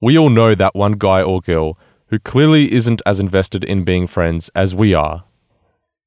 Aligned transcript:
We 0.00 0.16
all 0.16 0.30
know 0.30 0.54
that 0.54 0.76
one 0.76 0.92
guy 0.92 1.22
or 1.22 1.40
girl 1.40 1.76
who 2.06 2.20
clearly 2.20 2.72
isn't 2.72 3.02
as 3.04 3.18
invested 3.18 3.64
in 3.64 3.82
being 3.82 4.06
friends 4.06 4.48
as 4.54 4.72
we 4.72 4.94
are. 4.94 5.24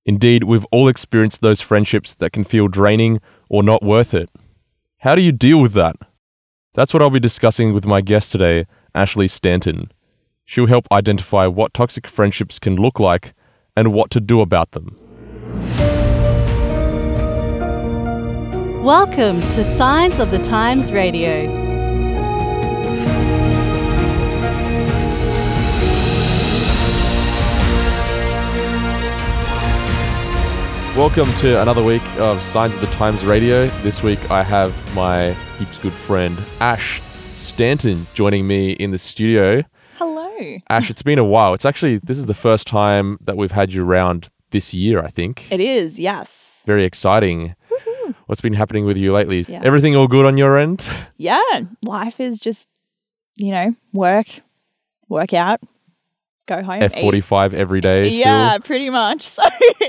Indeed, 0.06 0.46
we've 0.46 0.66
all 0.72 0.88
experienced 0.88 1.42
those 1.42 1.60
friendships 1.60 2.14
that 2.14 2.32
can 2.32 2.46
feel 2.46 2.70
draining 2.70 3.20
or 3.50 3.64
not 3.64 3.84
worth 3.84 4.14
it. 4.14 4.30
How 5.00 5.14
do 5.14 5.22
you 5.22 5.34
deal 5.34 5.60
with 5.60 5.74
that? 5.74 5.98
That's 6.74 6.94
what 6.94 7.04
I'll 7.04 7.10
be 7.10 7.20
discussing 7.20 7.74
with 7.74 7.86
my 7.86 8.00
guest 8.00 8.32
today, 8.32 8.66
Ashley 8.96 9.28
Stanton. 9.28 9.92
She'll 10.46 10.68
help 10.68 10.88
identify 10.90 11.48
what 11.48 11.74
toxic 11.74 12.08
friendships 12.08 12.60
can 12.60 12.78
look 12.78 12.98
like 12.98 13.34
and 13.76 13.92
what 13.92 14.10
to 14.12 14.22
do 14.22 14.40
about 14.40 14.72
them. 14.72 14.98
Welcome 18.86 19.42
to 19.42 19.64
Signs 19.76 20.20
of 20.20 20.32
the 20.32 20.40
Times 20.40 20.94
Radio. 20.94 21.71
Welcome 30.98 31.34
to 31.36 31.62
another 31.62 31.82
week 31.82 32.04
of 32.18 32.44
Signs 32.44 32.76
of 32.76 32.82
the 32.82 32.88
Times 32.88 33.24
Radio. 33.24 33.68
This 33.82 34.04
week 34.04 34.30
I 34.30 34.44
have 34.44 34.76
my 34.94 35.32
heaps 35.58 35.80
good 35.80 35.94
friend 35.94 36.38
Ash 36.60 37.02
Stanton 37.34 38.06
joining 38.14 38.46
me 38.46 38.72
in 38.74 38.92
the 38.92 38.98
studio. 38.98 39.64
Hello. 39.96 40.58
Ash, 40.70 40.90
it's 40.90 41.02
been 41.02 41.18
a 41.18 41.24
while. 41.24 41.54
It's 41.54 41.64
actually 41.64 42.00
this 42.00 42.18
is 42.18 42.26
the 42.26 42.34
first 42.34 42.68
time 42.68 43.18
that 43.22 43.38
we've 43.38 43.54
had 43.54 43.72
you 43.72 43.86
around 43.86 44.28
this 44.50 44.74
year, 44.74 45.02
I 45.02 45.08
think. 45.08 45.50
It 45.50 45.62
is, 45.62 45.98
yes. 45.98 46.64
Very 46.68 46.84
exciting. 46.84 47.56
What's 48.26 48.42
been 48.42 48.54
happening 48.54 48.86
with 48.86 48.98
you 48.98 49.14
lately? 49.14 49.46
Yeah. 49.48 49.62
Everything 49.64 49.96
all 49.96 50.10
good 50.10 50.26
on 50.26 50.38
your 50.38 50.58
end? 50.58 50.92
Yeah, 51.18 51.62
life 51.84 52.20
is 52.20 52.40
just, 52.40 52.68
you 53.38 53.52
know, 53.52 53.76
work, 53.94 54.26
work 55.08 55.34
out, 55.34 55.62
go 56.48 56.62
home. 56.64 56.82
F45 56.82 57.54
every 57.54 57.82
day 57.82 58.10
Yeah, 58.10 58.52
still. 58.52 58.60
pretty 58.62 58.90
much. 58.90 59.28
So, 59.32 59.44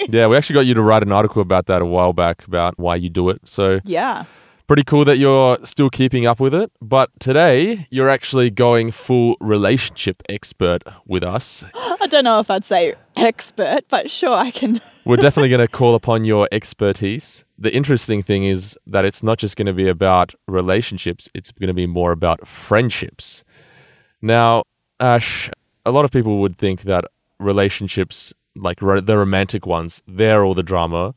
Yeah, 0.08 0.26
we 0.26 0.36
actually 0.36 0.54
got 0.54 0.66
you 0.66 0.74
to 0.74 0.82
write 0.82 1.02
an 1.02 1.12
article 1.12 1.42
about 1.42 1.66
that 1.66 1.82
a 1.82 1.86
while 1.86 2.12
back 2.12 2.46
about 2.46 2.78
why 2.78 2.96
you 2.96 3.08
do 3.10 3.28
it. 3.30 3.40
So 3.44 3.80
yeah. 3.84 4.24
pretty 4.66 4.84
cool 4.84 5.04
that 5.04 5.18
you're 5.18 5.58
still 5.64 5.90
keeping 5.90 6.26
up 6.26 6.40
with 6.40 6.54
it. 6.54 6.70
But 6.80 7.10
today, 7.20 7.86
you're 7.90 8.08
actually 8.08 8.50
going 8.50 8.90
full 8.92 9.36
relationship 9.40 10.22
expert 10.28 10.82
with 11.06 11.22
us. 11.24 11.64
I 11.74 12.06
don't 12.08 12.24
know 12.24 12.40
if 12.40 12.50
I'd 12.50 12.64
say 12.64 12.94
expert, 13.16 13.80
but 13.88 14.10
sure, 14.10 14.34
I 14.36 14.50
can. 14.50 14.80
We're 15.04 15.16
definitely 15.16 15.48
going 15.48 15.60
to 15.60 15.68
call 15.68 15.94
upon 15.94 16.24
your 16.24 16.48
expertise. 16.52 17.44
The 17.58 17.74
interesting 17.74 18.22
thing 18.22 18.44
is 18.44 18.78
that 18.86 19.04
it's 19.04 19.22
not 19.22 19.38
just 19.38 19.56
going 19.56 19.66
to 19.66 19.72
be 19.72 19.88
about 19.88 20.34
relationships, 20.46 21.28
it's 21.34 21.50
going 21.50 21.68
to 21.68 21.74
be 21.74 21.86
more 21.86 22.12
about 22.12 22.46
friendships. 22.46 23.42
Now, 24.20 24.62
Ash, 25.00 25.50
a 25.84 25.90
lot 25.90 26.04
of 26.04 26.10
people 26.10 26.40
would 26.40 26.56
think 26.56 26.82
that 26.82 27.04
relationships, 27.38 28.32
like 28.54 28.80
ro- 28.80 29.00
the 29.00 29.18
romantic 29.18 29.66
ones, 29.66 30.02
they're 30.06 30.44
all 30.44 30.54
the 30.54 30.62
drama. 30.62 31.14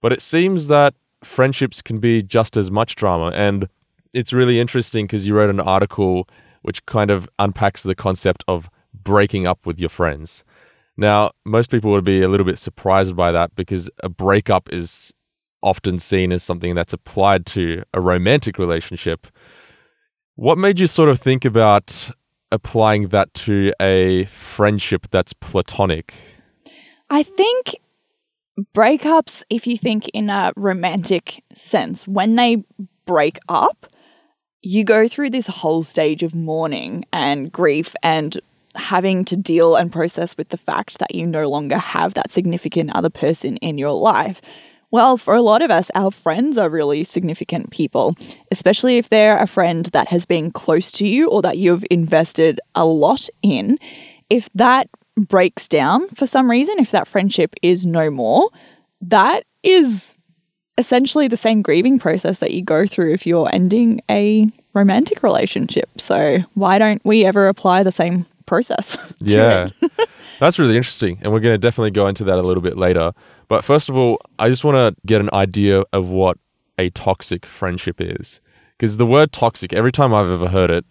But 0.00 0.12
it 0.12 0.20
seems 0.20 0.68
that 0.68 0.94
friendships 1.22 1.82
can 1.82 1.98
be 1.98 2.22
just 2.22 2.56
as 2.56 2.70
much 2.70 2.96
drama. 2.96 3.30
And 3.34 3.68
it's 4.12 4.32
really 4.32 4.60
interesting 4.60 5.06
because 5.06 5.26
you 5.26 5.34
wrote 5.34 5.50
an 5.50 5.60
article 5.60 6.28
which 6.62 6.84
kind 6.86 7.10
of 7.10 7.28
unpacks 7.38 7.82
the 7.82 7.94
concept 7.94 8.44
of 8.46 8.70
breaking 8.94 9.46
up 9.46 9.66
with 9.66 9.80
your 9.80 9.88
friends. 9.88 10.44
Now, 10.96 11.32
most 11.44 11.70
people 11.70 11.90
would 11.92 12.04
be 12.04 12.22
a 12.22 12.28
little 12.28 12.46
bit 12.46 12.58
surprised 12.58 13.16
by 13.16 13.32
that 13.32 13.54
because 13.54 13.90
a 14.02 14.08
breakup 14.08 14.72
is 14.72 15.12
often 15.62 15.98
seen 15.98 16.32
as 16.32 16.42
something 16.42 16.74
that's 16.74 16.92
applied 16.92 17.46
to 17.46 17.82
a 17.94 18.00
romantic 18.00 18.58
relationship. 18.58 19.26
What 20.34 20.58
made 20.58 20.80
you 20.80 20.86
sort 20.86 21.08
of 21.08 21.20
think 21.20 21.44
about 21.44 22.10
applying 22.52 23.08
that 23.08 23.34
to 23.34 23.72
a 23.80 24.26
friendship 24.26 25.08
that's 25.10 25.32
platonic? 25.32 26.14
I 27.10 27.22
think 27.22 27.76
breakups, 28.74 29.42
if 29.50 29.66
you 29.66 29.76
think 29.76 30.08
in 30.10 30.30
a 30.30 30.52
romantic 30.56 31.42
sense, 31.52 32.06
when 32.06 32.36
they 32.36 32.64
break 33.06 33.38
up, 33.48 33.86
you 34.60 34.84
go 34.84 35.08
through 35.08 35.30
this 35.30 35.46
whole 35.48 35.82
stage 35.82 36.22
of 36.22 36.34
mourning 36.34 37.04
and 37.12 37.50
grief 37.50 37.94
and 38.02 38.38
having 38.74 39.24
to 39.26 39.36
deal 39.36 39.76
and 39.76 39.92
process 39.92 40.36
with 40.36 40.50
the 40.50 40.56
fact 40.56 40.98
that 40.98 41.14
you 41.14 41.26
no 41.26 41.48
longer 41.48 41.78
have 41.78 42.14
that 42.14 42.30
significant 42.30 42.94
other 42.94 43.10
person 43.10 43.56
in 43.58 43.76
your 43.76 43.92
life. 43.92 44.40
Well, 44.92 45.16
for 45.16 45.34
a 45.34 45.40
lot 45.40 45.62
of 45.62 45.70
us, 45.70 45.90
our 45.94 46.10
friends 46.10 46.58
are 46.58 46.68
really 46.68 47.02
significant 47.02 47.70
people, 47.70 48.14
especially 48.50 48.98
if 48.98 49.08
they're 49.08 49.38
a 49.38 49.46
friend 49.46 49.86
that 49.86 50.08
has 50.08 50.26
been 50.26 50.50
close 50.50 50.92
to 50.92 51.08
you 51.08 51.30
or 51.30 51.40
that 51.40 51.56
you've 51.56 51.84
invested 51.90 52.60
a 52.74 52.84
lot 52.84 53.26
in. 53.42 53.78
If 54.28 54.50
that 54.54 54.90
breaks 55.16 55.66
down 55.66 56.08
for 56.08 56.26
some 56.26 56.50
reason, 56.50 56.78
if 56.78 56.90
that 56.90 57.08
friendship 57.08 57.54
is 57.62 57.86
no 57.86 58.10
more, 58.10 58.50
that 59.00 59.44
is 59.62 60.14
essentially 60.76 61.26
the 61.26 61.38
same 61.38 61.62
grieving 61.62 61.98
process 61.98 62.40
that 62.40 62.52
you 62.52 62.62
go 62.62 62.86
through 62.86 63.14
if 63.14 63.26
you're 63.26 63.48
ending 63.50 64.02
a 64.10 64.46
romantic 64.74 65.22
relationship. 65.22 65.88
So, 65.98 66.40
why 66.52 66.78
don't 66.78 67.02
we 67.02 67.24
ever 67.24 67.48
apply 67.48 67.82
the 67.82 67.92
same 67.92 68.26
process? 68.44 68.96
Yeah. 69.20 69.70
That's 70.40 70.58
really 70.58 70.76
interesting. 70.76 71.18
And 71.22 71.32
we're 71.32 71.38
going 71.38 71.54
to 71.54 71.58
definitely 71.58 71.92
go 71.92 72.08
into 72.08 72.24
that 72.24 72.36
a 72.36 72.42
little 72.42 72.62
bit 72.62 72.76
later. 72.76 73.12
But 73.52 73.64
first 73.66 73.90
of 73.90 73.98
all, 73.98 74.18
I 74.38 74.48
just 74.48 74.64
want 74.64 74.76
to 74.76 74.98
get 75.04 75.20
an 75.20 75.28
idea 75.30 75.84
of 75.92 76.08
what 76.08 76.38
a 76.78 76.88
toxic 76.88 77.44
friendship 77.44 78.00
is. 78.00 78.40
Because 78.70 78.96
the 78.96 79.04
word 79.04 79.30
toxic, 79.30 79.74
every 79.74 79.92
time 79.92 80.14
I've 80.14 80.30
ever 80.30 80.48
heard 80.48 80.70
it, 80.70 80.86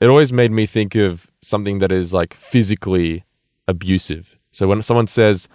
it 0.00 0.08
always 0.08 0.32
made 0.32 0.50
me 0.50 0.66
think 0.66 0.96
of 0.96 1.30
something 1.40 1.78
that 1.78 1.92
is 1.92 2.12
like 2.12 2.34
physically 2.34 3.22
abusive. 3.68 4.36
So 4.50 4.66
when 4.66 4.82
someone 4.82 5.06
says, 5.06 5.46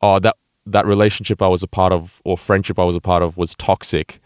oh, 0.00 0.20
that, 0.20 0.36
that 0.66 0.86
relationship 0.86 1.42
I 1.42 1.48
was 1.48 1.64
a 1.64 1.66
part 1.66 1.92
of 1.92 2.22
or 2.24 2.38
friendship 2.38 2.78
I 2.78 2.84
was 2.84 2.94
a 2.94 3.00
part 3.00 3.24
of 3.24 3.36
was 3.36 3.56
toxic, 3.56 4.20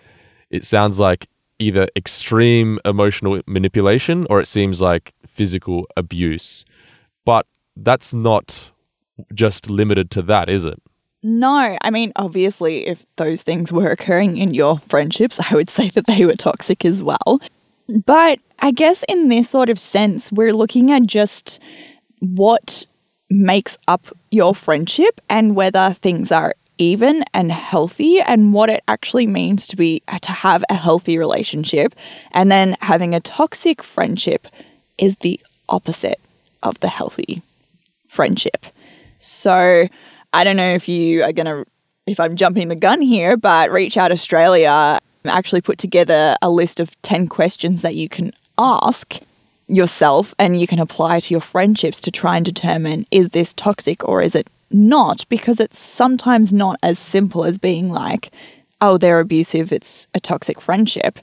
it 0.50 0.62
sounds 0.62 1.00
like 1.00 1.26
either 1.58 1.88
extreme 1.96 2.78
emotional 2.84 3.40
manipulation 3.46 4.26
or 4.28 4.40
it 4.40 4.46
seems 4.46 4.82
like 4.82 5.14
physical 5.26 5.86
abuse. 5.96 6.66
But 7.24 7.46
that's 7.74 8.12
not 8.12 8.72
just 9.32 9.70
limited 9.70 10.10
to 10.10 10.20
that, 10.20 10.50
is 10.50 10.66
it? 10.66 10.82
No, 11.22 11.76
I 11.80 11.90
mean, 11.90 12.12
obviously, 12.16 12.86
if 12.86 13.06
those 13.16 13.42
things 13.42 13.72
were 13.72 13.90
occurring 13.90 14.36
in 14.36 14.54
your 14.54 14.78
friendships, 14.78 15.40
I 15.40 15.54
would 15.54 15.70
say 15.78 15.90
that 15.90 16.06
they 16.06 16.24
were 16.24 16.34
toxic 16.34 16.84
as 16.84 17.02
well. 17.02 17.40
But 18.04 18.40
I 18.58 18.72
guess 18.72 19.04
in 19.08 19.28
this 19.28 19.48
sort 19.48 19.70
of 19.70 19.78
sense, 19.78 20.32
we're 20.32 20.54
looking 20.54 20.90
at 20.90 21.06
just 21.06 21.60
what 22.20 22.86
makes 23.30 23.76
up 23.88 24.06
your 24.30 24.54
friendship 24.54 25.20
and 25.28 25.56
whether 25.56 25.92
things 25.92 26.30
are 26.30 26.54
even 26.78 27.24
and 27.32 27.50
healthy 27.50 28.20
and 28.20 28.52
what 28.52 28.68
it 28.68 28.82
actually 28.86 29.26
means 29.26 29.66
to 29.66 29.76
be 29.76 30.02
to 30.20 30.32
have 30.32 30.62
a 30.68 30.74
healthy 30.74 31.16
relationship 31.16 31.94
and 32.32 32.52
then 32.52 32.76
having 32.82 33.14
a 33.14 33.20
toxic 33.20 33.82
friendship 33.82 34.46
is 34.98 35.16
the 35.16 35.40
opposite 35.68 36.20
of 36.62 36.78
the 36.80 36.88
healthy 36.88 37.42
friendship. 38.08 38.66
So 39.18 39.88
I 40.36 40.44
don't 40.44 40.56
know 40.56 40.74
if 40.74 40.86
you 40.86 41.22
are 41.22 41.32
going 41.32 41.46
to, 41.46 41.64
if 42.06 42.20
I'm 42.20 42.36
jumping 42.36 42.68
the 42.68 42.76
gun 42.76 43.00
here, 43.00 43.38
but 43.38 43.70
Reach 43.70 43.96
Out 43.96 44.12
Australia 44.12 44.98
actually 45.24 45.62
put 45.62 45.78
together 45.78 46.36
a 46.42 46.50
list 46.50 46.78
of 46.78 46.90
10 47.00 47.26
questions 47.28 47.80
that 47.80 47.94
you 47.94 48.10
can 48.10 48.32
ask 48.58 49.14
yourself 49.66 50.34
and 50.38 50.60
you 50.60 50.66
can 50.66 50.78
apply 50.78 51.20
to 51.20 51.32
your 51.32 51.40
friendships 51.40 52.02
to 52.02 52.10
try 52.10 52.36
and 52.36 52.44
determine 52.44 53.06
is 53.10 53.30
this 53.30 53.54
toxic 53.54 54.06
or 54.06 54.20
is 54.20 54.34
it 54.34 54.50
not? 54.70 55.26
Because 55.30 55.58
it's 55.58 55.78
sometimes 55.78 56.52
not 56.52 56.76
as 56.82 56.98
simple 56.98 57.42
as 57.42 57.56
being 57.56 57.90
like, 57.90 58.30
oh, 58.82 58.98
they're 58.98 59.20
abusive, 59.20 59.72
it's 59.72 60.06
a 60.12 60.20
toxic 60.20 60.60
friendship. 60.60 61.18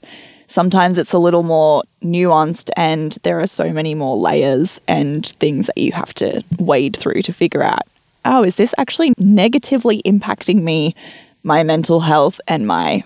Sometimes 0.48 0.98
it's 0.98 1.12
a 1.12 1.20
little 1.20 1.44
more 1.44 1.84
nuanced 2.02 2.68
and 2.76 3.12
there 3.22 3.38
are 3.38 3.46
so 3.46 3.72
many 3.72 3.94
more 3.94 4.16
layers 4.16 4.80
and 4.88 5.24
things 5.24 5.68
that 5.68 5.78
you 5.78 5.92
have 5.92 6.12
to 6.14 6.42
wade 6.58 6.96
through 6.96 7.22
to 7.22 7.32
figure 7.32 7.62
out 7.62 7.86
oh, 8.24 8.42
is 8.42 8.56
this 8.56 8.74
actually 8.78 9.12
negatively 9.18 10.02
impacting 10.02 10.62
me, 10.62 10.94
my 11.42 11.62
mental 11.62 12.00
health, 12.00 12.40
and 12.48 12.66
my 12.66 13.02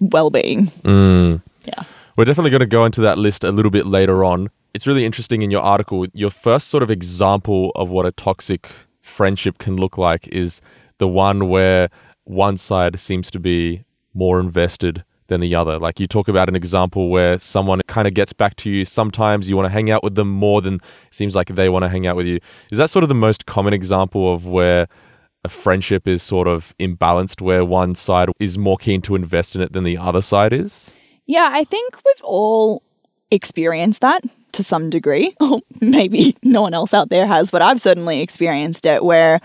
well 0.00 0.30
being? 0.30 0.66
Mm. 0.84 1.42
Yeah. 1.64 1.84
We're 2.16 2.24
definitely 2.24 2.50
going 2.50 2.60
to 2.60 2.66
go 2.66 2.84
into 2.84 3.00
that 3.02 3.18
list 3.18 3.44
a 3.44 3.52
little 3.52 3.70
bit 3.70 3.86
later 3.86 4.24
on. 4.24 4.50
It's 4.74 4.86
really 4.86 5.04
interesting 5.04 5.42
in 5.42 5.50
your 5.50 5.62
article. 5.62 6.06
Your 6.12 6.30
first 6.30 6.68
sort 6.68 6.82
of 6.82 6.90
example 6.90 7.72
of 7.76 7.90
what 7.90 8.06
a 8.06 8.12
toxic 8.12 8.68
friendship 9.00 9.58
can 9.58 9.76
look 9.76 9.96
like 9.96 10.26
is 10.28 10.60
the 10.98 11.08
one 11.08 11.48
where 11.48 11.88
one 12.24 12.56
side 12.56 12.98
seems 13.00 13.30
to 13.30 13.38
be 13.38 13.84
more 14.14 14.40
invested 14.40 15.04
than 15.28 15.40
the 15.40 15.54
other. 15.54 15.78
Like 15.78 16.00
you 16.00 16.06
talk 16.06 16.28
about 16.28 16.48
an 16.48 16.56
example 16.56 17.08
where 17.08 17.38
someone 17.38 17.80
kind 17.86 18.08
of 18.08 18.14
gets 18.14 18.32
back 18.32 18.56
to 18.56 18.70
you. 18.70 18.84
Sometimes 18.84 19.48
you 19.48 19.56
want 19.56 19.66
to 19.66 19.72
hang 19.72 19.90
out 19.90 20.02
with 20.02 20.14
them 20.16 20.28
more 20.28 20.60
than 20.60 20.80
seems 21.10 21.36
like 21.36 21.48
they 21.48 21.68
want 21.68 21.84
to 21.84 21.88
hang 21.88 22.06
out 22.06 22.16
with 22.16 22.26
you. 22.26 22.40
Is 22.70 22.78
that 22.78 22.90
sort 22.90 23.02
of 23.02 23.08
the 23.08 23.14
most 23.14 23.46
common 23.46 23.72
example 23.72 24.32
of 24.32 24.46
where 24.46 24.88
a 25.44 25.48
friendship 25.48 26.08
is 26.08 26.22
sort 26.22 26.48
of 26.48 26.74
imbalanced, 26.78 27.40
where 27.40 27.64
one 27.64 27.94
side 27.94 28.28
is 28.40 28.58
more 28.58 28.76
keen 28.76 29.00
to 29.02 29.14
invest 29.14 29.54
in 29.54 29.62
it 29.62 29.72
than 29.72 29.84
the 29.84 29.96
other 29.96 30.20
side 30.20 30.52
is? 30.52 30.94
Yeah, 31.26 31.50
I 31.52 31.64
think 31.64 31.94
we've 32.04 32.24
all 32.24 32.82
experienced 33.30 34.00
that 34.00 34.22
to 34.52 34.64
some 34.64 34.90
degree, 34.90 35.34
or 35.40 35.58
oh, 35.58 35.62
maybe 35.80 36.36
no 36.42 36.62
one 36.62 36.74
else 36.74 36.94
out 36.94 37.10
there 37.10 37.26
has, 37.26 37.50
but 37.50 37.62
I've 37.62 37.80
certainly 37.80 38.20
experienced 38.20 38.86
it 38.86 39.04
where 39.04 39.40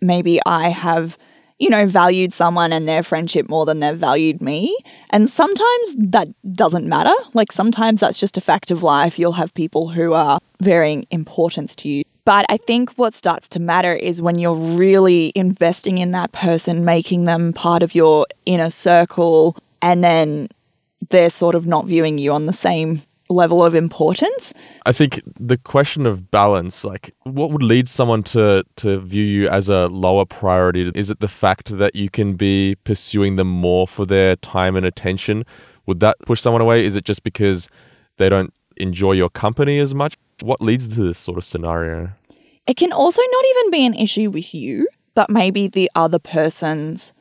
maybe 0.00 0.40
I 0.46 0.68
have, 0.68 1.18
you 1.58 1.70
know, 1.70 1.86
valued 1.86 2.32
someone 2.32 2.72
and 2.72 2.88
their 2.88 3.02
friendship 3.02 3.48
more 3.48 3.64
than 3.64 3.78
they've 3.78 3.96
valued 3.96 4.42
me. 4.42 4.76
And 5.10 5.30
sometimes 5.30 5.96
that 5.98 6.28
doesn't 6.52 6.86
matter. 6.86 7.14
Like 7.32 7.52
sometimes 7.52 8.00
that's 8.00 8.18
just 8.18 8.36
a 8.36 8.40
fact 8.40 8.70
of 8.70 8.82
life. 8.82 9.18
You'll 9.18 9.32
have 9.32 9.54
people 9.54 9.88
who 9.88 10.12
are 10.12 10.38
varying 10.60 11.06
importance 11.10 11.74
to 11.76 11.88
you. 11.88 12.04
But 12.24 12.44
I 12.48 12.56
think 12.56 12.90
what 12.94 13.14
starts 13.14 13.48
to 13.50 13.60
matter 13.60 13.94
is 13.94 14.20
when 14.20 14.38
you're 14.38 14.54
really 14.56 15.32
investing 15.34 15.98
in 15.98 16.10
that 16.10 16.32
person, 16.32 16.84
making 16.84 17.24
them 17.24 17.52
part 17.52 17.82
of 17.82 17.94
your 17.94 18.26
inner 18.44 18.68
circle, 18.68 19.56
and 19.80 20.02
then 20.02 20.48
they're 21.10 21.30
sort 21.30 21.54
of 21.54 21.66
not 21.66 21.86
viewing 21.86 22.18
you 22.18 22.32
on 22.32 22.46
the 22.46 22.52
same 22.52 23.00
level 23.28 23.64
of 23.64 23.74
importance. 23.74 24.52
I 24.84 24.92
think 24.92 25.20
the 25.38 25.56
question 25.56 26.06
of 26.06 26.30
balance, 26.30 26.84
like 26.84 27.14
what 27.24 27.50
would 27.50 27.62
lead 27.62 27.88
someone 27.88 28.22
to 28.24 28.64
to 28.76 29.00
view 29.00 29.24
you 29.24 29.48
as 29.48 29.68
a 29.68 29.86
lower 29.88 30.24
priority? 30.24 30.90
Is 30.94 31.10
it 31.10 31.20
the 31.20 31.28
fact 31.28 31.76
that 31.78 31.94
you 31.94 32.10
can 32.10 32.34
be 32.34 32.76
pursuing 32.84 33.36
them 33.36 33.48
more 33.48 33.86
for 33.86 34.06
their 34.06 34.36
time 34.36 34.76
and 34.76 34.86
attention? 34.86 35.44
Would 35.86 36.00
that 36.00 36.16
push 36.20 36.40
someone 36.40 36.62
away? 36.62 36.84
Is 36.84 36.96
it 36.96 37.04
just 37.04 37.22
because 37.22 37.68
they 38.18 38.28
don't 38.28 38.52
enjoy 38.76 39.12
your 39.12 39.30
company 39.30 39.78
as 39.78 39.94
much? 39.94 40.16
What 40.42 40.60
leads 40.60 40.88
to 40.88 41.02
this 41.02 41.18
sort 41.18 41.38
of 41.38 41.44
scenario? 41.44 42.10
It 42.66 42.76
can 42.76 42.92
also 42.92 43.22
not 43.22 43.44
even 43.50 43.70
be 43.70 43.86
an 43.86 43.94
issue 43.94 44.30
with 44.30 44.54
you, 44.54 44.88
but 45.14 45.30
maybe 45.30 45.68
the 45.68 45.90
other 45.94 46.18
person's 46.18 47.12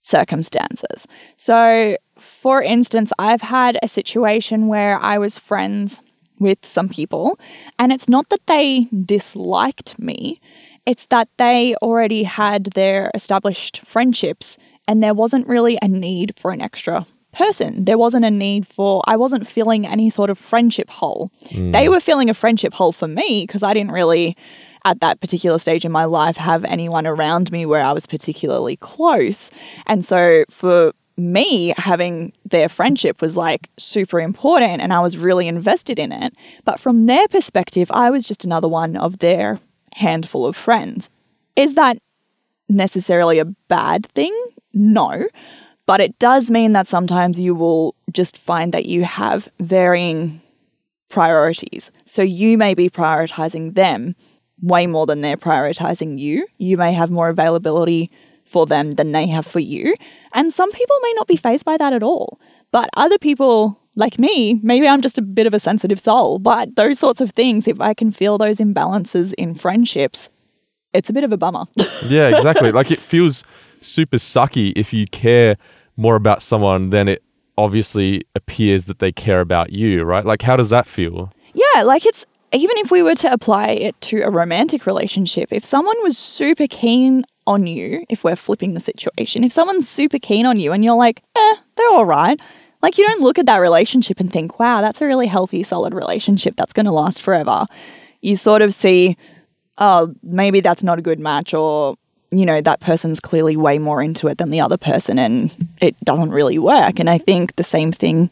circumstances. 0.00 1.06
So, 1.36 1.96
for 2.20 2.62
instance, 2.62 3.12
I've 3.18 3.42
had 3.42 3.78
a 3.82 3.88
situation 3.88 4.68
where 4.68 4.98
I 4.98 5.18
was 5.18 5.38
friends 5.38 6.00
with 6.38 6.64
some 6.64 6.88
people, 6.88 7.38
and 7.78 7.92
it's 7.92 8.08
not 8.08 8.28
that 8.30 8.46
they 8.46 8.86
disliked 9.04 9.98
me, 9.98 10.40
it's 10.86 11.06
that 11.06 11.28
they 11.36 11.74
already 11.76 12.22
had 12.22 12.64
their 12.74 13.10
established 13.14 13.80
friendships, 13.80 14.56
and 14.88 15.02
there 15.02 15.14
wasn't 15.14 15.46
really 15.46 15.78
a 15.82 15.88
need 15.88 16.34
for 16.38 16.50
an 16.50 16.60
extra 16.60 17.06
person. 17.32 17.84
There 17.84 17.98
wasn't 17.98 18.24
a 18.24 18.30
need 18.30 18.66
for, 18.66 19.02
I 19.06 19.16
wasn't 19.16 19.46
filling 19.46 19.86
any 19.86 20.10
sort 20.10 20.30
of 20.30 20.38
friendship 20.38 20.90
hole. 20.90 21.30
Mm. 21.48 21.72
They 21.72 21.88
were 21.88 22.00
filling 22.00 22.30
a 22.30 22.34
friendship 22.34 22.74
hole 22.74 22.92
for 22.92 23.06
me 23.06 23.44
because 23.46 23.62
I 23.62 23.74
didn't 23.74 23.92
really, 23.92 24.36
at 24.84 25.00
that 25.00 25.20
particular 25.20 25.58
stage 25.58 25.84
in 25.84 25.92
my 25.92 26.06
life, 26.06 26.36
have 26.36 26.64
anyone 26.64 27.06
around 27.06 27.52
me 27.52 27.66
where 27.66 27.82
I 27.82 27.92
was 27.92 28.06
particularly 28.06 28.76
close. 28.76 29.50
And 29.86 30.04
so 30.04 30.44
for 30.50 30.92
me, 31.20 31.74
having 31.76 32.32
their 32.44 32.68
friendship 32.68 33.20
was 33.20 33.36
like 33.36 33.68
super 33.78 34.20
important 34.20 34.80
and 34.80 34.92
I 34.92 35.00
was 35.00 35.18
really 35.18 35.46
invested 35.48 35.98
in 35.98 36.12
it. 36.12 36.34
But 36.64 36.80
from 36.80 37.06
their 37.06 37.28
perspective, 37.28 37.90
I 37.92 38.10
was 38.10 38.26
just 38.26 38.44
another 38.44 38.68
one 38.68 38.96
of 38.96 39.18
their 39.18 39.58
handful 39.94 40.46
of 40.46 40.56
friends. 40.56 41.10
Is 41.56 41.74
that 41.74 41.98
necessarily 42.68 43.38
a 43.38 43.44
bad 43.44 44.06
thing? 44.06 44.34
No. 44.72 45.26
But 45.86 46.00
it 46.00 46.18
does 46.18 46.50
mean 46.50 46.72
that 46.72 46.86
sometimes 46.86 47.40
you 47.40 47.54
will 47.54 47.94
just 48.12 48.38
find 48.38 48.72
that 48.72 48.86
you 48.86 49.04
have 49.04 49.48
varying 49.58 50.40
priorities. 51.08 51.90
So 52.04 52.22
you 52.22 52.56
may 52.56 52.74
be 52.74 52.88
prioritizing 52.88 53.74
them 53.74 54.14
way 54.62 54.86
more 54.86 55.06
than 55.06 55.20
they're 55.20 55.36
prioritizing 55.36 56.18
you. 56.18 56.46
You 56.58 56.76
may 56.76 56.92
have 56.92 57.10
more 57.10 57.28
availability 57.28 58.10
for 58.44 58.66
them 58.66 58.92
than 58.92 59.12
they 59.12 59.26
have 59.26 59.46
for 59.46 59.60
you. 59.60 59.94
And 60.32 60.52
some 60.52 60.70
people 60.72 60.96
may 61.02 61.12
not 61.14 61.26
be 61.26 61.36
faced 61.36 61.64
by 61.64 61.76
that 61.76 61.92
at 61.92 62.02
all. 62.02 62.40
But 62.70 62.88
other 62.96 63.18
people, 63.18 63.80
like 63.96 64.18
me, 64.18 64.54
maybe 64.62 64.86
I'm 64.86 65.00
just 65.00 65.18
a 65.18 65.22
bit 65.22 65.46
of 65.46 65.54
a 65.54 65.58
sensitive 65.60 65.98
soul, 65.98 66.38
but 66.38 66.76
those 66.76 66.98
sorts 66.98 67.20
of 67.20 67.32
things, 67.32 67.66
if 67.66 67.80
I 67.80 67.94
can 67.94 68.12
feel 68.12 68.38
those 68.38 68.58
imbalances 68.58 69.34
in 69.34 69.54
friendships, 69.54 70.30
it's 70.92 71.10
a 71.10 71.12
bit 71.12 71.24
of 71.24 71.32
a 71.32 71.36
bummer. 71.36 71.64
Yeah, 72.06 72.34
exactly. 72.34 72.72
like 72.72 72.90
it 72.90 73.02
feels 73.02 73.44
super 73.80 74.16
sucky 74.16 74.72
if 74.76 74.92
you 74.92 75.06
care 75.06 75.56
more 75.96 76.16
about 76.16 76.42
someone 76.42 76.90
than 76.90 77.08
it 77.08 77.22
obviously 77.58 78.22
appears 78.34 78.86
that 78.86 79.00
they 79.00 79.12
care 79.12 79.40
about 79.40 79.70
you, 79.72 80.02
right? 80.02 80.24
Like 80.24 80.42
how 80.42 80.56
does 80.56 80.70
that 80.70 80.86
feel? 80.86 81.32
Yeah, 81.52 81.82
like 81.82 82.06
it's 82.06 82.24
even 82.52 82.76
if 82.78 82.90
we 82.90 83.02
were 83.02 83.14
to 83.16 83.32
apply 83.32 83.68
it 83.68 84.00
to 84.02 84.22
a 84.22 84.30
romantic 84.30 84.86
relationship, 84.86 85.52
if 85.52 85.64
someone 85.64 85.96
was 86.02 86.16
super 86.18 86.66
keen 86.68 87.24
on 87.50 87.66
you, 87.66 88.04
if 88.08 88.22
we're 88.24 88.36
flipping 88.36 88.74
the 88.74 88.80
situation, 88.80 89.44
if 89.44 89.52
someone's 89.52 89.88
super 89.88 90.18
keen 90.18 90.46
on 90.46 90.58
you 90.58 90.72
and 90.72 90.84
you're 90.84 90.94
like, 90.94 91.22
eh, 91.36 91.54
they're 91.76 91.90
all 91.90 92.06
right, 92.06 92.40
like 92.80 92.96
you 92.96 93.04
don't 93.04 93.20
look 93.20 93.38
at 93.38 93.46
that 93.46 93.58
relationship 93.58 94.20
and 94.20 94.32
think, 94.32 94.58
wow, 94.58 94.80
that's 94.80 95.02
a 95.02 95.06
really 95.06 95.26
healthy, 95.26 95.62
solid 95.62 95.92
relationship 95.92 96.54
that's 96.56 96.72
going 96.72 96.86
to 96.86 96.92
last 96.92 97.20
forever. 97.20 97.66
You 98.22 98.36
sort 98.36 98.62
of 98.62 98.72
see, 98.72 99.16
oh, 99.78 100.14
maybe 100.22 100.60
that's 100.60 100.82
not 100.82 100.98
a 100.98 101.02
good 101.02 101.18
match 101.18 101.52
or 101.52 101.96
you 102.32 102.46
know, 102.46 102.60
that 102.60 102.78
person's 102.78 103.18
clearly 103.18 103.56
way 103.56 103.76
more 103.78 104.00
into 104.00 104.28
it 104.28 104.38
than 104.38 104.50
the 104.50 104.60
other 104.60 104.76
person 104.76 105.18
and 105.18 105.52
it 105.80 105.98
doesn't 106.04 106.30
really 106.30 106.60
work. 106.60 107.00
And 107.00 107.10
I 107.10 107.18
think 107.18 107.56
the 107.56 107.64
same 107.64 107.90
thing 107.90 108.30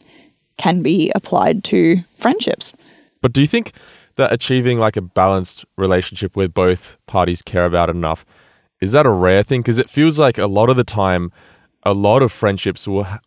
can 0.57 0.81
be 0.81 1.11
applied 1.15 1.65
to 1.65 1.97
friendships. 2.15 2.73
But 3.21 3.33
do 3.33 3.41
you 3.41 3.47
think 3.47 3.73
that 4.15 4.31
achieving 4.31 4.79
like 4.79 4.95
a 4.95 5.01
balanced 5.01 5.65
relationship 5.77 6.35
where 6.37 6.47
both 6.47 6.97
parties 7.07 7.41
care 7.41 7.65
about 7.65 7.89
enough 7.89 8.25
is 8.81 8.91
that 8.93 9.05
a 9.05 9.11
rare 9.11 9.43
thing? 9.43 9.61
Because 9.61 9.79
it 9.79 9.89
feels 9.89 10.19
like 10.19 10.37
a 10.37 10.47
lot 10.47 10.69
of 10.69 10.77
the 10.77 10.83
time, 10.83 11.31
a 11.83 11.93
lot 11.93 12.21
of 12.21 12.31
friendships 12.31 12.87
will 12.87 13.03
ha- 13.03 13.19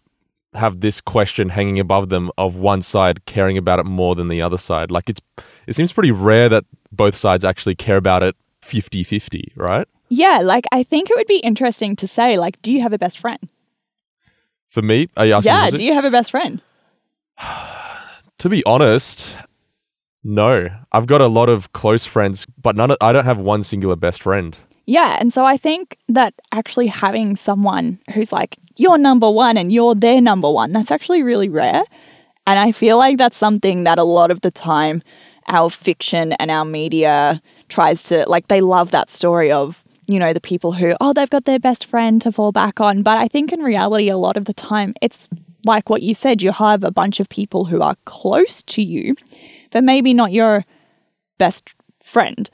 have 0.55 0.81
this 0.81 1.01
question 1.01 1.51
hanging 1.51 1.79
above 1.79 2.09
them 2.09 2.31
of 2.37 2.57
one 2.57 2.83
side 2.83 3.25
caring 3.27 3.57
about 3.57 3.79
it 3.79 3.87
more 3.87 4.15
than 4.15 4.29
the 4.29 4.43
other 4.43 4.59
side. 4.59 4.91
Like 4.91 5.09
it's, 5.09 5.21
it 5.67 5.75
seems 5.75 5.93
pretty 5.93 6.11
rare 6.11 6.49
that 6.49 6.65
both 6.91 7.15
sides 7.15 7.45
actually 7.45 7.75
care 7.75 7.97
about 7.97 8.23
it 8.23 8.37
50 8.63 9.03
50, 9.03 9.53
right? 9.57 9.87
Yeah, 10.09 10.41
like 10.43 10.67
I 10.73 10.83
think 10.83 11.11
it 11.11 11.17
would 11.17 11.27
be 11.27 11.39
interesting 11.39 11.97
to 11.97 12.07
say, 12.07 12.39
like, 12.39 12.61
do 12.63 12.71
you 12.71 12.83
have 12.83 12.93
a 12.93 12.99
best 12.99 13.19
friend? 13.19 13.49
For 14.69 14.83
me, 14.83 15.09
are 15.17 15.27
you 15.27 15.35
asking 15.35 15.53
yeah, 15.53 15.71
do 15.71 15.85
you 15.85 15.95
have 15.95 16.05
a 16.05 16.11
best 16.11 16.31
friend? 16.31 16.61
To 18.39 18.49
be 18.49 18.65
honest, 18.65 19.39
no. 20.25 20.69
I've 20.91 21.07
got 21.07 21.21
a 21.21 21.29
lot 21.29 21.49
of 21.49 21.73
close 21.73 22.05
friends, 22.05 22.45
but 22.61 22.75
none. 22.75 22.91
Of, 22.91 22.97
I 23.01 23.13
don't 23.13 23.25
have 23.25 23.39
one 23.39 23.63
singular 23.63 23.95
best 23.95 24.21
friend. 24.21 24.59
Yeah, 24.85 25.17
and 25.21 25.33
so 25.33 25.45
I 25.45 25.57
think 25.57 25.97
that 26.09 26.35
actually 26.53 26.89
having 26.89 27.37
someone 27.37 28.01
who's 28.15 28.33
like 28.33 28.57
you're 28.77 28.99
number 28.99 29.31
one 29.31 29.57
and 29.57 29.73
you're 29.73 29.95
their 29.95 30.21
number 30.21 30.51
one, 30.51 30.73
that's 30.73 30.91
actually 30.91 31.23
really 31.23 31.49
rare. 31.49 31.83
And 32.47 32.59
I 32.59 32.73
feel 32.73 32.99
like 32.99 33.19
that's 33.19 33.37
something 33.37 33.85
that 33.85 33.99
a 33.99 34.05
lot 34.05 34.31
of 34.31 34.41
the 34.41 34.51
time 34.51 35.03
our 35.49 35.71
fiction 35.71 36.33
and 36.35 36.51
our 36.51 36.65
media 36.65 37.41
tries 37.69 38.05
to 38.05 38.25
like 38.29 38.49
they 38.49 38.61
love 38.61 38.91
that 38.91 39.11
story 39.11 39.51
of 39.51 39.85
you 40.07 40.19
know 40.19 40.33
the 40.33 40.41
people 40.41 40.73
who 40.73 40.95
oh 41.01 41.13
they've 41.13 41.31
got 41.31 41.45
their 41.45 41.59
best 41.59 41.85
friend 41.85 42.23
to 42.23 42.31
fall 42.31 42.53
back 42.53 42.81
on 42.81 43.03
but 43.03 43.19
i 43.19 43.27
think 43.27 43.53
in 43.53 43.61
reality 43.61 44.09
a 44.09 44.17
lot 44.17 44.37
of 44.37 44.45
the 44.45 44.55
time 44.55 44.95
it's 45.01 45.29
like 45.65 45.89
what 45.89 46.03
you 46.03 46.15
said 46.15 46.43
you 46.43 46.53
have 46.53 46.85
a 46.85 46.91
bunch 46.91 47.19
of 47.19 47.29
people 47.29 47.65
who 47.65 47.81
are 47.81 47.97
close 48.05 48.63
to 48.63 48.83
you 48.83 49.15
but 49.71 49.83
maybe 49.83 50.15
not 50.15 50.33
your 50.33 50.65
best 51.39 51.75
friend 52.01 52.51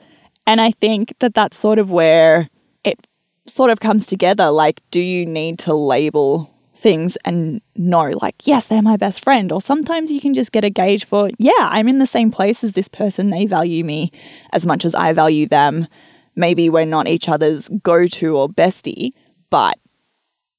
and 0.49 0.59
i 0.59 0.71
think 0.71 1.13
that 1.19 1.33
that's 1.33 1.57
sort 1.57 1.79
of 1.79 1.91
where 1.91 2.49
it 2.83 3.07
sort 3.45 3.69
of 3.69 3.79
comes 3.79 4.05
together 4.07 4.49
like 4.49 4.81
do 4.91 4.99
you 4.99 5.25
need 5.25 5.59
to 5.59 5.73
label 5.73 6.49
things 6.79 7.17
and 7.25 7.61
know 7.75 8.13
like 8.21 8.47
yes 8.47 8.67
they're 8.67 8.81
my 8.81 8.95
best 8.95 9.21
friend? 9.21 9.51
Or 9.51 9.59
sometimes 9.59 10.11
you 10.11 10.21
can 10.21 10.33
just 10.33 10.53
get 10.53 10.63
a 10.63 10.69
gauge 10.69 11.05
for 11.05 11.29
yeah 11.37 11.51
i'm 11.59 11.87
in 11.87 11.99
the 11.99 12.07
same 12.07 12.31
place 12.31 12.63
as 12.63 12.71
this 12.71 12.87
person. 12.87 13.29
They 13.29 13.45
value 13.45 13.83
me 13.83 14.11
as 14.53 14.65
much 14.65 14.85
as 14.85 14.95
i 14.95 15.13
value 15.13 15.47
them. 15.47 15.87
Maybe 16.35 16.69
we're 16.69 16.85
not 16.85 17.07
each 17.07 17.27
other's 17.27 17.69
go-to 17.83 18.37
or 18.37 18.47
bestie 18.47 19.11
but 19.49 19.77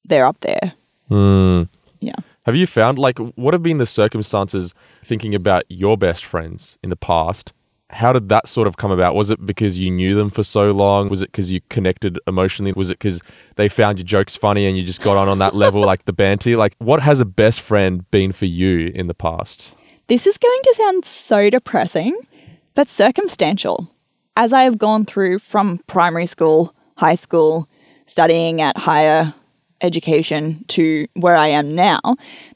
they're 0.05 0.25
up 0.25 0.39
there. 0.41 0.73
Hmm. 1.07 1.63
yeah. 1.99 2.15
Have 2.45 2.55
you 2.55 2.67
found 2.67 2.97
like 2.97 3.17
what 3.19 3.53
have 3.53 3.63
been 3.63 3.77
the 3.77 3.85
circumstances 3.85 4.73
thinking 5.03 5.33
about 5.33 5.63
your 5.69 5.97
best 5.97 6.23
friends 6.23 6.77
in 6.83 6.89
the 6.89 6.95
past? 6.95 7.53
How 7.91 8.13
did 8.13 8.29
that 8.29 8.47
sort 8.47 8.67
of 8.67 8.77
come 8.77 8.91
about? 8.91 9.15
Was 9.15 9.29
it 9.29 9.45
because 9.45 9.77
you 9.77 9.91
knew 9.91 10.15
them 10.15 10.29
for 10.29 10.43
so 10.43 10.71
long? 10.71 11.09
Was 11.09 11.21
it 11.21 11.31
because 11.31 11.51
you 11.51 11.59
connected 11.69 12.17
emotionally? 12.25 12.71
Was 12.71 12.89
it 12.89 12.99
because 12.99 13.21
they 13.57 13.67
found 13.67 13.99
your 13.99 14.05
jokes 14.05 14.35
funny 14.35 14.65
and 14.65 14.77
you 14.77 14.83
just 14.83 15.03
got 15.03 15.17
on 15.17 15.27
on 15.27 15.39
that 15.39 15.53
level, 15.53 15.81
like 15.81 16.05
the 16.05 16.13
banter? 16.13 16.55
Like, 16.55 16.73
what 16.79 17.01
has 17.01 17.19
a 17.19 17.25
best 17.25 17.59
friend 17.61 18.09
been 18.09 18.31
for 18.31 18.45
you 18.45 18.91
in 18.95 19.07
the 19.07 19.13
past? 19.13 19.73
This 20.07 20.25
is 20.25 20.37
going 20.37 20.59
to 20.63 20.73
sound 20.75 21.05
so 21.05 21.49
depressing, 21.49 22.17
but 22.75 22.89
circumstantial. 22.89 23.93
As 24.35 24.53
I 24.53 24.63
have 24.63 24.77
gone 24.77 25.05
through 25.05 25.39
from 25.39 25.79
primary 25.87 26.25
school, 26.25 26.73
high 26.97 27.15
school, 27.15 27.67
studying 28.05 28.61
at 28.61 28.77
higher 28.77 29.33
education 29.81 30.63
to 30.69 31.07
where 31.15 31.35
I 31.35 31.47
am 31.47 31.75
now, 31.75 31.99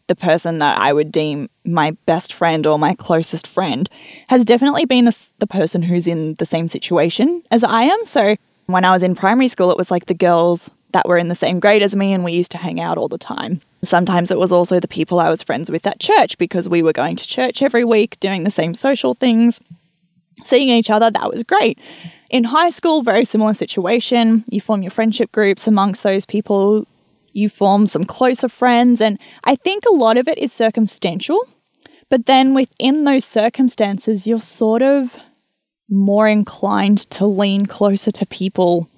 the 0.07 0.15
person 0.15 0.59
that 0.59 0.77
I 0.77 0.93
would 0.93 1.11
deem 1.11 1.49
my 1.63 1.91
best 2.05 2.33
friend 2.33 2.65
or 2.67 2.77
my 2.77 2.93
closest 2.93 3.47
friend 3.47 3.89
has 4.27 4.45
definitely 4.45 4.85
been 4.85 5.05
the, 5.05 5.29
the 5.39 5.47
person 5.47 5.81
who's 5.81 6.07
in 6.07 6.35
the 6.35 6.45
same 6.45 6.67
situation 6.67 7.41
as 7.51 7.63
I 7.63 7.83
am. 7.83 8.05
So 8.05 8.35
when 8.67 8.85
I 8.85 8.91
was 8.91 9.03
in 9.03 9.15
primary 9.15 9.47
school, 9.47 9.71
it 9.71 9.77
was 9.77 9.91
like 9.91 10.05
the 10.05 10.13
girls 10.13 10.69
that 10.91 11.07
were 11.07 11.17
in 11.17 11.27
the 11.27 11.35
same 11.35 11.59
grade 11.59 11.81
as 11.81 11.95
me 11.95 12.13
and 12.13 12.23
we 12.23 12.31
used 12.31 12.51
to 12.51 12.57
hang 12.57 12.79
out 12.79 12.97
all 12.97 13.07
the 13.07 13.17
time. 13.17 13.61
Sometimes 13.83 14.31
it 14.31 14.39
was 14.39 14.51
also 14.51 14.79
the 14.79 14.87
people 14.87 15.19
I 15.19 15.29
was 15.29 15.43
friends 15.43 15.69
with 15.69 15.85
at 15.85 15.99
church 15.99 16.37
because 16.37 16.69
we 16.69 16.81
were 16.81 16.93
going 16.93 17.15
to 17.17 17.27
church 17.27 17.61
every 17.61 17.83
week, 17.83 18.19
doing 18.19 18.43
the 18.43 18.51
same 18.51 18.73
social 18.73 19.13
things, 19.13 19.59
seeing 20.43 20.69
each 20.69 20.89
other. 20.89 21.11
That 21.11 21.29
was 21.29 21.43
great. 21.43 21.79
In 22.29 22.45
high 22.45 22.69
school, 22.69 23.01
very 23.01 23.25
similar 23.25 23.53
situation. 23.53 24.45
You 24.49 24.61
form 24.61 24.81
your 24.81 24.91
friendship 24.91 25.31
groups 25.31 25.67
amongst 25.67 26.03
those 26.03 26.25
people, 26.25 26.87
you 27.35 27.49
form 27.49 27.85
some 27.85 28.05
closer 28.05 28.47
friends. 28.47 29.01
And 29.01 29.19
I 29.43 29.55
think 29.55 29.83
a 29.85 29.93
lot 29.93 30.17
of 30.17 30.27
it 30.27 30.37
is 30.37 30.53
circumstantial. 30.53 31.39
But 32.09 32.25
then 32.27 32.53
within 32.53 33.03
those 33.03 33.25
circumstances, 33.25 34.25
you're 34.25 34.39
sort 34.39 34.81
of 34.81 35.17
more 35.89 36.27
inclined 36.27 36.99
to 37.11 37.25
lean 37.25 37.65
closer 37.65 38.09
to 38.11 38.25
people 38.25 38.89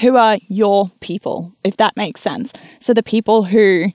who 0.00 0.16
are 0.16 0.38
your 0.48 0.88
people, 1.00 1.52
if 1.64 1.76
that 1.78 1.96
makes 1.96 2.20
sense. 2.20 2.52
So 2.78 2.94
the 2.94 3.02
people 3.02 3.44
who 3.44 3.90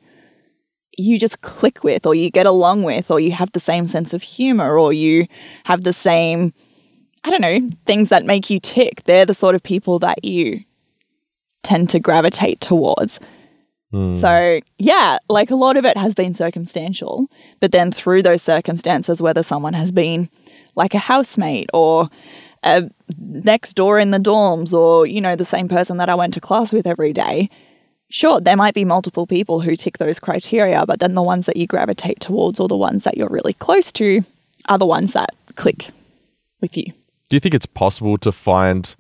you 0.98 1.18
just 1.18 1.40
click 1.42 1.84
with, 1.84 2.06
or 2.06 2.14
you 2.14 2.30
get 2.30 2.46
along 2.46 2.84
with, 2.84 3.10
or 3.10 3.22
you 3.22 3.32
have 3.32 3.52
the 3.54 3.60
same 3.60 3.88
sense 3.88 4.14
of 4.14 4.22
humor, 4.22 4.78
or 4.78 4.92
you 4.92 5.28
have 5.64 5.84
the 5.84 5.94
same, 5.94 6.54
I 7.24 7.30
don't 7.30 7.42
know, 7.42 7.62
things 7.86 8.10
that 8.10 8.26
make 8.26 8.50
you 8.50 8.60
tick. 8.60 9.04
They're 9.04 9.26
the 9.26 9.34
sort 9.34 9.56
of 9.56 9.64
people 9.64 10.00
that 10.00 10.26
you 10.26 10.66
tend 11.64 11.90
to 11.92 12.00
gravitate 12.00 12.60
towards. 12.60 13.20
So, 13.92 14.60
yeah, 14.78 15.18
like 15.30 15.50
a 15.50 15.56
lot 15.56 15.76
of 15.76 15.84
it 15.84 15.98
has 15.98 16.14
been 16.14 16.36
circumstantial, 16.36 17.28
but 17.60 17.72
then 17.72 17.92
through 17.92 18.22
those 18.22 18.44
circumstances, 18.44 19.22
whether 19.22 19.42
someone 19.42 19.74
has 19.74 19.92
been 19.92 20.30
like 20.76 20.94
a 20.94 21.00
housemate 21.00 21.70
or 21.74 22.10
uh, 22.62 22.84
next 23.18 23.74
door 23.74 23.98
in 23.98 24.12
the 24.12 24.20
dorms 24.20 24.74
or, 24.74 25.08
you 25.08 25.20
know, 25.20 25.36
the 25.36 25.46
same 25.46 25.68
person 25.68 25.98
that 25.98 26.10
I 26.10 26.16
went 26.16 26.36
to 26.36 26.40
class 26.40 26.72
with 26.72 26.86
every 26.86 27.14
day, 27.14 27.50
sure, 28.10 28.40
there 28.40 28.56
might 28.56 28.76
be 28.76 28.86
multiple 28.86 29.26
people 29.26 29.62
who 29.62 29.76
tick 29.76 29.98
those 29.98 30.20
criteria, 30.20 30.86
but 30.86 31.00
then 31.00 31.16
the 31.16 31.24
ones 31.24 31.48
that 31.48 31.58
you 31.58 31.66
gravitate 31.66 32.20
towards 32.20 32.60
or 32.60 32.68
the 32.68 32.78
ones 32.78 33.06
that 33.06 33.18
you're 33.18 33.30
really 33.30 33.54
close 33.54 33.92
to 33.94 34.22
are 34.68 34.78
the 34.78 34.86
ones 34.86 35.14
that 35.14 35.32
click 35.56 35.90
with 36.62 36.78
you. 36.78 36.86
Do 37.30 37.36
you 37.36 37.40
think 37.40 37.56
it's 37.56 37.66
possible 37.66 38.18
to 38.20 38.32
find 38.32 38.96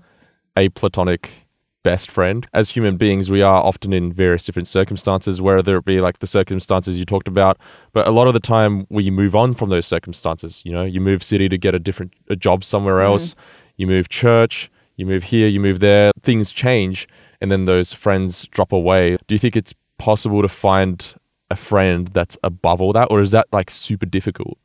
a 0.57 0.69
platonic 0.69 1.47
best 1.89 2.11
friend? 2.11 2.47
As 2.53 2.69
human 2.69 2.97
beings, 2.97 3.31
we 3.31 3.41
are 3.41 3.63
often 3.63 3.93
in 3.93 4.13
various 4.13 4.43
different 4.43 4.67
circumstances, 4.67 5.41
whether 5.41 5.77
it 5.77 5.85
be 5.85 5.99
like 5.99 6.19
the 6.19 6.27
circumstances 6.27 6.99
you 6.99 7.05
talked 7.05 7.27
about, 7.27 7.57
but 7.93 8.07
a 8.07 8.11
lot 8.11 8.27
of 8.27 8.33
the 8.33 8.39
time 8.39 8.85
we 8.89 9.09
move 9.09 9.33
on 9.35 9.55
from 9.55 9.69
those 9.69 9.87
circumstances. 9.87 10.61
You 10.63 10.71
know, 10.71 10.85
you 10.85 11.01
move 11.01 11.23
city 11.23 11.49
to 11.49 11.57
get 11.57 11.73
a 11.73 11.79
different 11.79 12.13
a 12.29 12.35
job 12.35 12.63
somewhere 12.63 12.99
mm. 12.99 13.05
else, 13.05 13.33
you 13.75 13.87
move 13.87 14.07
church, 14.07 14.69
you 14.97 15.05
move 15.07 15.23
here, 15.33 15.47
you 15.47 15.59
move 15.59 15.79
there, 15.79 16.11
things 16.21 16.51
change, 16.51 17.07
and 17.41 17.51
then 17.51 17.65
those 17.65 17.91
friends 17.91 18.47
drop 18.49 18.71
away. 18.71 19.17
Do 19.25 19.33
you 19.33 19.39
think 19.39 19.55
it's 19.55 19.73
possible 19.97 20.43
to 20.43 20.49
find 20.49 21.15
a 21.49 21.55
friend 21.55 22.07
that's 22.09 22.37
above 22.43 22.81
all 22.81 22.93
that, 22.93 23.07
or 23.09 23.19
is 23.19 23.31
that 23.31 23.47
like 23.51 23.71
super 23.71 24.05
difficult? 24.05 24.59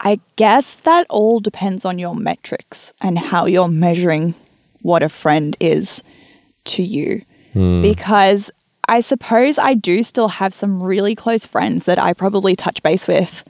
I 0.00 0.20
guess 0.36 0.74
that 0.88 1.06
all 1.10 1.40
depends 1.40 1.84
on 1.84 1.98
your 1.98 2.14
metrics 2.14 2.94
and 3.00 3.18
how 3.18 3.44
you're 3.44 3.68
measuring 3.68 4.34
what 4.84 5.02
a 5.02 5.08
friend 5.08 5.56
is 5.60 6.02
to 6.64 6.82
you. 6.82 7.22
Because 7.82 8.50
I 8.86 9.00
suppose 9.00 9.58
I 9.58 9.74
do 9.74 10.02
still 10.02 10.28
have 10.28 10.52
some 10.52 10.82
really 10.82 11.14
close 11.14 11.46
friends 11.46 11.86
that 11.86 11.98
I 11.98 12.12
probably 12.12 12.54
touch 12.54 12.82
base 12.82 13.08
with 13.08 13.44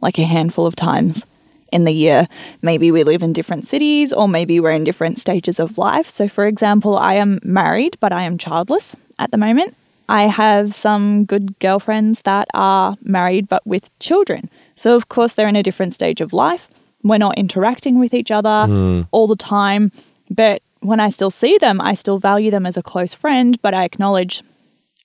like 0.00 0.18
a 0.18 0.24
handful 0.24 0.66
of 0.66 0.76
times 0.76 1.26
in 1.72 1.84
the 1.84 1.92
year. 1.92 2.28
Maybe 2.62 2.92
we 2.92 3.02
live 3.02 3.22
in 3.22 3.32
different 3.32 3.66
cities 3.66 4.12
or 4.12 4.28
maybe 4.28 4.60
we're 4.60 4.70
in 4.70 4.84
different 4.84 5.18
stages 5.18 5.58
of 5.58 5.76
life. 5.76 6.08
So, 6.08 6.28
for 6.28 6.46
example, 6.46 6.96
I 6.96 7.14
am 7.14 7.40
married, 7.42 7.96
but 7.98 8.12
I 8.12 8.22
am 8.22 8.38
childless 8.38 8.96
at 9.18 9.32
the 9.32 9.38
moment. 9.38 9.76
I 10.08 10.28
have 10.28 10.72
some 10.72 11.24
good 11.24 11.58
girlfriends 11.58 12.22
that 12.22 12.46
are 12.54 12.96
married 13.02 13.48
but 13.48 13.66
with 13.66 13.96
children. 13.98 14.48
So, 14.76 14.94
of 14.94 15.08
course, 15.08 15.32
they're 15.32 15.48
in 15.48 15.56
a 15.56 15.64
different 15.64 15.94
stage 15.94 16.20
of 16.20 16.32
life. 16.32 16.68
We're 17.02 17.18
not 17.18 17.36
interacting 17.36 17.98
with 17.98 18.14
each 18.14 18.30
other 18.30 18.66
hmm. 18.66 19.02
all 19.10 19.26
the 19.26 19.34
time. 19.34 19.90
But 20.30 20.62
when 20.80 21.00
I 21.00 21.08
still 21.08 21.30
see 21.30 21.58
them, 21.58 21.80
I 21.80 21.94
still 21.94 22.18
value 22.18 22.50
them 22.50 22.66
as 22.66 22.76
a 22.76 22.82
close 22.82 23.14
friend, 23.14 23.60
but 23.62 23.74
I 23.74 23.84
acknowledge 23.84 24.42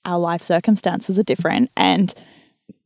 our 0.04 0.18
life 0.18 0.42
circumstances 0.42 1.18
are 1.18 1.22
different. 1.22 1.70
And, 1.76 2.12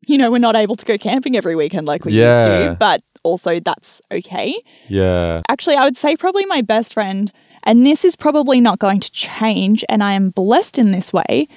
you 0.06 0.18
know, 0.18 0.30
we're 0.30 0.38
not 0.38 0.56
able 0.56 0.76
to 0.76 0.84
go 0.84 0.98
camping 0.98 1.36
every 1.36 1.54
weekend 1.56 1.86
like 1.86 2.04
we 2.04 2.12
used 2.12 2.44
to, 2.44 2.76
but 2.78 3.02
also 3.22 3.58
that's 3.58 4.00
okay 4.12 4.54
Yeah. 4.88 5.42
actually, 5.48 5.76
I 5.76 5.84
would 5.84 5.96
say 5.96 6.16
probably 6.16 6.46
my 6.46 6.62
best 6.62 6.94
friend, 6.94 7.32
and 7.64 7.84
this 7.84 8.04
is 8.04 8.14
probably 8.14 8.60
not 8.60 8.78
going 8.78 9.00
to 9.00 9.10
change, 9.10 9.84
and 9.88 10.02
I 10.02 10.12
am 10.12 10.30
blessed 10.30 10.78
in 10.78 10.92
this 10.92 11.12
way, 11.12 11.48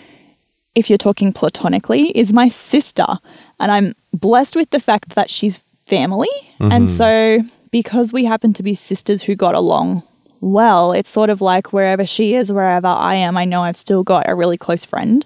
if 0.75 0.89
you're 0.89 0.97
talking 0.97 1.31
platonically, 1.31 2.09
is 2.17 2.33
my 2.33 2.47
sister. 2.47 3.05
And 3.59 3.71
I'm 3.71 3.93
blessed 4.13 4.55
with 4.55 4.69
the 4.71 4.79
fact 4.79 5.15
that 5.15 5.29
she's 5.29 5.63
family. 5.85 6.29
And 6.59 6.71
mm-hmm. 6.71 6.85
so, 6.85 7.39
because 7.71 8.13
we 8.13 8.25
happen 8.25 8.53
to 8.53 8.63
be 8.63 8.73
sisters 8.75 9.23
who 9.23 9.35
got 9.35 9.55
along 9.55 10.03
well, 10.41 10.91
it's 10.93 11.09
sort 11.09 11.29
of 11.29 11.41
like 11.41 11.73
wherever 11.73 12.05
she 12.05 12.35
is, 12.35 12.51
wherever 12.51 12.87
I 12.87 13.15
am, 13.15 13.37
I 13.37 13.45
know 13.45 13.61
I've 13.61 13.77
still 13.77 14.03
got 14.03 14.29
a 14.29 14.35
really 14.35 14.57
close 14.57 14.85
friend 14.85 15.25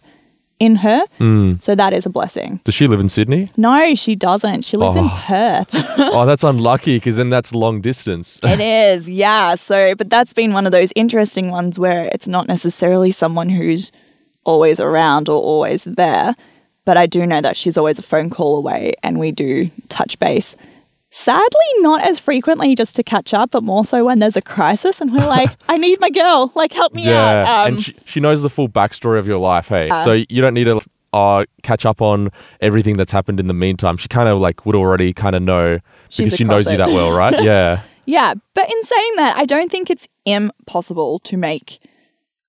in 0.60 0.76
her. 0.78 1.04
Hmm. 1.18 1.56
So, 1.58 1.76
that 1.76 1.94
is 1.94 2.06
a 2.06 2.10
blessing. 2.10 2.60
Does 2.64 2.74
she 2.76 2.88
live 2.88 3.00
in 3.00 3.10
Sydney? 3.10 3.52
No, 3.58 3.96
she 3.96 4.16
doesn't. 4.16 4.64
She 4.66 4.78
lives 4.78 4.96
in 4.96 5.06
Oh. 5.06 5.24
Perth. 5.26 5.70
oh, 5.98 6.26
that's 6.26 6.44
unlucky 6.44 6.98
because 6.98 7.18
then 7.18 7.30
that's 7.30 7.54
long 7.54 7.82
distance. 7.82 8.40
It 8.44 8.60
is, 8.60 9.10
yeah. 9.10 9.56
So, 9.56 9.96
but 9.96 10.10
that's 10.10 10.34
been 10.34 10.54
one 10.54 10.66
of 10.66 10.72
those 10.72 10.94
interesting 10.96 11.50
ones 11.52 11.78
where 11.80 12.10
it's 12.14 12.28
not 12.28 12.48
necessarily 12.48 13.12
someone 13.12 13.50
who's 13.50 13.92
always 14.46 14.80
around 14.80 15.28
or 15.30 15.42
always 15.42 15.84
there. 15.86 16.36
But 16.86 16.98
I 16.98 17.08
do 17.08 17.26
know 17.26 17.42
that 17.42 17.56
she's 17.58 17.78
always 17.78 17.98
a 17.98 18.02
phone 18.04 18.30
call 18.30 18.58
away 18.58 18.94
and 19.04 19.20
we 19.20 19.32
do 19.32 19.70
touch 19.90 20.20
base. 20.20 20.56
Sadly, 21.16 21.48
not 21.82 22.02
as 22.02 22.20
frequently 22.20 22.74
just 22.74 22.96
to 22.96 23.04
catch 23.04 23.36
up, 23.36 23.52
but 23.52 23.62
more 23.62 23.84
so 23.86 24.04
when 24.04 24.18
there's 24.18 24.36
a 24.36 24.42
crisis 24.42 25.00
and 25.00 25.14
we're 25.14 25.28
like, 25.28 25.52
I 25.70 25.78
need 25.78 26.00
my 26.00 26.10
girl, 26.10 26.52
like, 26.56 26.74
help 26.74 26.96
me 26.96 27.06
yeah, 27.06 27.44
out. 27.44 27.48
Um, 27.48 27.74
and 27.74 27.84
she, 27.84 27.94
she 28.08 28.20
knows 28.20 28.42
the 28.42 28.50
full 28.50 28.68
backstory 28.68 29.20
of 29.20 29.28
your 29.28 29.38
life. 29.38 29.68
Hey, 29.68 29.92
so 30.00 30.14
you 30.14 30.42
don't 30.42 30.56
need 30.56 30.64
to 30.64 30.82
uh, 31.14 31.46
catch 31.62 31.86
up 31.86 32.02
on 32.02 32.32
everything 32.62 32.98
that's 32.98 33.12
happened 33.12 33.40
in 33.40 33.46
the 33.46 33.54
meantime. 33.54 33.96
She 33.98 34.08
kind 34.08 34.28
of 34.28 34.40
like 34.40 34.66
would 34.66 34.74
already 34.74 35.14
kind 35.14 35.36
of 35.36 35.44
know 35.44 35.78
because 36.18 36.36
she 36.36 36.46
knows 36.46 36.70
you 36.72 36.78
that 36.78 36.90
well, 36.90 37.16
right? 37.16 37.40
Yeah. 37.44 37.84
Yeah, 38.06 38.34
but 38.56 38.64
in 38.64 38.84
saying 38.84 39.16
that, 39.18 39.38
I 39.38 39.46
don't 39.46 39.70
think 39.70 39.92
it's 39.92 40.08
impossible 40.26 41.20
to 41.20 41.38
make 41.38 41.78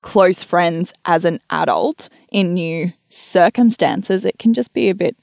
close 0.00 0.42
friends 0.42 0.94
as 1.04 1.26
an 1.26 1.38
adult 1.50 2.08
in 2.32 2.54
new 2.54 2.94
circumstances. 3.10 4.24
It 4.24 4.38
can 4.38 4.54
just 4.54 4.72
be 4.72 4.88
a 4.88 4.94
bit 4.94 5.16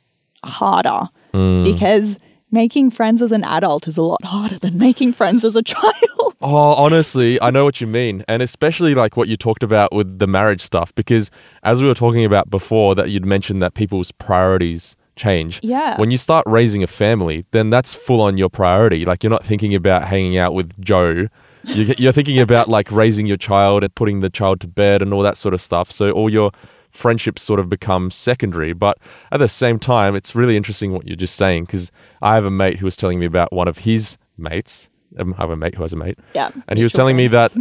harder 0.45 1.09
because 1.31 2.19
making 2.51 2.91
friends 2.91 3.21
as 3.21 3.31
an 3.31 3.43
adult 3.43 3.87
is 3.87 3.97
a 3.97 4.03
lot 4.03 4.23
harder 4.23 4.59
than 4.59 4.77
making 4.77 5.13
friends 5.13 5.43
as 5.43 5.55
a 5.55 5.63
child. 5.63 5.95
Oh, 6.43 6.73
honestly, 6.73 7.39
I 7.39 7.51
know 7.51 7.65
what 7.65 7.81
you 7.81 7.87
mean. 7.87 8.23
And 8.27 8.41
especially 8.41 8.95
like 8.95 9.15
what 9.15 9.27
you 9.27 9.37
talked 9.37 9.61
about 9.61 9.93
with 9.93 10.17
the 10.17 10.25
marriage 10.25 10.61
stuff, 10.61 10.93
because 10.95 11.29
as 11.61 11.83
we 11.83 11.87
were 11.87 11.93
talking 11.93 12.25
about 12.25 12.49
before, 12.49 12.95
that 12.95 13.11
you'd 13.11 13.27
mentioned 13.27 13.61
that 13.61 13.75
people's 13.75 14.11
priorities 14.11 14.95
change. 15.15 15.59
Yeah. 15.61 15.99
When 15.99 16.09
you 16.09 16.17
start 16.17 16.43
raising 16.47 16.81
a 16.81 16.87
family, 16.87 17.45
then 17.51 17.69
that's 17.69 17.93
full 17.93 18.21
on 18.21 18.39
your 18.39 18.49
priority. 18.49 19.05
Like 19.05 19.23
you're 19.23 19.29
not 19.29 19.43
thinking 19.43 19.75
about 19.75 20.05
hanging 20.05 20.37
out 20.37 20.55
with 20.55 20.81
Joe. 20.81 21.27
You're, 21.65 21.95
you're 21.99 22.11
thinking 22.11 22.39
about 22.39 22.67
like 22.67 22.91
raising 22.91 23.27
your 23.27 23.37
child 23.37 23.83
and 23.83 23.93
putting 23.93 24.21
the 24.21 24.29
child 24.31 24.61
to 24.61 24.67
bed 24.67 25.03
and 25.03 25.13
all 25.13 25.21
that 25.21 25.37
sort 25.37 25.53
of 25.53 25.61
stuff. 25.61 25.91
So 25.91 26.09
all 26.09 26.27
your 26.27 26.51
friendships 26.91 27.41
sort 27.41 27.59
of 27.59 27.69
become 27.69 28.11
secondary. 28.11 28.73
But 28.73 28.97
at 29.31 29.39
the 29.39 29.47
same 29.47 29.79
time, 29.79 30.15
it's 30.15 30.35
really 30.35 30.57
interesting 30.57 30.91
what 30.91 31.07
you're 31.07 31.15
just 31.15 31.35
saying 31.35 31.65
because 31.65 31.91
I 32.21 32.35
have 32.35 32.45
a 32.45 32.51
mate 32.51 32.79
who 32.79 32.85
was 32.85 32.95
telling 32.95 33.19
me 33.19 33.25
about 33.25 33.51
one 33.51 33.67
of 33.67 33.79
his 33.79 34.17
mates. 34.37 34.89
Um, 35.17 35.33
I 35.37 35.41
have 35.41 35.49
a 35.49 35.57
mate 35.57 35.75
who 35.75 35.81
has 35.81 35.93
a 35.93 35.97
mate. 35.97 36.17
Yeah, 36.33 36.51
And 36.67 36.77
he 36.77 36.83
was 36.83 36.93
telling 36.93 37.17
me 37.17 37.27
that 37.27 37.51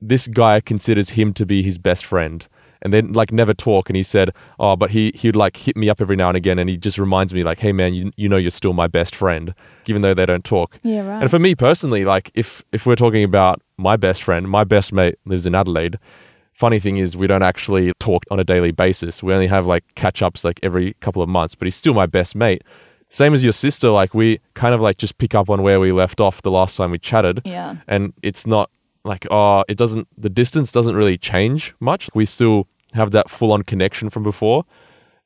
this 0.00 0.28
guy 0.28 0.60
considers 0.60 1.10
him 1.10 1.32
to 1.34 1.46
be 1.46 1.62
his 1.62 1.78
best 1.78 2.04
friend. 2.04 2.46
And 2.82 2.92
then 2.92 3.12
like 3.12 3.30
never 3.30 3.52
talk. 3.52 3.88
And 3.90 3.96
he 3.96 4.02
said, 4.02 4.30
Oh, 4.58 4.74
but 4.74 4.90
he 4.90 5.12
he'd 5.14 5.36
like 5.36 5.56
hit 5.56 5.76
me 5.76 5.90
up 5.90 6.00
every 6.00 6.16
now 6.16 6.28
and 6.28 6.36
again 6.36 6.58
and 6.58 6.68
he 6.68 6.76
just 6.78 6.98
reminds 6.98 7.34
me 7.34 7.42
like, 7.42 7.58
hey 7.58 7.72
man, 7.72 7.92
you 7.92 8.10
you 8.16 8.26
know 8.28 8.38
you're 8.38 8.50
still 8.50 8.72
my 8.72 8.86
best 8.86 9.14
friend, 9.14 9.54
even 9.86 10.00
though 10.02 10.14
they 10.14 10.24
don't 10.24 10.44
talk. 10.44 10.78
Yeah, 10.82 11.06
right. 11.06 11.20
And 11.22 11.30
for 11.30 11.38
me 11.38 11.54
personally, 11.54 12.04
like 12.04 12.30
if 12.34 12.64
if 12.72 12.86
we're 12.86 12.96
talking 12.96 13.22
about 13.22 13.60
my 13.76 13.96
best 13.96 14.22
friend, 14.22 14.48
my 14.48 14.64
best 14.64 14.92
mate 14.92 15.16
lives 15.26 15.44
in 15.46 15.54
Adelaide. 15.54 15.98
Funny 16.60 16.78
thing 16.78 16.98
is 16.98 17.16
we 17.16 17.26
don't 17.26 17.42
actually 17.42 17.90
talk 17.98 18.22
on 18.30 18.38
a 18.38 18.44
daily 18.44 18.70
basis. 18.70 19.22
We 19.22 19.32
only 19.32 19.46
have 19.46 19.66
like 19.66 19.82
catch 19.94 20.20
ups 20.20 20.44
like 20.44 20.60
every 20.62 20.92
couple 21.00 21.22
of 21.22 21.28
months, 21.28 21.54
but 21.54 21.64
he's 21.64 21.74
still 21.74 21.94
my 21.94 22.04
best 22.04 22.34
mate. 22.34 22.62
Same 23.08 23.32
as 23.32 23.42
your 23.42 23.54
sister, 23.54 23.88
like 23.88 24.12
we 24.12 24.40
kind 24.52 24.74
of 24.74 24.80
like 24.82 24.98
just 24.98 25.16
pick 25.16 25.34
up 25.34 25.48
on 25.48 25.62
where 25.62 25.80
we 25.80 25.90
left 25.90 26.20
off 26.20 26.42
the 26.42 26.50
last 26.50 26.76
time 26.76 26.90
we 26.90 26.98
chatted 26.98 27.40
Yeah. 27.46 27.76
and 27.88 28.12
it's 28.22 28.46
not 28.46 28.68
like 29.04 29.26
oh 29.30 29.64
it 29.68 29.78
doesn't 29.78 30.06
the 30.18 30.28
distance 30.28 30.70
doesn't 30.70 30.94
really 30.94 31.16
change 31.16 31.74
much 31.80 32.10
we 32.14 32.26
still 32.26 32.66
have 32.92 33.10
that 33.12 33.30
full 33.30 33.50
on 33.52 33.62
connection 33.62 34.10
from 34.10 34.22
before 34.22 34.64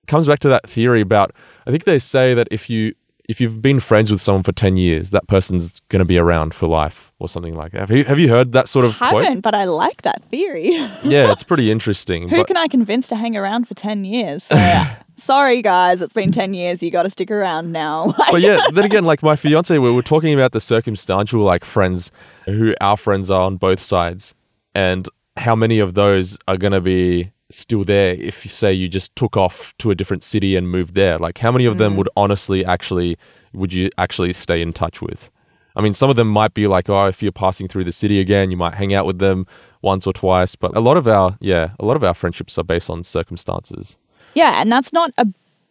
it 0.05 0.07
comes 0.07 0.29
back 0.29 0.39
to 0.39 0.49
that 0.49 0.71
theory 0.71 1.01
about 1.01 1.33
i 1.67 1.73
think 1.73 1.83
they 1.83 1.99
say 1.99 2.35
that 2.35 2.47
if 2.53 2.71
you 2.71 2.95
if 3.29 3.41
you've 3.41 3.63
been 3.63 3.81
friends 3.81 4.11
with 4.11 4.21
someone 4.21 4.43
for 4.43 4.53
10 4.53 4.77
years, 4.77 5.11
that 5.11 5.27
person's 5.29 5.81
going 5.89 6.01
to 6.01 6.05
be 6.05 6.19
around 6.19 6.55
for 6.55 6.67
life 6.67 7.13
or 7.19 7.29
something 7.29 7.55
like 7.55 7.73
that. 7.73 7.81
Have 7.81 7.91
you, 7.91 8.05
have 8.05 8.19
you 8.19 8.29
heard 8.29 8.53
that 8.53 8.69
sort 8.69 8.85
of 8.85 8.97
quote? 8.99 9.25
Haven't, 9.25 9.41
but 9.41 9.55
I 9.55 9.65
like 9.65 10.03
that 10.03 10.23
theory. 10.25 10.73
Yeah, 11.05 11.33
it's 11.33 11.43
pretty 11.43 11.71
interesting. 11.71 12.29
Who 12.29 12.39
but- 12.39 12.47
can 12.47 12.57
I 12.57 12.67
convince 12.67 13.09
to 13.09 13.17
hang 13.17 13.37
around 13.37 13.69
for 13.69 13.75
10 13.75 14.05
years? 14.05 14.45
So, 14.45 14.57
sorry, 15.15 15.61
guys, 15.61 16.01
it's 16.01 16.13
been 16.13 16.33
10 16.33 16.55
years. 16.55 16.83
You 16.83 16.91
got 16.91 17.03
to 17.03 17.11
stick 17.11 17.31
around 17.31 17.73
now. 17.73 18.15
but 18.31 18.41
yeah, 18.41 18.61
then 18.73 18.85
again, 18.85 19.05
like 19.05 19.23
my 19.23 19.37
fiance, 19.37 19.77
we 19.79 19.91
were 19.91 20.03
talking 20.03 20.33
about 20.33 20.53
the 20.53 20.61
circumstantial 20.61 21.43
like 21.43 21.65
friends 21.65 22.11
who 22.47 22.75
our 22.81 22.97
friends 22.97 23.31
are 23.31 23.43
on 23.43 23.57
both 23.57 23.81
sides, 23.81 24.35
and 24.75 25.09
how 25.37 25.55
many 25.55 25.79
of 25.79 25.95
those 25.95 26.39
are 26.49 26.57
going 26.57 26.73
to 26.73 26.81
be 26.81 27.31
still 27.51 27.85
there 27.85 28.15
if 28.15 28.45
you 28.45 28.49
say 28.49 28.73
you 28.73 28.89
just 28.89 29.15
took 29.17 29.37
off 29.37 29.75
to 29.79 29.91
a 29.91 29.95
different 29.95 30.23
city 30.23 30.57
and 30.57 30.69
moved 30.71 30.95
there. 30.95 31.19
Like, 31.19 31.39
how 31.39 31.53
many 31.53 31.67
of 31.67 31.79
them 31.79 31.95
mm. 31.95 31.97
would 31.99 32.09
honestly 32.17 32.65
actually 32.65 33.17
would 33.53 33.73
you 33.73 33.91
actually 33.97 34.33
stay 34.33 34.61
in 34.61 34.73
touch 34.73 35.01
with? 35.01 35.31
I 35.77 35.83
mean, 35.83 35.93
some 35.93 36.11
of 36.11 36.17
them 36.17 36.29
might 36.29 36.55
be 36.55 36.67
like, 36.67 36.89
oh, 36.89 37.07
if 37.07 37.23
you're 37.23 37.33
passing 37.33 37.69
through 37.69 37.85
the 37.85 37.93
city 37.93 38.21
again, 38.21 38.51
you 38.51 38.57
might 38.57 38.75
hang 38.75 38.95
out 38.95 39.07
with 39.07 39.19
them 39.19 39.47
once 39.83 40.07
or 40.07 40.13
twice. 40.13 40.55
But 40.55 40.77
a 40.77 40.81
lot 40.81 40.97
of 40.97 41.09
our, 41.09 41.37
yeah, 41.41 41.71
a 41.81 41.85
lot 41.85 41.97
of 41.97 42.05
our 42.05 42.15
friendships 42.15 42.57
are 42.59 42.65
based 42.65 42.89
on 42.91 43.03
circumstances. 43.03 43.99
yeah, 44.35 44.61
and 44.61 44.71
that's 44.71 44.93
not 44.93 45.11
a 45.19 45.27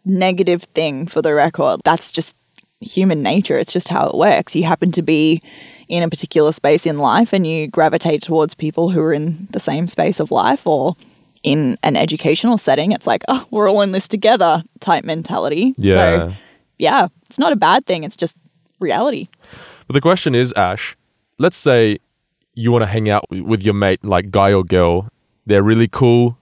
negative 0.06 0.64
thing 0.64 1.08
for 1.08 1.22
the 1.22 1.34
record. 1.34 1.82
That's 1.84 2.12
just 2.12 2.36
human 2.82 3.24
nature. 3.24 3.58
It's 3.58 3.72
just 3.72 3.88
how 3.88 4.08
it 4.08 4.16
works. 4.16 4.56
You 4.56 4.64
happen 4.64 4.92
to 4.92 5.02
be 5.02 5.42
in 5.88 6.04
a 6.04 6.10
particular 6.10 6.52
space 6.52 6.86
in 6.86 6.98
life 6.98 7.34
and 7.34 7.46
you 7.46 7.68
gravitate 7.68 8.22
towards 8.22 8.56
people 8.56 8.90
who 8.90 9.02
are 9.02 9.14
in 9.14 9.48
the 9.52 9.60
same 9.60 9.88
space 9.88 10.20
of 10.20 10.32
life 10.32 10.66
or 10.66 10.96
in 11.44 11.78
an 11.84 11.96
educational 11.96 12.58
setting. 12.58 12.92
It's 12.92 13.06
like, 13.08 13.24
oh, 13.28 13.46
we're 13.52 13.70
all 13.70 13.82
in 13.82 13.92
this 13.92 14.08
together 14.08 14.64
type 14.80 15.04
mentality. 15.04 15.74
Yeah. 15.78 15.94
So, 16.30 16.34
yeah, 16.80 17.08
it's 17.28 17.38
not 17.40 17.52
a 17.52 17.56
bad 17.56 17.86
thing. 17.86 18.04
It's 18.04 18.16
just 18.18 18.38
reality. 18.80 19.28
But 19.88 19.94
the 19.94 20.02
question 20.02 20.34
is, 20.36 20.54
Ash, 20.54 20.96
let's 21.40 21.58
say 21.58 21.98
you 22.56 22.72
want 22.72 22.84
to 22.84 22.88
hang 22.88 23.10
out 23.10 23.26
with 23.30 23.64
your 23.64 23.74
mate, 23.74 24.04
like 24.04 24.32
guy 24.32 24.54
or 24.54 24.64
girl. 24.64 25.08
They're 25.46 25.64
really 25.64 25.88
cool, 25.88 26.38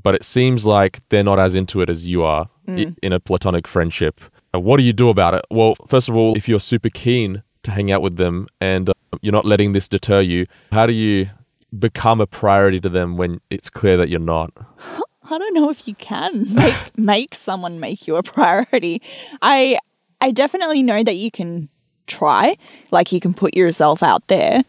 but 0.00 0.14
it 0.14 0.24
seems 0.24 0.64
like 0.64 1.00
they're 1.10 1.24
not 1.24 1.38
as 1.38 1.54
into 1.54 1.80
it 1.82 1.90
as 1.90 2.06
you 2.06 2.22
are 2.22 2.48
i- 2.68 2.94
in 3.02 3.12
a 3.12 3.20
platonic 3.20 3.66
friendship. 3.68 4.20
Uh, 4.54 4.60
What 4.60 4.78
do 4.78 4.82
you 4.84 4.92
do 4.92 5.08
about 5.10 5.34
it? 5.34 5.44
Well, 5.50 5.74
first 5.86 6.08
of 6.08 6.16
all, 6.16 6.34
if 6.36 6.48
you're 6.48 6.60
super 6.60 6.88
keen 6.88 7.42
to 7.64 7.70
hang 7.70 7.90
out 7.92 8.00
with 8.00 8.16
them 8.16 8.46
and 8.60 8.88
uh, 8.88 8.92
you're 9.20 9.32
not 9.32 9.44
letting 9.44 9.72
this 9.72 9.88
deter 9.88 10.20
you, 10.20 10.46
how 10.72 10.86
do 10.86 10.92
you 10.92 11.28
become 11.76 12.20
a 12.20 12.26
priority 12.26 12.80
to 12.80 12.88
them 12.88 13.16
when 13.16 13.40
it's 13.50 13.70
clear 13.70 13.96
that 13.96 14.08
you're 14.08 14.20
not? 14.20 14.52
I 15.30 15.38
don't 15.38 15.54
know 15.54 15.70
if 15.70 15.88
you 15.88 15.94
can 15.94 16.44
make 16.54 16.74
make 16.96 17.34
someone 17.34 17.80
make 17.80 18.06
you 18.06 18.16
a 18.16 18.22
priority. 18.22 19.02
I 19.42 19.78
I 20.20 20.30
definitely 20.30 20.82
know 20.82 21.02
that 21.02 21.16
you 21.16 21.30
can 21.30 21.68
try. 22.06 22.56
Like 22.90 23.12
you 23.12 23.20
can 23.20 23.34
put 23.34 23.56
yourself 23.56 24.02
out 24.02 24.26
there, 24.28 24.62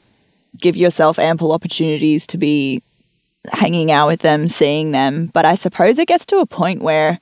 give 0.60 0.76
yourself 0.76 1.20
ample 1.20 1.52
opportunities 1.52 2.26
to 2.28 2.38
be 2.38 2.82
hanging 3.52 3.92
out 3.92 4.08
with 4.08 4.22
them, 4.22 4.48
seeing 4.48 4.92
them, 4.92 5.28
but 5.28 5.46
I 5.46 5.56
suppose 5.56 6.00
it 6.00 6.08
gets 6.08 6.26
to 6.28 6.38
a 6.38 6.46
point 6.46 6.82
where 6.82 7.20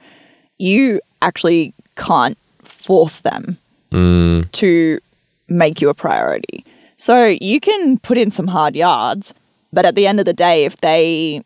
you 0.57 1.01
actually 1.21 1.73
can't 1.95 2.37
force 2.63 3.21
them 3.21 3.57
mm. 3.91 4.51
to 4.51 4.99
make 5.47 5.81
you 5.81 5.89
a 5.89 5.93
priority. 5.93 6.65
So 6.97 7.35
you 7.39 7.59
can 7.59 7.99
put 7.99 8.17
in 8.17 8.31
some 8.31 8.47
hard 8.47 8.75
yards, 8.75 9.33
but 9.75 9.85
at 9.85 9.93
the 9.93 10.07
end 10.07 10.19
of 10.19 10.25
the 10.25 10.33
day, 10.33 10.63
if 10.63 10.77
they 10.77 11.43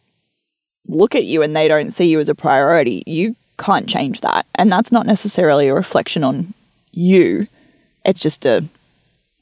look 0.88 1.15
at 1.15 1.25
you 1.25 1.41
and 1.41 1.55
they 1.55 1.67
don't 1.67 1.91
see 1.91 2.05
you 2.05 2.19
as 2.19 2.29
a 2.29 2.36
priority, 2.36 3.03
you 3.07 3.36
can't 3.57 3.89
change 3.89 4.21
that. 4.21 4.45
And 4.55 4.71
that's 4.71 4.91
not 4.91 5.07
necessarily 5.07 5.67
a 5.67 5.74
reflection 5.74 6.24
on 6.24 6.53
you. 6.91 7.48
It's 8.05 8.21
just 8.21 8.45
a 8.45 8.63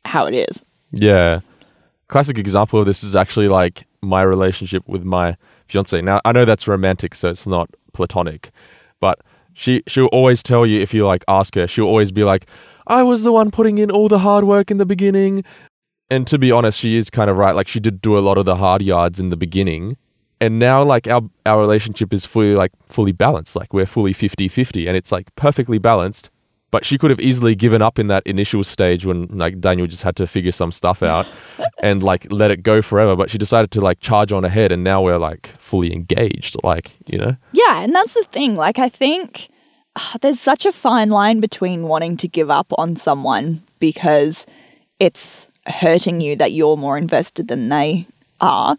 how 0.05 0.25
it 0.25 0.33
is. 0.33 0.63
Yeah. 0.91 1.41
Classic 2.07 2.37
example 2.37 2.79
of 2.79 2.85
this 2.85 3.03
is 3.03 3.13
actually 3.13 3.49
like 3.49 3.85
my 4.01 4.21
relationship 4.21 4.87
with 4.87 5.03
my 5.03 5.35
fiance. 5.67 6.01
Now 6.01 6.21
I 6.23 6.31
know 6.31 6.45
that's 6.45 6.65
romantic, 6.65 7.13
so 7.13 7.29
it's 7.29 7.45
not 7.45 7.69
platonic, 7.91 8.51
but 9.01 9.19
she 9.53 9.83
she'll 9.85 10.05
always 10.07 10.41
tell 10.41 10.65
you 10.65 10.79
if 10.79 10.93
you 10.93 11.05
like 11.05 11.25
ask 11.27 11.55
her, 11.55 11.67
she'll 11.67 11.87
always 11.87 12.11
be 12.11 12.23
like, 12.23 12.45
"I 12.87 13.03
was 13.03 13.23
the 13.23 13.33
one 13.33 13.51
putting 13.51 13.79
in 13.79 13.91
all 13.91 14.07
the 14.07 14.19
hard 14.19 14.45
work 14.45 14.71
in 14.71 14.77
the 14.77 14.85
beginning." 14.85 15.43
And 16.09 16.25
to 16.27 16.37
be 16.37 16.51
honest, 16.51 16.79
she 16.79 16.95
is 16.95 17.09
kind 17.09 17.29
of 17.29 17.37
right. 17.37 17.55
Like 17.55 17.67
she 17.67 17.79
did 17.79 18.01
do 18.01 18.17
a 18.17 18.19
lot 18.19 18.37
of 18.37 18.45
the 18.45 18.55
hard 18.55 18.81
yards 18.81 19.19
in 19.19 19.29
the 19.29 19.37
beginning. 19.37 19.97
And 20.39 20.59
now 20.59 20.83
like 20.83 21.07
our 21.07 21.21
our 21.45 21.59
relationship 21.59 22.13
is 22.13 22.25
fully 22.25 22.53
like 22.53 22.71
fully 22.87 23.11
balanced. 23.11 23.55
Like 23.55 23.73
we're 23.73 23.85
fully 23.85 24.13
50-50 24.13 24.87
and 24.87 24.95
it's 24.95 25.11
like 25.11 25.33
perfectly 25.35 25.79
balanced. 25.79 26.29
But 26.69 26.83
she 26.83 26.97
could 26.97 27.11
have 27.11 27.19
easily 27.21 27.55
given 27.55 27.81
up 27.81 27.97
in 27.97 28.07
that 28.07 28.27
initial 28.27 28.61
stage 28.61 29.05
when 29.05 29.27
like 29.27 29.61
Daniel 29.61 29.87
just 29.87 30.03
had 30.03 30.17
to 30.17 30.27
figure 30.27 30.51
some 30.51 30.71
stuff 30.71 31.01
out 31.01 31.25
and 31.81 32.03
like 32.03 32.27
let 32.29 32.51
it 32.51 32.61
go 32.61 32.81
forever. 32.81 33.15
But 33.15 33.29
she 33.29 33.37
decided 33.37 33.71
to 33.71 33.81
like 33.81 33.99
charge 34.01 34.33
on 34.33 34.43
ahead 34.43 34.71
and 34.71 34.83
now 34.83 35.01
we're 35.01 35.17
like 35.17 35.47
fully 35.57 35.93
engaged. 35.93 36.57
Like, 36.63 36.97
you 37.05 37.17
know? 37.17 37.37
Yeah, 37.53 37.81
and 37.81 37.95
that's 37.95 38.13
the 38.13 38.23
thing. 38.23 38.55
Like, 38.55 38.79
I 38.79 38.89
think 38.89 39.49
ah, 39.95 40.15
there's 40.21 40.41
such 40.41 40.65
a 40.65 40.73
fine 40.73 41.09
line 41.09 41.39
between 41.39 41.83
wanting 41.83 42.17
to 42.17 42.27
give 42.27 42.51
up 42.51 42.71
on 42.77 42.97
someone 42.97 43.63
because 43.79 44.45
it's 44.99 45.49
hurting 45.67 46.21
you 46.21 46.35
that 46.37 46.51
you're 46.53 46.77
more 46.77 46.97
invested 46.97 47.47
than 47.47 47.69
they 47.69 48.05
are. 48.41 48.77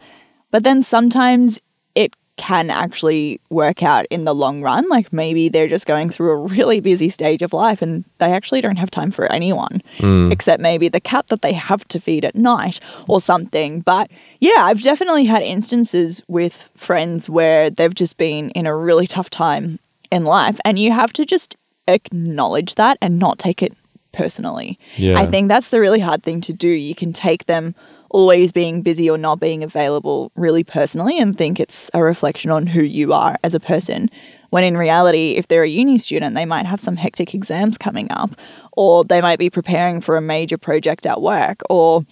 But 0.51 0.65
then 0.65 0.83
sometimes 0.83 1.61
it 1.95 2.15
can 2.39 2.71
actually 2.71 3.41
work 3.51 3.83
out 3.83 4.07
in 4.11 4.25
the 4.25 4.35
long 4.35 4.63
run. 4.63 4.89
Like 4.89 5.13
maybe 5.13 5.49
they're 5.49 5.69
just 5.69 5.87
going 5.87 6.09
through 6.09 6.31
a 6.31 6.47
really 6.47 6.81
busy 6.81 7.09
stage 7.09 7.43
of 7.43 7.53
life 7.53 7.83
and 7.83 8.05
they 8.19 8.33
actually 8.33 8.61
don't 8.61 8.77
have 8.77 8.91
time 8.91 9.11
for 9.11 9.31
anyone 9.31 9.83
mm. 9.99 10.33
except 10.33 10.63
maybe 10.63 10.89
the 10.89 11.01
cat 11.01 11.27
that 11.29 11.43
they 11.43 11.53
have 11.53 11.87
to 11.89 12.01
feed 12.01 12.25
at 12.25 12.37
night 12.37 12.81
or 13.09 13.21
something. 13.21 13.81
But 13.81 14.11
yeah, 14.41 14.61
I've 14.61 14.83
definitely 14.83 15.27
had 15.27 15.43
instances 15.43 16.23
with 16.29 16.71
friends 16.75 17.29
where 17.29 17.69
they've 17.71 17.95
just 17.95 18.17
been 18.17 18.51
in 18.51 18.67
a 18.67 18.77
really 18.77 19.09
tough 19.09 19.29
time 19.29 19.81
in 20.11 20.25
life 20.25 20.59
and 20.65 20.79
you 20.79 20.93
have 20.93 21.13
to 21.15 21.27
just 21.27 21.57
acknowledge 21.89 22.77
that 22.77 22.97
and 23.03 23.19
not 23.19 23.39
take 23.39 23.63
it 23.63 23.75
personally. 24.19 24.79
Yeah. 24.97 25.19
I 25.19 25.27
think 25.27 25.49
that's 25.49 25.71
the 25.71 25.81
really 25.81 26.01
hard 26.01 26.23
thing 26.23 26.41
to 26.43 26.53
do. 26.53 26.69
You 26.69 26.95
can 26.95 27.13
take 27.13 27.45
them 27.47 27.75
always 28.11 28.53
being 28.53 28.83
busy 28.83 29.09
or 29.09 29.19
not 29.19 29.39
being 29.39 29.63
available 29.63 30.33
really 30.35 30.65
personally 30.65 31.19
and 31.19 31.37
think 31.37 31.61
it's 31.61 31.91
a 31.95 32.03
reflection 32.03 32.51
on 32.51 32.67
who 32.67 32.83
you 32.83 33.13
are 33.13 33.37
as 33.45 33.55
a 33.55 33.61
person. 33.61 34.11
When 34.51 34.65
in 34.65 34.77
reality, 34.79 35.35
if 35.37 35.47
they're 35.49 35.63
a 35.63 35.69
uni 35.69 35.99
student, 35.99 36.35
they 36.35 36.47
might 36.47 36.67
have 36.67 36.81
some 36.81 36.97
hectic 36.97 37.35
exams 37.35 37.77
coming 37.79 38.09
up, 38.11 38.31
or 38.73 39.05
they 39.05 39.21
might 39.21 39.39
be 39.39 39.51
preparing 39.51 40.01
for 40.01 40.17
a 40.17 40.23
major 40.23 40.57
project 40.59 41.05
at 41.07 41.21
work, 41.21 41.61
or 41.69 42.03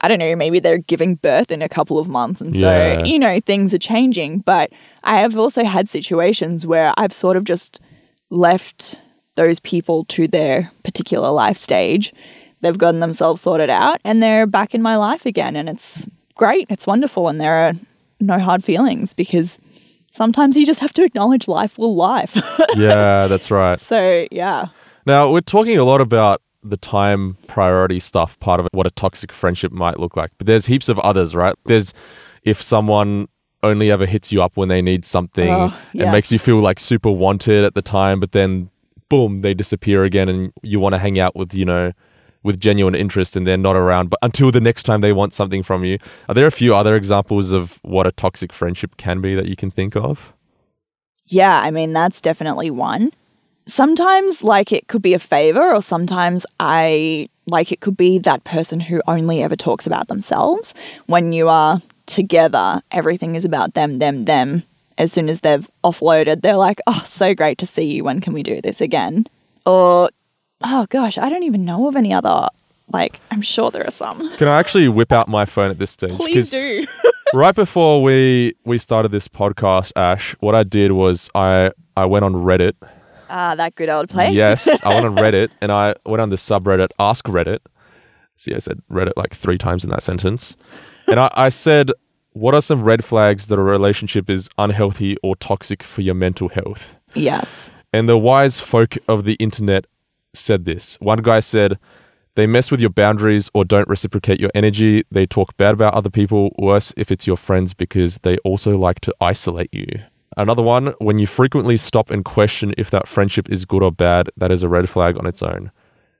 I 0.00 0.08
don't 0.08 0.20
know, 0.20 0.36
maybe 0.36 0.60
they're 0.60 0.78
giving 0.78 1.16
birth 1.16 1.50
in 1.50 1.62
a 1.62 1.68
couple 1.68 1.98
of 1.98 2.06
months. 2.06 2.40
And 2.40 2.54
so, 2.54 2.70
Yeah. 2.70 3.04
you 3.04 3.18
know, 3.18 3.40
things 3.40 3.74
are 3.74 3.78
changing. 3.78 4.40
But 4.40 4.70
I 5.02 5.18
have 5.18 5.36
also 5.36 5.64
had 5.64 5.88
situations 5.88 6.66
where 6.66 6.94
I've 6.96 7.12
sort 7.12 7.36
of 7.36 7.44
just 7.44 7.80
left 8.30 9.00
those 9.36 9.60
people 9.60 10.04
to 10.06 10.26
their 10.28 10.70
particular 10.82 11.30
life 11.30 11.56
stage. 11.56 12.12
They've 12.62 12.76
gotten 12.76 13.00
themselves 13.00 13.40
sorted 13.42 13.70
out 13.70 14.00
and 14.04 14.22
they're 14.22 14.46
back 14.46 14.74
in 14.74 14.82
my 14.82 14.96
life 14.96 15.24
again. 15.26 15.56
And 15.56 15.68
it's 15.68 16.06
great. 16.34 16.66
It's 16.70 16.86
wonderful. 16.86 17.28
And 17.28 17.40
there 17.40 17.54
are 17.68 17.72
no 18.18 18.38
hard 18.38 18.64
feelings 18.64 19.12
because 19.12 19.60
sometimes 20.10 20.56
you 20.56 20.64
just 20.66 20.80
have 20.80 20.92
to 20.94 21.04
acknowledge 21.04 21.48
life 21.48 21.78
will 21.78 21.94
life. 21.94 22.36
Yeah, 22.76 23.26
that's 23.28 23.50
right. 23.50 23.78
so, 23.80 24.26
yeah. 24.30 24.66
Now, 25.06 25.30
we're 25.30 25.40
talking 25.40 25.78
a 25.78 25.84
lot 25.84 26.00
about 26.00 26.42
the 26.62 26.76
time 26.76 27.36
priority 27.46 28.00
stuff, 28.00 28.38
part 28.40 28.58
of 28.60 28.66
it, 28.66 28.72
what 28.74 28.86
a 28.86 28.90
toxic 28.90 29.32
friendship 29.32 29.70
might 29.72 29.98
look 30.00 30.16
like. 30.16 30.30
But 30.36 30.46
there's 30.46 30.66
heaps 30.66 30.88
of 30.88 30.98
others, 30.98 31.34
right? 31.34 31.54
There's 31.64 31.94
if 32.42 32.60
someone 32.60 33.28
only 33.62 33.90
ever 33.90 34.04
hits 34.04 34.32
you 34.32 34.42
up 34.42 34.56
when 34.56 34.68
they 34.68 34.82
need 34.82 35.04
something, 35.04 35.48
Oh, 35.48 35.66
it 35.94 36.00
yes. 36.00 36.12
makes 36.12 36.32
you 36.32 36.38
feel 36.38 36.58
like 36.60 36.78
super 36.80 37.10
wanted 37.10 37.64
at 37.64 37.74
the 37.74 37.82
time, 37.82 38.18
but 38.20 38.32
then 38.32 38.68
boom, 39.08 39.40
they 39.40 39.54
disappear 39.54 40.04
again 40.04 40.28
and 40.28 40.52
you 40.62 40.80
want 40.80 40.94
to 40.94 40.98
hang 40.98 41.18
out 41.18 41.36
with, 41.36 41.54
you 41.54 41.64
know, 41.64 41.92
with 42.42 42.60
genuine 42.60 42.94
interest 42.94 43.34
and 43.36 43.46
they're 43.46 43.56
not 43.56 43.76
around, 43.76 44.08
but 44.08 44.18
until 44.22 44.50
the 44.52 44.60
next 44.60 44.84
time 44.84 45.00
they 45.00 45.12
want 45.12 45.34
something 45.34 45.62
from 45.62 45.84
you. 45.84 45.98
Are 46.28 46.34
there 46.34 46.46
a 46.46 46.52
few 46.52 46.74
other 46.74 46.94
examples 46.94 47.52
of 47.52 47.80
what 47.82 48.06
a 48.06 48.12
toxic 48.12 48.52
friendship 48.52 48.96
can 48.96 49.20
be 49.20 49.34
that 49.34 49.46
you 49.46 49.56
can 49.56 49.70
think 49.70 49.96
of? 49.96 50.32
Yeah, 51.26 51.58
I 51.60 51.72
mean, 51.72 51.92
that's 51.92 52.20
definitely 52.20 52.70
one. 52.70 53.12
Sometimes, 53.66 54.44
like, 54.44 54.70
it 54.70 54.86
could 54.86 55.02
be 55.02 55.12
a 55.12 55.18
favor, 55.18 55.74
or 55.74 55.82
sometimes 55.82 56.46
I 56.60 57.28
like 57.48 57.72
it 57.72 57.80
could 57.80 57.96
be 57.96 58.18
that 58.18 58.44
person 58.44 58.78
who 58.78 59.02
only 59.08 59.42
ever 59.42 59.56
talks 59.56 59.88
about 59.88 60.06
themselves. 60.06 60.72
When 61.06 61.32
you 61.32 61.48
are 61.48 61.80
together, 62.06 62.80
everything 62.92 63.34
is 63.34 63.44
about 63.44 63.74
them, 63.74 63.98
them, 63.98 64.24
them. 64.24 64.62
As 64.98 65.12
soon 65.12 65.28
as 65.28 65.40
they've 65.40 65.68
offloaded, 65.84 66.42
they're 66.42 66.56
like, 66.56 66.80
oh, 66.86 67.02
so 67.04 67.34
great 67.34 67.58
to 67.58 67.66
see 67.66 67.94
you. 67.94 68.04
When 68.04 68.20
can 68.20 68.32
we 68.32 68.42
do 68.42 68.60
this 68.60 68.80
again? 68.80 69.26
Or, 69.64 70.10
oh 70.62 70.86
gosh, 70.88 71.18
I 71.18 71.28
don't 71.28 71.42
even 71.42 71.64
know 71.64 71.88
of 71.88 71.96
any 71.96 72.12
other. 72.12 72.48
Like, 72.92 73.20
I'm 73.30 73.42
sure 73.42 73.70
there 73.70 73.86
are 73.86 73.90
some. 73.90 74.34
Can 74.36 74.48
I 74.48 74.58
actually 74.58 74.88
whip 74.88 75.12
out 75.12 75.28
my 75.28 75.44
phone 75.44 75.70
at 75.70 75.78
this 75.78 75.90
stage? 75.90 76.12
Please 76.12 76.50
do. 76.50 76.86
right 77.34 77.54
before 77.54 78.02
we 78.02 78.54
we 78.64 78.78
started 78.78 79.10
this 79.10 79.26
podcast, 79.28 79.92
Ash, 79.96 80.34
what 80.40 80.54
I 80.54 80.62
did 80.62 80.92
was 80.92 81.28
I 81.34 81.72
I 81.96 82.06
went 82.06 82.24
on 82.24 82.32
Reddit 82.34 82.74
Ah, 83.28 83.54
that 83.56 83.74
good 83.74 83.88
old 83.88 84.08
place. 84.08 84.32
Yes, 84.32 84.68
I 84.84 84.94
went 84.94 85.06
on 85.06 85.16
Reddit 85.16 85.48
and 85.60 85.72
I 85.72 85.94
went 86.04 86.20
on 86.20 86.30
the 86.30 86.36
subreddit 86.36 86.88
Ask 86.98 87.24
Reddit. 87.26 87.58
See, 88.36 88.54
I 88.54 88.58
said 88.58 88.80
Reddit 88.90 89.12
like 89.16 89.34
three 89.34 89.58
times 89.58 89.84
in 89.84 89.90
that 89.90 90.02
sentence. 90.02 90.56
And 91.08 91.18
I, 91.18 91.30
I 91.34 91.48
said, 91.48 91.92
What 92.36 92.54
are 92.54 92.60
some 92.60 92.82
red 92.82 93.02
flags 93.02 93.46
that 93.46 93.58
a 93.58 93.62
relationship 93.62 94.28
is 94.28 94.50
unhealthy 94.58 95.16
or 95.22 95.36
toxic 95.36 95.82
for 95.82 96.02
your 96.02 96.14
mental 96.14 96.50
health? 96.50 96.94
yes. 97.14 97.70
And 97.94 98.10
the 98.10 98.18
wise 98.18 98.60
folk 98.60 98.98
of 99.08 99.24
the 99.24 99.36
internet 99.36 99.86
said 100.34 100.66
this. 100.66 100.98
One 101.00 101.22
guy 101.22 101.40
said, 101.40 101.78
They 102.34 102.46
mess 102.46 102.70
with 102.70 102.78
your 102.78 102.90
boundaries 102.90 103.48
or 103.54 103.64
don't 103.64 103.88
reciprocate 103.88 104.38
your 104.38 104.50
energy. 104.54 105.02
They 105.10 105.24
talk 105.24 105.56
bad 105.56 105.72
about 105.72 105.94
other 105.94 106.10
people, 106.10 106.54
worse 106.58 106.92
if 106.98 107.10
it's 107.10 107.26
your 107.26 107.38
friends 107.38 107.72
because 107.72 108.18
they 108.18 108.36
also 108.44 108.76
like 108.76 109.00
to 109.00 109.14
isolate 109.18 109.72
you. 109.72 109.86
Another 110.36 110.62
one, 110.62 110.92
when 110.98 111.16
you 111.16 111.26
frequently 111.26 111.78
stop 111.78 112.10
and 112.10 112.22
question 112.22 112.74
if 112.76 112.90
that 112.90 113.08
friendship 113.08 113.50
is 113.50 113.64
good 113.64 113.82
or 113.82 113.90
bad, 113.90 114.28
that 114.36 114.52
is 114.52 114.62
a 114.62 114.68
red 114.68 114.90
flag 114.90 115.16
on 115.16 115.24
its 115.24 115.42
own. 115.42 115.70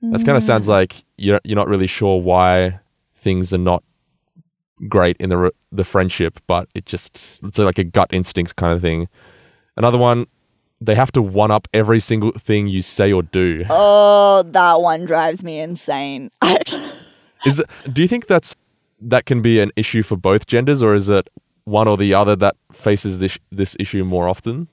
That 0.00 0.24
kind 0.24 0.38
of 0.38 0.42
sounds 0.42 0.64
mm. 0.64 0.70
like 0.70 1.04
you're, 1.18 1.42
you're 1.44 1.56
not 1.56 1.68
really 1.68 1.86
sure 1.86 2.22
why 2.22 2.80
things 3.16 3.52
are 3.52 3.58
not 3.58 3.84
great 4.88 5.16
in 5.18 5.30
the 5.30 5.52
the 5.72 5.84
friendship, 5.84 6.38
but 6.46 6.68
it 6.74 6.86
just 6.86 7.38
it's 7.42 7.58
like 7.58 7.78
a 7.78 7.84
gut 7.84 8.08
instinct 8.12 8.56
kind 8.56 8.72
of 8.72 8.80
thing. 8.80 9.08
Another 9.76 9.98
one, 9.98 10.26
they 10.80 10.94
have 10.94 11.12
to 11.12 11.22
one 11.22 11.50
up 11.50 11.68
every 11.72 12.00
single 12.00 12.32
thing 12.32 12.66
you 12.66 12.82
say 12.82 13.12
or 13.12 13.22
do. 13.22 13.64
Oh, 13.68 14.42
that 14.42 14.80
one 14.80 15.04
drives 15.04 15.44
me 15.44 15.60
insane. 15.60 16.30
Is 17.44 17.60
it, 17.60 17.66
do 17.92 18.02
you 18.02 18.08
think 18.08 18.26
that's 18.26 18.56
that 19.00 19.26
can 19.26 19.42
be 19.42 19.60
an 19.60 19.70
issue 19.76 20.02
for 20.02 20.16
both 20.16 20.46
genders, 20.46 20.82
or 20.82 20.94
is 20.94 21.08
it 21.08 21.28
one 21.64 21.86
or 21.86 21.96
the 21.96 22.14
other 22.14 22.34
that 22.36 22.56
faces 22.72 23.18
this 23.18 23.38
this 23.52 23.76
issue 23.78 24.04
more 24.04 24.28
often? 24.28 24.68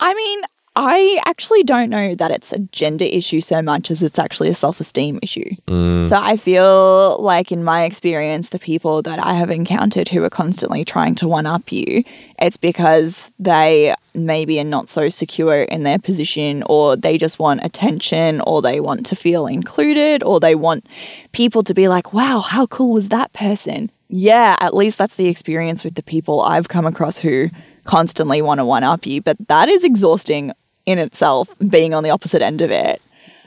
I 0.00 0.12
mean, 0.14 0.42
I 0.80 1.20
actually 1.26 1.64
don't 1.64 1.90
know 1.90 2.14
that 2.14 2.30
it's 2.30 2.52
a 2.52 2.60
gender 2.60 3.04
issue 3.04 3.40
so 3.40 3.60
much 3.60 3.90
as 3.90 4.00
it's 4.00 4.16
actually 4.16 4.48
a 4.48 4.54
self 4.54 4.78
esteem 4.78 5.18
issue. 5.24 5.50
Mm. 5.66 6.06
So 6.08 6.16
I 6.16 6.36
feel 6.36 7.20
like, 7.20 7.50
in 7.50 7.64
my 7.64 7.82
experience, 7.82 8.50
the 8.50 8.60
people 8.60 9.02
that 9.02 9.18
I 9.18 9.32
have 9.32 9.50
encountered 9.50 10.08
who 10.08 10.22
are 10.22 10.30
constantly 10.30 10.84
trying 10.84 11.16
to 11.16 11.26
one 11.26 11.46
up 11.46 11.72
you, 11.72 12.04
it's 12.38 12.56
because 12.56 13.32
they 13.40 13.92
maybe 14.14 14.60
are 14.60 14.64
not 14.64 14.88
so 14.88 15.08
secure 15.08 15.64
in 15.64 15.82
their 15.82 15.98
position, 15.98 16.62
or 16.66 16.94
they 16.94 17.18
just 17.18 17.40
want 17.40 17.64
attention, 17.64 18.40
or 18.46 18.62
they 18.62 18.78
want 18.78 19.04
to 19.06 19.16
feel 19.16 19.48
included, 19.48 20.22
or 20.22 20.38
they 20.38 20.54
want 20.54 20.86
people 21.32 21.64
to 21.64 21.74
be 21.74 21.88
like, 21.88 22.12
wow, 22.12 22.38
how 22.38 22.66
cool 22.66 22.92
was 22.92 23.08
that 23.08 23.32
person? 23.32 23.90
Yeah, 24.10 24.54
at 24.60 24.74
least 24.74 24.96
that's 24.96 25.16
the 25.16 25.26
experience 25.26 25.82
with 25.82 25.96
the 25.96 26.04
people 26.04 26.40
I've 26.40 26.68
come 26.68 26.86
across 26.86 27.18
who 27.18 27.48
constantly 27.82 28.42
want 28.42 28.60
to 28.60 28.64
one 28.64 28.84
up 28.84 29.06
you, 29.06 29.20
but 29.20 29.36
that 29.48 29.68
is 29.68 29.82
exhausting 29.82 30.52
in 30.88 30.98
itself, 30.98 31.48
being 31.68 31.92
on 31.94 32.02
the 32.02 32.10
opposite 32.10 32.42
end 32.42 32.60
of 32.62 32.70
it. 32.70 33.00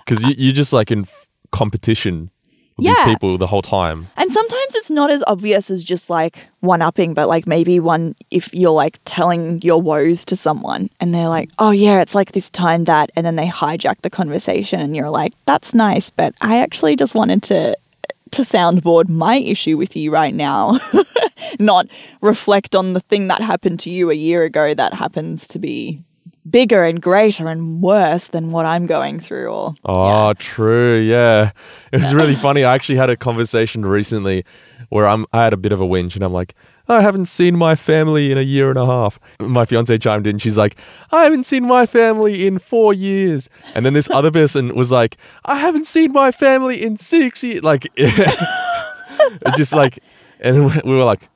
Because 0.06 0.24
you, 0.24 0.36
you're 0.38 0.54
just 0.54 0.74
like 0.74 0.92
in 0.92 1.02
f- 1.02 1.28
competition 1.52 2.30
with 2.78 2.86
Yeah. 2.86 2.94
these 2.94 3.14
people 3.16 3.38
the 3.38 3.48
whole 3.48 3.62
time. 3.62 4.08
And 4.18 4.32
sometimes 4.32 4.76
it's 4.76 4.92
not 4.92 5.10
as 5.12 5.24
obvious 5.28 5.70
as 5.72 5.84
just 5.84 6.10
like 6.10 6.46
one 6.60 6.82
upping, 6.82 7.14
but 7.14 7.28
like 7.28 7.46
maybe 7.48 7.80
one, 7.80 8.16
if 8.30 8.54
you're 8.54 8.72
like 8.84 9.00
telling 9.06 9.62
your 9.62 9.82
woes 9.82 10.24
to 10.26 10.36
someone 10.36 10.90
and 11.00 11.14
they're 11.14 11.30
like, 11.30 11.50
oh 11.60 11.72
yeah, 11.72 12.02
it's 12.02 12.16
like 12.16 12.32
this 12.34 12.50
time 12.50 12.84
that, 12.86 13.10
and 13.16 13.26
then 13.26 13.36
they 13.36 13.48
hijack 13.48 14.02
the 14.02 14.10
conversation 14.10 14.80
and 14.80 14.96
you're 14.96 15.10
like, 15.10 15.34
that's 15.46 15.74
nice, 15.74 16.10
but 16.12 16.34
I 16.42 16.60
actually 16.60 16.96
just 16.96 17.16
wanted 17.16 17.42
to. 17.44 17.76
To 18.36 18.44
soundboard 18.44 19.10
my 19.10 19.36
issue 19.40 19.76
with 19.76 19.94
you 19.98 20.10
right 20.10 20.34
now, 20.34 20.80
not 21.60 21.86
reflect 22.22 22.76
on 22.76 22.94
the 22.94 23.02
thing 23.02 23.28
that 23.28 23.42
happened 23.42 23.82
to 23.82 23.90
you 23.90 24.10
a 24.10 24.14
year 24.14 24.46
ago 24.46 24.74
that 24.74 24.94
happens 24.94 25.50
to 25.50 25.60
be 25.60 26.02
bigger 26.50 26.84
and 26.84 27.02
greater 27.02 27.48
and 27.48 27.82
worse 27.82 28.28
than 28.30 28.52
what 28.52 28.66
I'm 28.66 28.88
going 28.88 29.20
through. 29.20 29.48
Or 29.48 29.76
Oh, 29.86 30.34
true. 30.34 31.00
Yeah. 31.00 31.52
It 31.92 31.98
was 31.98 32.14
really 32.14 32.36
funny. 32.36 32.64
I 32.64 32.74
actually 32.74 32.96
had 32.98 33.10
a 33.10 33.16
conversation 33.18 33.86
recently 33.86 34.44
where 34.90 35.08
I'm, 35.08 35.26
I 35.32 35.44
had 35.44 35.54
a 35.54 35.58
bit 35.58 35.72
of 35.72 35.82
a 35.82 35.86
whinge 35.86 36.16
and 36.16 36.24
I'm 36.24 36.34
like, 36.34 36.56
I 36.88 37.02
haven't 37.02 37.26
seen 37.26 37.58
my 37.58 37.76
family 37.76 38.32
in 38.32 38.38
a 38.38 38.42
year 38.42 38.70
and 38.70 38.78
a 38.78 38.86
half. 38.86 39.20
My 39.40 39.66
fiance 39.66 39.98
chimed 40.00 40.28
in. 40.28 40.40
She's 40.40 40.58
like, 40.58 40.76
I 41.12 41.24
haven't 41.24 41.46
seen 41.46 41.66
my 41.66 41.86
family 41.86 42.46
in 42.46 42.60
four 42.60 42.94
years. 42.94 43.50
And 43.76 43.86
then 43.86 43.94
this 43.94 44.10
other 44.10 44.32
person 44.40 44.76
was 44.76 44.92
like, 44.92 45.16
I 45.46 45.56
haven't 45.56 45.86
seen 45.86 46.12
my 46.12 46.32
family 46.32 46.84
in 46.84 46.98
six 46.98 47.44
years. 47.44 47.64
Like, 47.64 47.88
just 49.56 49.74
like, 49.74 50.00
and 50.40 50.66
we 50.84 50.92
were 50.96 51.04
like, 51.04 51.30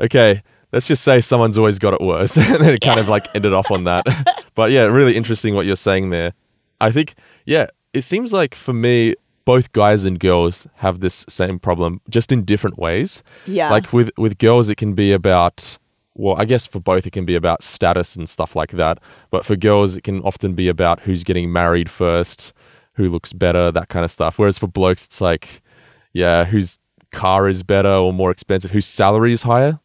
okay, 0.00 0.42
let's 0.74 0.88
just 0.88 1.04
say 1.04 1.20
someone's 1.20 1.56
always 1.56 1.78
got 1.78 1.94
it 1.94 2.00
worse. 2.00 2.36
and 2.36 2.62
then 2.62 2.74
it 2.74 2.80
kind 2.80 3.00
of 3.00 3.08
like 3.08 3.26
ended 3.34 3.52
off 3.52 3.70
on 3.70 3.84
that. 3.84 4.04
but 4.54 4.72
yeah, 4.72 4.84
really 4.84 5.16
interesting 5.16 5.54
what 5.54 5.66
you're 5.66 5.76
saying 5.76 6.10
there. 6.10 6.32
I 6.80 6.90
think, 6.90 7.14
yeah, 7.46 7.66
it 7.92 8.02
seems 8.02 8.32
like 8.32 8.54
for 8.54 8.74
me, 8.74 9.14
both 9.44 9.72
guys 9.72 10.04
and 10.04 10.18
girls 10.18 10.66
have 10.76 11.00
this 11.00 11.24
same 11.28 11.58
problem, 11.58 12.00
just 12.08 12.32
in 12.32 12.44
different 12.44 12.78
ways. 12.78 13.22
yeah, 13.46 13.70
Like 13.70 13.92
with 13.92 14.10
with 14.16 14.38
girls, 14.38 14.68
it 14.68 14.76
can 14.76 14.94
be 14.94 15.12
about 15.12 15.78
well, 16.14 16.36
I 16.38 16.44
guess 16.44 16.66
for 16.66 16.80
both 16.80 17.06
it 17.06 17.10
can 17.10 17.24
be 17.24 17.34
about 17.34 17.62
status 17.62 18.16
and 18.16 18.28
stuff 18.28 18.56
like 18.56 18.72
that. 18.72 18.98
But 19.30 19.44
for 19.44 19.56
girls, 19.56 19.96
it 19.96 20.02
can 20.02 20.20
often 20.22 20.54
be 20.54 20.68
about 20.68 21.00
who's 21.00 21.24
getting 21.24 21.52
married 21.52 21.90
first, 21.90 22.52
who 22.94 23.10
looks 23.10 23.32
better, 23.32 23.70
that 23.72 23.88
kind 23.88 24.04
of 24.04 24.10
stuff. 24.10 24.38
Whereas 24.38 24.58
for 24.58 24.68
blokes, 24.68 25.04
it's 25.04 25.20
like, 25.20 25.60
yeah, 26.12 26.44
whose 26.44 26.78
car 27.12 27.48
is 27.48 27.62
better 27.62 27.90
or 27.90 28.12
more 28.12 28.30
expensive, 28.30 28.70
whose 28.70 28.86
salary 28.86 29.32
is 29.32 29.42
higher. 29.42 29.80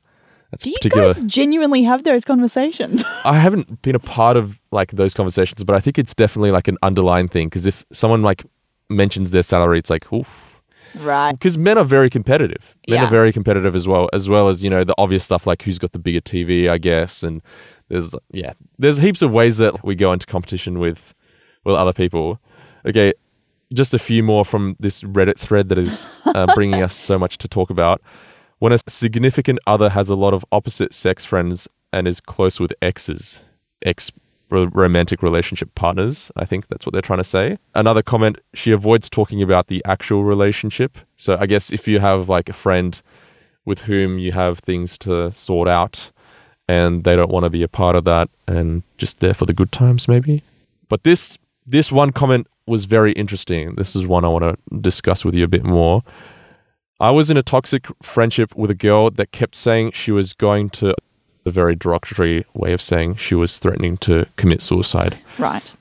That's 0.51 0.63
do 0.63 0.71
you 0.71 0.77
particular. 0.77 1.13
guys 1.13 1.23
genuinely 1.25 1.83
have 1.83 2.03
those 2.03 2.25
conversations? 2.25 3.03
I 3.25 3.37
haven't 3.37 3.81
been 3.81 3.95
a 3.95 3.99
part 3.99 4.35
of 4.37 4.59
like 4.71 4.91
those 4.91 5.13
conversations, 5.13 5.63
but 5.63 5.75
I 5.75 5.79
think 5.79 5.99
it's 5.99 6.15
definitely 6.15 6.51
like 6.51 6.67
an 6.67 6.77
underlying 6.81 7.27
thing 7.27 7.47
because 7.47 7.67
if 7.67 7.85
someone 7.91 8.21
like 8.23 8.45
mentions 8.89 9.31
their 9.31 9.43
salary, 9.43 9.77
it's 9.77 9.89
like, 9.91 10.11
oof. 10.11 10.27
right. 10.95 11.31
Because 11.33 11.57
men 11.57 11.77
are 11.77 11.83
very 11.83 12.09
competitive. 12.09 12.75
Men 12.87 12.99
Yeah. 12.99 13.05
are 13.05 13.09
very 13.09 13.31
competitive 13.31 13.75
as 13.75 13.87
well, 13.87 14.09
as 14.11 14.27
well 14.27 14.49
as 14.49 14.63
you 14.63 14.69
know 14.71 14.83
the 14.83 14.95
obvious 14.97 15.23
stuff 15.23 15.45
like 15.45 15.61
who's 15.61 15.77
got 15.77 15.91
the 15.91 15.99
bigger 15.99 16.21
TV, 16.21 16.67
I 16.67 16.79
guess, 16.79 17.21
and 17.21 17.41
there's 17.89 18.15
yeah, 18.31 18.53
there's 18.79 18.97
heaps 18.97 19.21
of 19.21 19.31
ways 19.31 19.59
that 19.59 19.83
we 19.83 19.93
go 19.95 20.11
into 20.11 20.25
competition 20.25 20.79
with 20.79 21.13
with 21.63 21.75
other 21.75 21.93
people. 21.93 22.39
Okay, 22.87 23.13
just 23.71 23.93
a 23.93 23.99
few 23.99 24.23
more 24.23 24.43
from 24.45 24.75
this 24.79 25.03
Reddit 25.03 25.37
thread 25.37 25.69
that 25.69 25.77
is 25.77 26.09
uh, 26.25 26.47
bringing 26.55 26.81
us 26.81 26.95
so 26.95 27.19
much 27.19 27.37
to 27.39 27.47
talk 27.47 27.69
about. 27.69 28.01
When 28.59 28.73
a 28.73 28.77
significant 28.87 29.59
other 29.65 29.89
has 29.89 30.09
a 30.09 30.15
lot 30.15 30.33
of 30.33 30.45
opposite 30.51 30.93
sex 30.93 31.25
friends 31.25 31.67
and 31.91 32.07
is 32.07 32.19
close 32.19 32.59
with 32.59 32.73
exes, 32.81 33.41
ex 33.83 34.11
romantic 34.51 35.21
relationship 35.23 35.73
partners, 35.75 36.31
I 36.35 36.43
think 36.43 36.67
that's 36.67 36.85
what 36.85 36.93
they're 36.93 37.01
trying 37.01 37.19
to 37.19 37.23
say. 37.23 37.57
Another 37.73 38.01
comment, 38.01 38.39
she 38.53 38.71
avoids 38.71 39.09
talking 39.09 39.41
about 39.41 39.67
the 39.67 39.81
actual 39.85 40.23
relationship. 40.23 40.97
So 41.15 41.37
I 41.39 41.45
guess 41.45 41.71
if 41.71 41.87
you 41.87 41.99
have 41.99 42.29
like 42.29 42.49
a 42.49 42.53
friend 42.53 43.01
with 43.63 43.81
whom 43.81 44.17
you 44.17 44.31
have 44.33 44.59
things 44.59 44.97
to 44.99 45.31
sort 45.31 45.67
out 45.67 46.11
and 46.67 47.03
they 47.03 47.15
don't 47.15 47.31
want 47.31 47.45
to 47.45 47.49
be 47.49 47.63
a 47.63 47.67
part 47.67 47.95
of 47.95 48.03
that 48.05 48.29
and 48.47 48.83
just 48.97 49.19
there 49.19 49.33
for 49.33 49.45
the 49.45 49.53
good 49.53 49.71
times 49.71 50.07
maybe. 50.07 50.43
But 50.87 51.03
this 51.03 51.37
this 51.65 51.91
one 51.91 52.11
comment 52.11 52.47
was 52.65 52.85
very 52.85 53.11
interesting. 53.13 53.75
This 53.75 53.95
is 53.95 54.05
one 54.07 54.25
I 54.25 54.27
want 54.27 54.43
to 54.43 54.79
discuss 54.79 55.23
with 55.23 55.35
you 55.35 55.43
a 55.43 55.47
bit 55.47 55.63
more. 55.63 56.03
I 56.99 57.11
was 57.11 57.29
in 57.29 57.37
a 57.37 57.43
toxic 57.43 57.87
friendship 58.03 58.55
with 58.55 58.69
a 58.69 58.75
girl 58.75 59.09
that 59.11 59.31
kept 59.31 59.55
saying 59.55 59.91
she 59.91 60.11
was 60.11 60.33
going 60.33 60.69
to 60.71 60.93
a 61.45 61.51
very 61.51 61.75
derogatory 61.75 62.45
way 62.53 62.73
of 62.73 62.81
saying 62.81 63.15
she 63.15 63.35
was 63.35 63.57
threatening 63.57 63.97
to 63.97 64.25
commit 64.35 64.61
suicide 64.61 65.17
Right. 65.37 65.73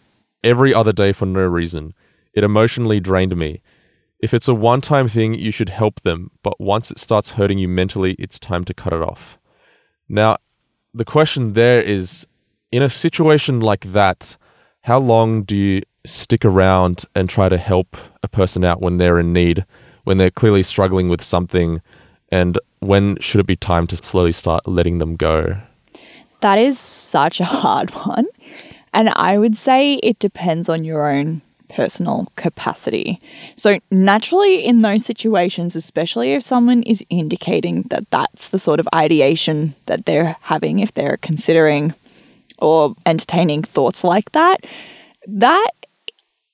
every 0.45 0.73
other 0.73 0.93
day 0.93 1.13
for 1.13 1.27
no 1.27 1.41
reason. 1.41 1.93
It 2.35 2.45
emotionally 2.45 3.01
drained 3.01 3.37
me. 3.37 3.63
If 4.21 4.33
it's 4.33 4.49
a 4.49 4.55
one 4.55 4.81
time 4.81 5.09
thing, 5.09 5.35
you 5.35 5.51
should 5.51 5.69
help 5.71 6.01
them, 6.03 6.31
but 6.43 6.61
once 6.61 6.91
it 6.91 6.99
starts 6.99 7.33
hurting 7.33 7.59
you 7.59 7.69
mentally, 7.69 8.13
it's 8.19 8.39
time 8.39 8.65
to 8.65 8.75
cut 8.75 8.93
it 8.93 9.03
off. 9.03 9.39
Now, 10.09 10.37
the 10.95 11.05
question 11.05 11.53
there 11.55 11.81
is 11.81 12.27
in 12.71 12.83
a 12.83 12.89
situation 12.89 13.61
like 13.61 13.93
that, 13.93 14.37
how 14.83 14.99
long 15.01 15.43
do 15.43 15.57
you 15.57 15.83
stick 16.07 16.45
around 16.45 17.05
and 17.15 17.29
try 17.29 17.49
to 17.49 17.59
help 17.59 17.97
a 18.23 18.29
person 18.29 18.65
out 18.65 18.81
when 18.81 18.97
they're 18.99 19.19
in 19.19 19.33
need, 19.33 19.67
when 20.09 20.17
they're 20.17 20.31
clearly 20.31 20.63
struggling 20.63 21.11
with 21.11 21.21
something, 21.21 21.83
and 22.33 22.59
when 22.79 23.19
should 23.21 23.43
it 23.43 23.47
be 23.47 23.57
time 23.57 23.87
to 23.87 23.95
slowly 23.95 24.33
start 24.33 24.67
letting 24.67 24.97
them 24.97 25.17
go? 25.17 25.59
That 26.41 26.59
is 26.59 26.79
such 26.79 27.41
a 27.41 27.45
hard 27.45 27.91
one. 28.07 28.27
And 28.95 29.11
I 29.11 29.37
would 29.37 29.55
say 29.55 29.97
it 29.97 30.19
depends 30.19 30.71
on 30.71 30.83
your 30.83 31.11
own 31.11 31.43
personal 31.69 32.33
capacity. 32.37 33.21
So, 33.55 33.81
naturally, 33.91 34.65
in 34.65 34.81
those 34.81 35.05
situations, 35.05 35.77
especially 35.77 36.33
if 36.33 36.43
someone 36.43 36.85
is 36.85 37.05
indicating 37.11 37.83
that 37.91 38.11
that's 38.11 38.49
the 38.49 38.59
sort 38.59 38.81
of 38.81 38.89
ideation 38.95 39.75
that 39.85 40.07
they're 40.07 40.37
having, 40.41 40.79
if 40.79 40.95
they're 40.95 41.19
considering 41.19 41.93
or 42.61 42.95
entertaining 43.05 43.63
thoughts 43.63 44.05
like 44.05 44.33
that, 44.33 44.65
that 45.27 45.71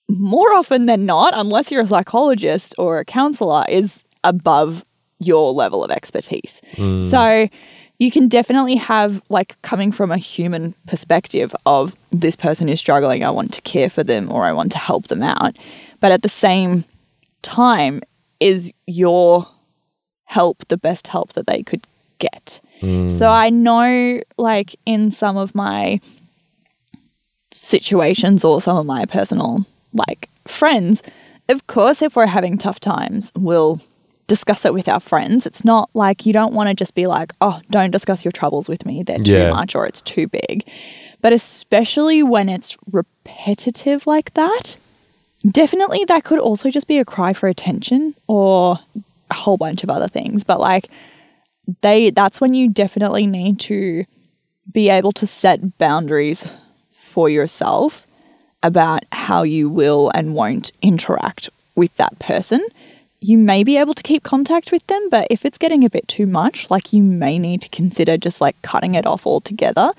more 0.08 0.54
often 0.54 0.86
than 0.86 1.06
not, 1.06 1.32
unless 1.36 1.70
you're 1.70 1.82
a 1.82 1.86
psychologist 1.86 2.74
or 2.78 2.98
a 2.98 3.04
counselor, 3.04 3.64
is 3.68 4.04
above 4.22 4.84
your 5.20 5.52
level 5.52 5.84
of 5.84 5.90
expertise. 5.90 6.60
Hmm. 6.76 7.00
So, 7.00 7.48
you 7.98 8.10
can 8.10 8.28
definitely 8.28 8.76
have 8.76 9.22
like 9.28 9.60
coming 9.62 9.92
from 9.92 10.10
a 10.10 10.18
human 10.18 10.74
perspective 10.86 11.54
of 11.64 11.96
this 12.10 12.36
person 12.36 12.68
is 12.68 12.80
struggling, 12.80 13.24
I 13.24 13.30
want 13.30 13.52
to 13.54 13.62
care 13.62 13.88
for 13.88 14.02
them 14.02 14.30
or 14.30 14.44
I 14.44 14.52
want 14.52 14.72
to 14.72 14.78
help 14.78 15.06
them 15.06 15.22
out. 15.22 15.56
But 16.00 16.12
at 16.12 16.22
the 16.22 16.28
same 16.28 16.84
time, 17.42 18.02
is 18.40 18.72
your 18.86 19.48
help 20.24 20.66
the 20.68 20.76
best 20.76 21.06
help 21.06 21.34
that 21.34 21.46
they 21.46 21.62
could 21.62 21.86
get? 22.18 22.60
Hmm. 22.80 23.08
So 23.08 23.30
I 23.30 23.50
know, 23.50 24.20
like, 24.36 24.74
in 24.84 25.10
some 25.10 25.36
of 25.36 25.54
my 25.54 26.00
situations 27.52 28.44
or 28.44 28.60
some 28.60 28.76
of 28.76 28.86
my 28.86 29.06
personal, 29.06 29.64
like, 29.94 30.28
friends, 30.46 31.02
of 31.48 31.66
course, 31.66 32.02
if 32.02 32.16
we're 32.16 32.26
having 32.26 32.58
tough 32.58 32.80
times, 32.80 33.32
we'll 33.36 33.80
discuss 34.26 34.64
it 34.64 34.72
with 34.74 34.88
our 34.88 35.00
friends. 35.00 35.46
It's 35.46 35.64
not 35.64 35.90
like 35.94 36.24
you 36.26 36.32
don't 36.32 36.54
want 36.54 36.68
to 36.68 36.74
just 36.74 36.94
be 36.94 37.06
like, 37.06 37.32
oh, 37.40 37.60
don't 37.70 37.90
discuss 37.90 38.24
your 38.24 38.32
troubles 38.32 38.68
with 38.68 38.86
me. 38.86 39.02
They're 39.02 39.18
too 39.18 39.32
Yeah. 39.32 39.50
much 39.52 39.74
or 39.74 39.86
it's 39.86 40.00
too 40.02 40.28
big. 40.28 40.66
But 41.20 41.32
especially 41.32 42.22
when 42.22 42.48
it's 42.48 42.76
repetitive 42.90 44.06
like 44.06 44.32
that, 44.34 44.76
definitely 45.46 46.04
that 46.06 46.24
could 46.24 46.38
also 46.38 46.70
just 46.70 46.88
be 46.88 46.98
a 46.98 47.04
cry 47.04 47.32
for 47.34 47.48
attention 47.48 48.14
or 48.26 48.78
a 49.30 49.34
whole 49.34 49.56
bunch 49.58 49.82
of 49.84 49.90
other 49.90 50.08
things. 50.08 50.44
But 50.44 50.60
like, 50.60 50.88
they 51.82 52.10
that's 52.10 52.40
when 52.40 52.52
you 52.54 52.68
definitely 52.70 53.26
need 53.26 53.58
to 53.60 54.04
be 54.72 54.88
able 54.90 55.12
to 55.12 55.26
set 55.26 55.76
boundaries 55.78 56.50
for 56.90 57.28
yourself 57.28 58.06
about 58.64 59.04
how 59.12 59.42
you 59.44 59.68
will 59.68 60.10
and 60.14 60.34
won't 60.34 60.72
interact 60.82 61.50
with 61.76 61.94
that 61.98 62.18
person. 62.18 62.64
You 63.20 63.38
may 63.38 63.62
be 63.62 63.76
able 63.76 63.94
to 63.94 64.02
keep 64.02 64.22
contact 64.22 64.72
with 64.72 64.84
them, 64.86 65.08
but 65.10 65.28
if 65.30 65.44
it's 65.44 65.58
getting 65.58 65.84
a 65.84 65.90
bit 65.90 66.08
too 66.08 66.26
much, 66.26 66.70
like 66.70 66.92
you 66.92 67.02
may 67.02 67.38
need 67.38 67.62
to 67.62 67.68
consider 67.68 68.16
just 68.16 68.40
like 68.40 68.60
cutting 68.62 68.94
it 68.96 69.06
off 69.06 69.26
altogether. 69.26 69.92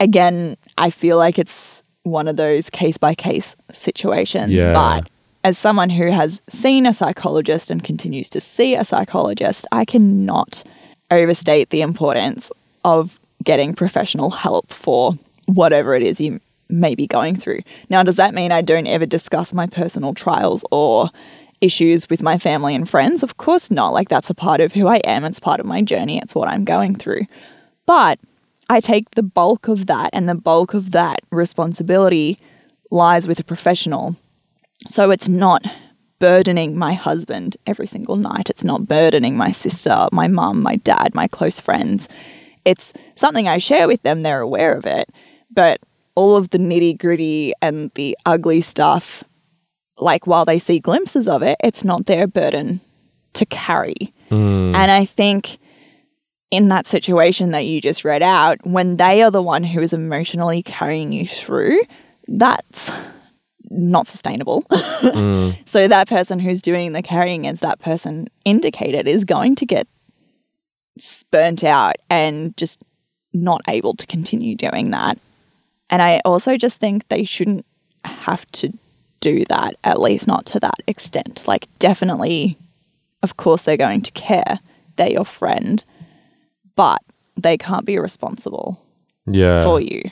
Again, 0.00 0.56
I 0.76 0.90
feel 0.90 1.18
like 1.18 1.38
it's 1.38 1.82
one 2.02 2.28
of 2.28 2.36
those 2.36 2.70
case 2.70 2.96
by 2.96 3.14
case 3.14 3.54
situations, 3.72 4.52
Yeah. 4.52 4.72
but 4.72 5.08
as 5.44 5.58
someone 5.58 5.90
who 5.90 6.10
has 6.10 6.40
seen 6.48 6.86
a 6.86 6.94
psychologist 6.94 7.70
and 7.70 7.84
continues 7.84 8.28
to 8.30 8.40
see 8.40 8.74
a 8.74 8.84
psychologist, 8.84 9.66
I 9.70 9.84
cannot 9.84 10.64
overstate 11.10 11.70
the 11.70 11.82
importance 11.82 12.50
of 12.84 13.20
getting 13.44 13.74
professional 13.74 14.30
help 14.30 14.68
for 14.70 15.14
whatever 15.46 15.94
it 15.94 16.02
is 16.02 16.20
you 16.20 16.40
may 16.68 16.94
be 16.94 17.06
going 17.06 17.36
through. 17.36 17.60
Now, 17.88 18.02
does 18.02 18.16
that 18.16 18.34
mean 18.34 18.52
I 18.52 18.62
don't 18.62 18.86
ever 18.86 19.06
discuss 19.06 19.54
my 19.54 19.66
personal 19.66 20.14
trials 20.14 20.64
or 20.70 21.10
issues 21.60 22.08
with 22.08 22.22
my 22.22 22.38
family 22.38 22.74
and 22.74 22.88
friends? 22.88 23.22
Of 23.22 23.36
course 23.36 23.70
not. 23.70 23.92
Like, 23.92 24.08
that's 24.08 24.30
a 24.30 24.34
part 24.34 24.60
of 24.60 24.72
who 24.72 24.86
I 24.86 24.96
am, 24.98 25.24
it's 25.24 25.40
part 25.40 25.60
of 25.60 25.66
my 25.66 25.82
journey, 25.82 26.18
it's 26.18 26.34
what 26.34 26.48
I'm 26.48 26.64
going 26.64 26.94
through. 26.94 27.22
But 27.86 28.18
I 28.70 28.80
take 28.80 29.12
the 29.12 29.22
bulk 29.22 29.68
of 29.68 29.86
that, 29.86 30.10
and 30.12 30.28
the 30.28 30.34
bulk 30.34 30.74
of 30.74 30.90
that 30.90 31.20
responsibility 31.30 32.38
lies 32.90 33.26
with 33.26 33.40
a 33.40 33.44
professional. 33.44 34.16
So 34.86 35.10
it's 35.10 35.28
not 35.28 35.64
burdening 36.18 36.76
my 36.76 36.94
husband 36.94 37.56
every 37.66 37.86
single 37.86 38.16
night. 38.16 38.50
It's 38.50 38.64
not 38.64 38.86
burdening 38.86 39.36
my 39.36 39.52
sister, 39.52 40.08
my 40.12 40.28
mum, 40.28 40.62
my 40.62 40.76
dad, 40.76 41.14
my 41.14 41.28
close 41.28 41.60
friends. 41.60 42.08
It's 42.64 42.92
something 43.14 43.48
I 43.48 43.58
share 43.58 43.86
with 43.86 44.02
them, 44.02 44.20
they're 44.20 44.40
aware 44.40 44.74
of 44.74 44.84
it. 44.84 45.08
But 45.50 45.80
all 46.18 46.34
of 46.34 46.50
the 46.50 46.58
nitty 46.58 46.98
gritty 46.98 47.52
and 47.62 47.92
the 47.94 48.18
ugly 48.26 48.60
stuff, 48.60 49.22
like 49.98 50.26
while 50.26 50.44
they 50.44 50.58
see 50.58 50.80
glimpses 50.80 51.28
of 51.28 51.44
it, 51.44 51.56
it's 51.62 51.84
not 51.84 52.06
their 52.06 52.26
burden 52.26 52.80
to 53.34 53.46
carry. 53.46 54.12
Hmm. 54.28 54.74
And 54.74 54.90
I 54.90 55.04
think 55.04 55.58
in 56.50 56.66
that 56.68 56.88
situation 56.88 57.52
that 57.52 57.66
you 57.66 57.80
just 57.80 58.04
read 58.04 58.20
out, 58.20 58.58
when 58.66 58.96
they 58.96 59.22
are 59.22 59.30
the 59.30 59.42
one 59.42 59.62
who 59.62 59.80
is 59.80 59.92
emotionally 59.92 60.60
carrying 60.60 61.12
you 61.12 61.24
through, 61.24 61.82
that's 62.26 62.90
not 63.70 64.08
sustainable. 64.08 64.64
Hmm. 65.00 65.50
so 65.64 65.86
that 65.86 66.08
person 66.08 66.40
who's 66.40 66.60
doing 66.60 66.92
the 66.92 67.02
carrying, 67.02 67.46
as 67.46 67.60
that 67.60 67.78
person 67.78 68.26
indicated, 68.44 69.06
is 69.06 69.24
going 69.24 69.54
to 69.54 69.64
get 69.64 69.86
burnt 71.30 71.62
out 71.62 71.94
and 72.10 72.56
just 72.56 72.82
not 73.32 73.60
able 73.68 73.94
to 73.94 74.06
continue 74.08 74.56
doing 74.56 74.90
that. 74.90 75.16
And 75.90 76.02
I 76.02 76.20
also 76.24 76.56
just 76.56 76.78
think 76.78 77.08
they 77.08 77.24
shouldn't 77.24 77.64
have 78.04 78.50
to 78.52 78.72
do 79.20 79.44
that, 79.48 79.74
at 79.84 80.00
least 80.00 80.26
not 80.26 80.46
to 80.46 80.60
that 80.60 80.74
extent. 80.86 81.46
Like, 81.48 81.66
definitely, 81.78 82.56
of 83.22 83.36
course, 83.36 83.62
they're 83.62 83.76
going 83.76 84.02
to 84.02 84.12
care. 84.12 84.60
They're 84.96 85.10
your 85.10 85.24
friend, 85.24 85.84
but 86.76 87.00
they 87.36 87.56
can't 87.56 87.86
be 87.86 87.98
responsible 87.98 88.80
Yeah. 89.26 89.64
for 89.64 89.80
you. 89.80 90.02
Uh, 90.06 90.10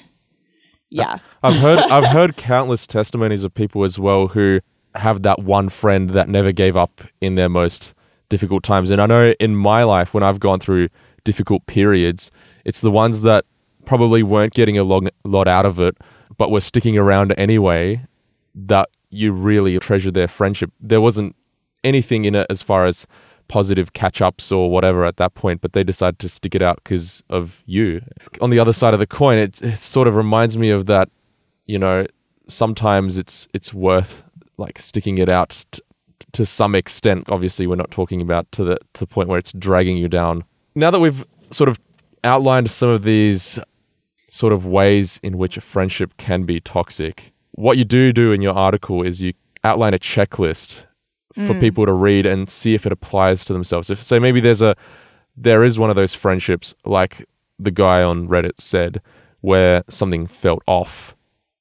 yeah. 0.88 1.18
I've 1.42 1.56
heard 1.56 1.78
I've 1.90 2.06
heard 2.12 2.36
countless 2.36 2.86
testimonies 2.86 3.44
of 3.44 3.52
people 3.54 3.84
as 3.84 3.98
well 3.98 4.28
who 4.28 4.60
have 4.94 5.22
that 5.22 5.42
one 5.42 5.68
friend 5.68 6.10
that 6.10 6.28
never 6.28 6.52
gave 6.52 6.76
up 6.76 7.02
in 7.20 7.34
their 7.34 7.48
most 7.48 7.92
difficult 8.28 8.62
times. 8.62 8.88
And 8.90 9.00
I 9.00 9.06
know 9.06 9.34
in 9.38 9.54
my 9.56 9.82
life 9.82 10.14
when 10.14 10.22
I've 10.22 10.40
gone 10.40 10.58
through 10.58 10.88
difficult 11.24 11.66
periods, 11.66 12.30
it's 12.64 12.80
the 12.80 12.90
ones 12.90 13.20
that 13.22 13.44
probably 13.86 14.22
weren't 14.22 14.52
getting 14.52 14.76
a 14.76 14.84
lot 14.84 15.48
out 15.48 15.64
of 15.64 15.80
it, 15.80 15.96
but 16.36 16.50
were 16.50 16.60
sticking 16.60 16.98
around 16.98 17.32
anyway 17.38 18.04
that 18.54 18.88
you 19.10 19.32
really 19.32 19.78
treasure 19.78 20.10
their 20.10 20.28
friendship. 20.28 20.70
There 20.80 21.00
wasn't 21.00 21.34
anything 21.84 22.24
in 22.24 22.34
it 22.34 22.46
as 22.50 22.62
far 22.62 22.84
as 22.84 23.06
positive 23.48 23.92
catch 23.92 24.20
ups 24.20 24.50
or 24.50 24.70
whatever 24.70 25.04
at 25.04 25.16
that 25.18 25.34
point, 25.34 25.60
but 25.60 25.72
they 25.72 25.84
decided 25.84 26.18
to 26.18 26.28
stick 26.28 26.54
it 26.54 26.62
out 26.62 26.80
because 26.82 27.22
of 27.30 27.62
you. 27.66 28.02
On 28.40 28.50
the 28.50 28.58
other 28.58 28.72
side 28.72 28.92
of 28.92 29.00
the 29.00 29.06
coin, 29.06 29.38
it, 29.38 29.62
it 29.62 29.78
sort 29.78 30.08
of 30.08 30.16
reminds 30.16 30.56
me 30.56 30.70
of 30.70 30.86
that, 30.86 31.08
you 31.64 31.78
know, 31.78 32.06
sometimes 32.46 33.18
it's 33.18 33.48
it's 33.52 33.72
worth 33.72 34.24
like 34.56 34.78
sticking 34.78 35.18
it 35.18 35.28
out 35.28 35.64
t- 35.70 35.82
to 36.32 36.44
some 36.44 36.74
extent. 36.74 37.24
Obviously, 37.28 37.66
we're 37.66 37.76
not 37.76 37.90
talking 37.90 38.20
about 38.20 38.50
to 38.52 38.64
the 38.64 38.78
to 38.94 39.00
the 39.00 39.06
point 39.06 39.28
where 39.28 39.38
it's 39.38 39.52
dragging 39.52 39.96
you 39.96 40.08
down. 40.08 40.44
Now 40.74 40.90
that 40.90 41.00
we've 41.00 41.24
sort 41.50 41.68
of 41.68 41.78
outlined 42.24 42.70
some 42.70 42.88
of 42.88 43.02
these 43.04 43.58
sort 44.36 44.52
of 44.52 44.66
ways 44.66 45.18
in 45.22 45.38
which 45.38 45.56
a 45.56 45.60
friendship 45.60 46.16
can 46.16 46.44
be 46.44 46.60
toxic, 46.60 47.32
what 47.52 47.78
you 47.78 47.84
do 47.84 48.12
do 48.12 48.32
in 48.32 48.42
your 48.42 48.54
article 48.54 49.02
is 49.02 49.22
you 49.22 49.32
outline 49.64 49.94
a 49.94 49.98
checklist 49.98 50.84
for 51.34 51.54
mm. 51.54 51.60
people 51.60 51.86
to 51.86 51.92
read 51.92 52.26
and 52.26 52.48
see 52.48 52.74
if 52.74 52.86
it 52.86 52.92
applies 52.92 53.44
to 53.44 53.52
themselves. 53.52 53.90
If 53.90 54.00
so, 54.00 54.20
maybe 54.20 54.40
there's 54.40 54.62
a 54.62 54.76
there 55.36 55.64
is 55.64 55.78
one 55.78 55.90
of 55.90 55.96
those 55.96 56.14
friendships 56.14 56.74
like 56.84 57.24
the 57.58 57.70
guy 57.70 58.02
on 58.02 58.28
Reddit 58.28 58.58
said 58.58 59.00
where 59.40 59.82
something 59.88 60.26
felt 60.26 60.62
off 60.66 61.14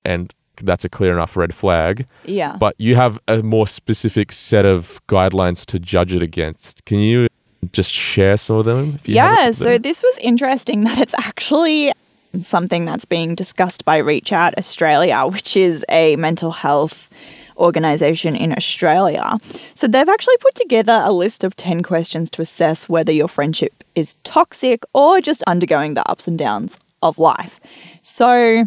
and 0.03 0.33
that's 0.61 0.85
a 0.85 0.89
clear 0.89 1.11
enough 1.11 1.35
red 1.35 1.53
flag 1.53 2.07
Yeah. 2.23 2.55
but 2.57 2.75
you 2.77 2.95
have 2.95 3.19
a 3.27 3.43
more 3.43 3.67
specific 3.67 4.31
set 4.31 4.65
of 4.65 5.01
guidelines 5.07 5.65
to 5.67 5.79
judge 5.79 6.13
it 6.13 6.21
against. 6.21 6.85
Can 6.85 6.99
you 6.99 7.27
just 7.73 7.93
share 7.93 8.37
some 8.37 8.57
of 8.57 8.65
them? 8.65 8.95
If 8.95 9.09
you 9.09 9.15
Yeah, 9.15 9.51
so 9.51 9.77
this 9.77 10.01
was 10.01 10.17
interesting 10.19 10.83
that 10.87 10.97
it's 10.97 11.15
actually 11.17 11.91
something 12.41 12.85
that's 12.85 13.05
being 13.05 13.35
discussed 13.35 13.85
by 13.85 13.97
Reach 13.97 14.31
Out 14.31 14.57
Australia, 14.57 15.25
which 15.27 15.55
is 15.57 15.85
a 15.89 16.15
mental 16.15 16.51
health 16.51 17.09
organization 17.57 18.35
in 18.35 18.51
Australia. 18.51 19.37
So 19.73 19.87
they've 19.87 20.09
actually 20.09 20.37
put 20.37 20.55
together 20.55 21.01
a 21.03 21.11
list 21.11 21.43
of 21.43 21.55
10 21.55 21.83
questions 21.83 22.29
to 22.31 22.41
assess 22.41 22.89
whether 22.89 23.11
your 23.11 23.27
friendship 23.27 23.83
is 23.95 24.15
toxic 24.23 24.83
or 24.93 25.21
just 25.21 25.43
undergoing 25.43 25.93
the 25.93 26.07
ups 26.09 26.27
and 26.27 26.37
downs 26.37 26.79
of 27.01 27.17
life. 27.17 27.59
So 28.01 28.65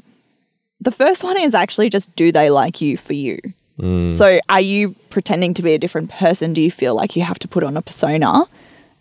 the 0.81 0.93
first 0.93 1.25
one 1.25 1.39
is 1.39 1.55
actually 1.55 1.91
just 1.91 2.15
do 2.17 2.33
they 2.33 2.51
like 2.51 2.81
you 2.81 2.97
for 2.97 3.13
you? 3.13 3.39
Mm. 3.79 4.13
So 4.13 4.41
are 4.49 4.61
you 4.61 4.95
pretending 5.11 5.55
to 5.55 5.63
be 5.63 5.75
a 5.75 5.79
different 5.79 6.11
person? 6.11 6.53
Do 6.53 6.63
you 6.63 6.71
feel 6.71 6.95
like 6.95 7.17
you 7.17 7.23
have 7.23 7.39
to 7.41 7.49
put 7.49 7.65
on 7.65 7.77
a 7.77 7.83
persona 7.83 8.45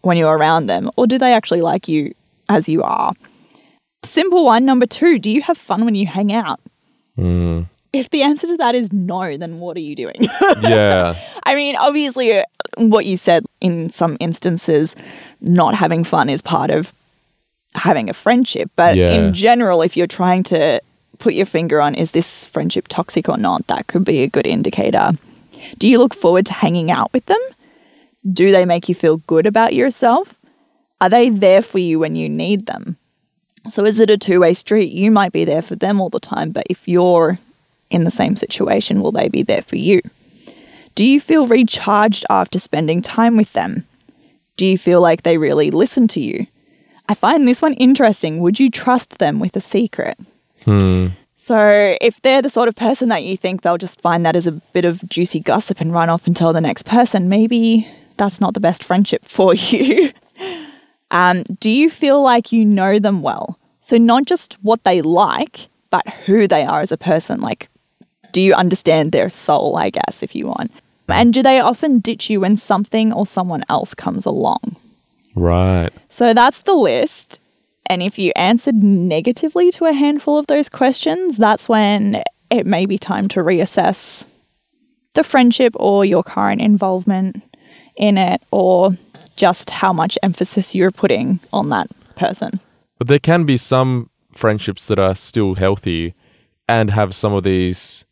when 0.01 0.17
you're 0.17 0.38
around 0.38 0.67
them? 0.67 0.91
Or 0.95 1.08
do 1.08 1.17
they 1.17 1.34
actually 1.34 1.62
like 1.62 1.88
you 1.88 2.13
as 2.49 2.69
you 2.69 2.84
are? 2.84 3.13
Simple 4.04 4.46
one. 4.46 4.66
Number 4.66 4.86
two, 4.86 5.20
do 5.20 5.30
you 5.30 5.42
have 5.42 5.58
fun 5.58 5.86
when 5.86 5.96
you 5.96 6.08
hang 6.08 6.32
out? 6.34 6.60
Mm. 7.18 7.68
If 7.94 8.10
the 8.10 8.22
answer 8.22 8.48
to 8.48 8.58
that 8.58 8.76
is 8.76 8.94
no, 8.94 9.38
then 9.38 9.60
what 9.60 9.76
are 9.78 9.82
you 9.82 9.96
doing? 9.96 10.16
yeah, 10.62 11.16
I 11.44 11.56
mean, 11.56 11.76
obviously, 11.78 12.44
what 12.78 13.06
you 13.06 13.18
said 13.18 13.46
in 13.62 13.90
some 13.90 14.18
instances, 14.20 14.96
not 15.42 15.74
having 15.76 16.04
fun 16.04 16.30
is 16.30 16.42
part 16.42 16.70
of 16.70 16.94
having 17.74 18.10
a 18.10 18.14
friendship. 18.14 18.70
But 18.76 18.96
Yeah. 18.98 19.14
in 19.14 19.34
general, 19.34 19.82
if 19.82 19.98
you're 19.98 20.06
trying 20.08 20.44
to 20.44 20.80
put 21.18 21.34
your 21.34 21.46
finger 21.48 21.82
on 21.82 21.96
is 21.96 22.12
this 22.12 22.46
friendship 22.46 22.88
toxic 22.88 23.28
or 23.30 23.38
not, 23.38 23.66
that 23.68 23.88
could 23.88 24.04
be 24.06 24.20
a 24.22 24.28
good 24.28 24.46
indicator. 24.46 25.12
Do 25.80 25.88
you 25.88 25.98
look 25.98 26.14
forward 26.14 26.46
to 26.48 26.54
hanging 26.54 26.92
out 26.92 27.12
with 27.14 27.26
them? 27.26 27.40
Do 28.32 28.52
they 28.52 28.66
make 28.66 28.88
you 28.90 28.96
feel 28.96 29.18
good 29.26 29.46
about 29.48 29.74
yourself? 29.74 30.38
Are 31.02 31.10
they 31.10 31.30
there 31.30 31.62
for 31.62 31.80
you 31.80 31.98
when 32.00 32.16
you 32.16 32.30
need 32.30 32.68
them? 32.68 32.98
So 33.69 33.86
is 33.86 33.99
it 33.99 34.10
a 34.10 34.17
two 34.17 34.39
way 34.39 34.53
street? 34.53 34.91
You 34.91 35.12
might 35.12 35.32
be 35.32 35.45
there 35.45 35.62
for 35.62 35.75
them 35.75 35.99
all 36.01 36.10
the 36.10 36.19
time, 36.19 36.51
but 36.51 36.65
if 36.69 36.88
you're 36.88 37.39
in 37.89 38.03
the 38.03 38.12
same 38.12 38.36
situation, 38.36 39.01
will 39.01 39.12
they 39.12 39.30
be 39.30 39.43
there 39.43 39.62
for 39.62 39.77
you? 39.77 40.01
Do 40.95 41.06
you 41.06 41.19
feel 41.19 41.47
recharged 41.47 42.25
after 42.30 42.60
spending 42.60 43.01
time 43.01 43.38
with 43.38 43.53
them? 43.53 43.86
Do 44.56 44.65
you 44.65 44.77
feel 44.77 44.99
like 44.99 45.21
they 45.21 45.38
really 45.38 45.69
listen 45.69 46.08
to 46.10 46.19
you? 46.19 46.47
I 47.08 47.13
find 47.13 47.47
this 47.47 47.62
one 47.62 47.73
interesting. 47.75 48.39
Would 48.39 48.60
you 48.60 48.69
trust 48.69 49.19
them 49.19 49.39
with 49.39 49.56
a 49.56 49.62
secret? 49.62 50.19
Hmm. 50.65 51.08
So, 51.36 51.95
if 52.01 52.21
they're 52.21 52.41
the 52.41 52.49
sort 52.49 52.67
of 52.67 52.75
person 52.75 53.10
that 53.10 53.23
you 53.23 53.38
think 53.38 53.62
they'll 53.62 53.77
just 53.77 54.01
find 54.01 54.25
that 54.25 54.36
as 54.36 54.47
a 54.47 54.51
bit 54.51 54.84
of 54.84 55.08
juicy 55.08 55.39
gossip 55.39 55.80
and 55.80 55.93
run 55.93 56.10
off 56.10 56.27
and 56.27 56.36
tell 56.36 56.51
the 56.51 56.60
next 56.60 56.84
person, 56.84 57.30
maybe 57.30 57.88
that's 58.17 58.41
not 58.41 58.53
the 58.53 58.60
best 58.60 58.84
friendship 58.84 59.25
for 59.25 59.53
you. 59.56 60.12
Um, 61.12 61.43
do 61.60 61.70
you 61.70 61.89
feel 61.89 62.22
like 62.22 62.52
you 62.52 62.65
know 62.65 63.00
them 63.00 63.22
well? 63.22 63.60
So, 63.80 63.98
not 63.98 64.26
just 64.26 64.54
what 64.62 64.84
they 64.84 65.02
like, 65.02 65.67
but 65.89 66.08
who 66.26 66.48
they 66.48 66.63
are 66.65 66.82
as 66.82 66.91
a 66.91 66.98
person. 66.98 67.39
Like, 67.39 67.70
do 68.32 68.41
you 68.41 68.54
understand 68.54 69.12
their 69.12 69.30
soul, 69.30 69.78
I 69.78 69.89
guess, 69.89 70.22
if 70.22 70.36
you 70.36 70.48
want? 70.48 70.72
And 71.08 71.34
do 71.34 71.41
they 71.41 71.60
often 71.60 72.00
ditch 72.00 72.30
you 72.30 72.41
when 72.41 72.58
something 72.58 73.13
or 73.13 73.26
someone 73.26 73.63
else 73.70 73.93
comes 73.93 74.26
along? 74.26 74.76
Right. 75.36 75.91
So 76.10 76.34
that's 76.34 76.63
the 76.63 76.74
list. 76.74 77.41
And 77.86 78.04
if 78.04 78.20
you 78.20 78.34
answered 78.36 78.84
negatively 78.84 79.72
to 79.72 79.86
a 79.86 79.93
handful 79.93 80.38
of 80.38 80.48
those 80.48 80.67
questions, 80.67 81.38
that's 81.38 81.70
when 81.70 82.24
it 82.50 82.65
may 82.65 82.86
be 82.86 82.98
time 82.98 83.30
to 83.30 83.39
reassess 83.39 84.26
the 85.13 85.24
friendship 85.24 85.74
or 85.78 86.04
your 86.04 86.24
current 86.24 86.62
involvement 86.62 87.43
in 87.96 88.17
it 88.17 88.41
or 88.52 88.91
just 89.38 89.69
how 89.69 89.93
much 89.93 90.17
emphasis 90.21 90.76
you're 90.76 90.91
putting 90.91 91.39
on 91.54 91.69
that 91.69 91.88
person. 92.15 92.60
But 92.97 93.08
there 93.08 93.19
can 93.19 93.45
be 93.45 93.58
some 93.58 94.10
friendships 94.34 94.88
that 94.88 95.00
are 95.00 95.15
still 95.15 95.56
healthy 95.56 96.13
and 96.67 96.91
have 96.91 97.15
some 97.15 97.34
of 97.34 97.43
these 97.43 98.06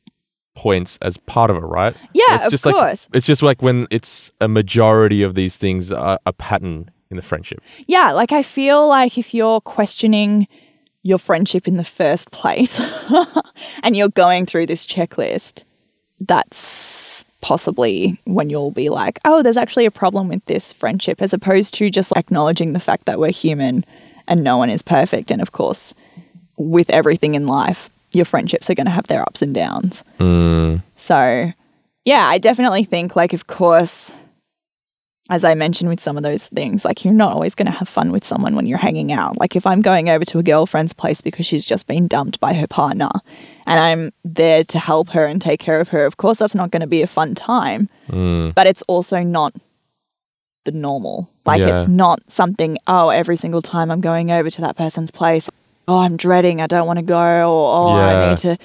points 0.55 0.97
as 1.01 1.17
part 1.17 1.51
of 1.51 1.57
it, 1.57 1.61
right? 1.61 1.95
Yeah, 2.13 2.37
it's 2.37 2.47
of 2.47 2.51
just 2.51 2.63
course. 2.63 3.07
Like, 3.09 3.17
it's 3.17 3.27
just 3.27 3.43
like 3.43 3.61
when 3.61 3.87
it's 3.91 4.31
a 4.39 4.47
majority 4.47 5.21
of 5.21 5.35
these 5.35 5.57
things 5.57 5.91
are 5.91 6.17
a 6.25 6.31
pattern 6.31 6.89
in 7.11 7.17
the 7.17 7.23
friendship. 7.23 7.61
Yeah, 7.87 8.11
like 8.13 8.31
I 8.31 8.41
feel 8.41 8.87
like 8.87 9.17
if 9.17 9.33
you're 9.33 9.61
questioning 9.61 10.47
your 11.03 11.19
friendship 11.19 11.67
in 11.67 11.77
the 11.77 11.83
first 11.83 12.31
place 12.31 12.81
and 13.83 13.95
you're 13.95 14.09
going 14.09 14.45
through 14.45 14.65
this 14.65 14.87
checklist, 14.87 15.63
that's 16.19 17.24
possibly 17.45 18.19
when 18.23 18.49
you'll 18.49 18.71
be 18.71 18.89
like, 18.89 19.19
oh, 19.23 19.43
there's 19.43 19.55
actually 19.55 19.85
a 19.85 19.91
problem 19.91 20.27
with 20.27 20.43
this 20.45 20.73
friendship, 20.73 21.21
as 21.21 21.31
opposed 21.31 21.75
to 21.75 21.91
just 21.91 22.11
acknowledging 22.17 22.73
the 22.73 22.79
fact 22.79 23.05
that 23.05 23.19
we're 23.19 23.31
human 23.31 23.85
and 24.27 24.43
no 24.43 24.57
one 24.57 24.71
is 24.71 24.81
perfect. 24.81 25.29
And 25.29 25.43
of 25.43 25.51
course, 25.51 25.93
with 26.57 26.89
everything 26.89 27.35
in 27.35 27.45
life, 27.45 27.91
your 28.13 28.25
friendships 28.25 28.67
are 28.71 28.73
going 28.73 28.87
to 28.87 28.91
have 28.91 29.05
their 29.05 29.21
ups 29.21 29.43
and 29.43 29.53
downs. 29.53 30.03
Mm. 30.19 30.81
So, 30.95 31.51
yeah, 32.03 32.25
I 32.25 32.39
definitely 32.39 32.83
think, 32.83 33.15
like, 33.15 33.31
of 33.31 33.45
course, 33.45 34.15
as 35.29 35.43
I 35.43 35.53
mentioned 35.53 35.91
with 35.91 36.01
some 36.01 36.17
of 36.17 36.23
those 36.23 36.49
things, 36.49 36.83
like, 36.83 37.05
you're 37.05 37.13
not 37.13 37.33
always 37.33 37.53
going 37.53 37.67
to 37.67 37.77
have 37.77 37.87
fun 37.87 38.11
with 38.11 38.25
someone 38.25 38.55
when 38.55 38.65
you're 38.65 38.79
hanging 38.79 39.11
out. 39.11 39.37
Like, 39.37 39.55
if 39.55 39.67
I'm 39.67 39.83
going 39.83 40.09
over 40.09 40.25
to 40.25 40.39
a 40.39 40.43
girlfriend's 40.43 40.93
place 40.93 41.21
because 41.21 41.45
she's 41.45 41.63
just 41.63 41.85
been 41.85 42.07
dumped 42.07 42.39
by 42.39 42.55
her 42.55 42.65
partner 42.65 43.11
and 43.65 43.79
I'm 43.79 44.11
there 44.23 44.63
to 44.65 44.79
help 44.79 45.09
her 45.09 45.25
and 45.25 45.41
take 45.41 45.59
care 45.59 45.79
of 45.79 45.89
her, 45.89 46.05
of 46.05 46.17
course, 46.17 46.39
that's 46.39 46.55
not 46.55 46.71
going 46.71 46.81
to 46.81 46.87
be 46.87 47.01
a 47.01 47.07
fun 47.07 47.35
time. 47.35 47.89
Mm. 48.09 48.53
But 48.55 48.67
it's 48.67 48.83
also 48.83 49.23
not 49.23 49.53
the 50.65 50.71
normal. 50.71 51.29
Like, 51.45 51.59
Yeah. 51.61 51.69
it's 51.77 51.87
not 51.87 52.19
something, 52.27 52.77
oh, 52.87 53.09
every 53.09 53.35
single 53.35 53.61
time 53.61 53.91
I'm 53.91 54.01
going 54.01 54.31
over 54.31 54.49
to 54.49 54.61
that 54.61 54.75
person's 54.77 55.11
place, 55.11 55.49
oh, 55.87 55.97
I'm 55.99 56.17
dreading, 56.17 56.61
I 56.61 56.67
don't 56.67 56.87
want 56.87 56.97
to 56.99 57.05
go, 57.05 57.15
or 57.53 57.89
oh, 57.89 58.01
I 58.01 58.29
need 58.29 58.37
to. 58.39 58.57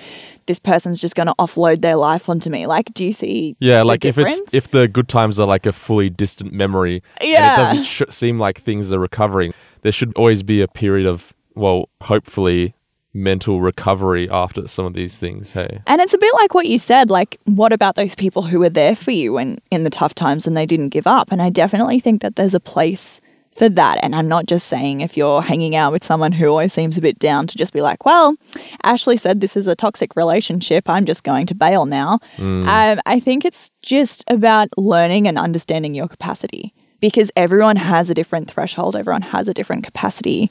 This 0.47 0.59
person's 0.59 1.01
just 1.01 1.15
going 1.15 1.27
to 1.29 1.35
offload 1.39 1.81
their 1.83 1.97
life 1.97 2.29
onto 2.29 2.51
me. 2.51 2.67
Like, 2.67 2.93
do 2.95 3.05
you 3.05 3.13
see? 3.13 3.55
Yeah, 3.61 3.83
like 3.83 4.05
if 4.05 4.19
it's 4.19 4.41
if 4.53 4.71
the 4.71 4.89
good 4.89 5.07
times 5.07 5.39
are 5.39 5.47
like 5.47 5.65
a 5.67 5.73
fully 5.73 6.11
distant 6.11 6.53
memory, 6.53 7.03
Yeah. 7.21 7.53
and 7.53 7.53
it 7.53 7.65
doesn't 7.65 7.85
sh- 7.85 8.13
seem 8.13 8.39
like 8.39 8.61
things 8.61 8.93
are 8.93 8.99
recovering. 8.99 9.53
There 9.83 9.93
should 9.93 10.13
always 10.17 10.43
be 10.43 10.61
a 10.61 10.67
period 10.67 11.07
of 11.07 11.33
well, 11.55 11.89
hopefully, 12.03 12.75
mental 13.12 13.61
recovery 13.61 14.29
after 14.31 14.68
some 14.68 14.87
of 14.87 14.94
these 14.94 15.18
things. 15.18 15.53
Hey, 15.53 15.81
And 15.87 16.01
it's 16.01 16.14
a 16.14 16.18
bit 16.18 16.33
like 16.35 16.55
what 16.55 16.66
you 16.66 16.79
said, 16.79 17.11
like 17.11 17.40
what 17.44 17.73
about 17.73 17.96
those 17.96 18.14
people 18.14 18.42
who 18.42 18.61
were 18.61 18.70
there 18.70 18.94
for 18.94 19.11
you 19.11 19.35
when 19.35 19.59
in 19.70 19.85
the 19.85 19.90
tough 19.90 20.14
times 20.14 20.46
and 20.46 20.57
they 20.57 20.66
didn't 20.66 20.90
give 20.90 21.07
up? 21.07 21.33
And 21.33 21.42
I 21.42 21.51
definitely 21.51 22.01
think 22.01 22.23
that 22.23 22.37
there's 22.37 22.55
a 22.55 22.61
place 22.61 23.20
for 23.53 23.68
that. 23.68 23.99
And 24.03 24.14
I'm 24.14 24.29
not 24.29 24.46
just 24.46 24.68
saying 24.68 25.01
if 25.01 25.16
you're 25.16 25.42
hanging 25.42 25.75
out 25.75 25.92
with 25.92 26.05
someone 26.05 26.33
who 26.33 26.46
always 26.46 26.73
seems 26.73 26.96
a 26.96 27.01
bit 27.01 27.18
down 27.18 27.49
to 27.49 27.59
just 27.59 27.73
be 27.73 27.81
like, 27.81 28.05
well, 28.07 28.37
Ashley 28.85 29.16
said 29.16 29.40
this 29.40 29.57
is 29.57 29.66
a 29.66 29.75
toxic 29.75 30.14
relationship. 30.14 30.88
I'm 30.88 31.05
just 31.05 31.25
going 31.25 31.46
to 31.46 31.55
bail 31.55 31.87
now. 31.87 32.20
Um, 32.68 33.01
I 33.07 33.18
think 33.18 33.44
it's 33.44 33.70
just 33.83 34.25
about 34.29 34.68
learning 34.79 35.27
and 35.27 35.37
understanding 35.37 35.96
your 35.96 36.07
capacity 36.07 36.73
because 37.01 37.33
everyone 37.35 37.77
has 37.77 38.09
a 38.09 38.14
different 38.14 38.49
threshold, 38.49 38.94
everyone 38.94 39.23
has 39.23 39.49
a 39.49 39.55
different 39.55 39.85
capacity. 39.85 40.51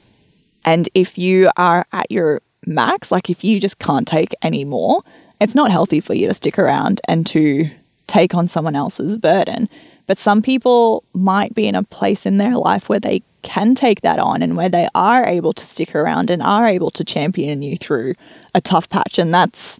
And 0.65 0.89
if 0.93 1.17
you 1.17 1.49
are 1.55 1.85
at 1.93 2.11
your 2.11 2.41
max, 2.65 3.11
like 3.11 3.29
if 3.29 3.43
you 3.43 3.59
just 3.59 3.79
can't 3.79 4.07
take 4.07 4.33
any 4.41 4.65
more, 4.65 5.03
it's 5.39 5.55
not 5.55 5.71
healthy 5.71 5.99
for 5.99 6.13
you 6.13 6.27
to 6.27 6.33
stick 6.33 6.59
around 6.59 7.01
and 7.07 7.25
to 7.27 7.69
take 8.07 8.33
on 8.35 8.47
someone 8.47 8.75
else's 8.75 9.17
burden. 9.17 9.69
But 10.07 10.17
some 10.17 10.41
people 10.41 11.03
might 11.13 11.53
be 11.53 11.67
in 11.67 11.75
a 11.75 11.83
place 11.83 12.25
in 12.25 12.37
their 12.37 12.57
life 12.57 12.89
where 12.89 12.99
they 12.99 13.21
can 13.41 13.75
take 13.75 14.01
that 14.01 14.19
on 14.19 14.41
and 14.41 14.57
where 14.57 14.69
they 14.69 14.87
are 14.95 15.25
able 15.25 15.53
to 15.53 15.63
stick 15.63 15.95
around 15.95 16.29
and 16.29 16.41
are 16.41 16.67
able 16.67 16.89
to 16.91 17.03
champion 17.03 17.61
you 17.61 17.77
through 17.77 18.15
a 18.53 18.59
tough 18.59 18.89
patch. 18.89 19.19
And 19.19 19.33
that's 19.33 19.79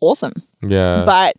awesome. 0.00 0.32
yeah, 0.62 1.04
But 1.06 1.36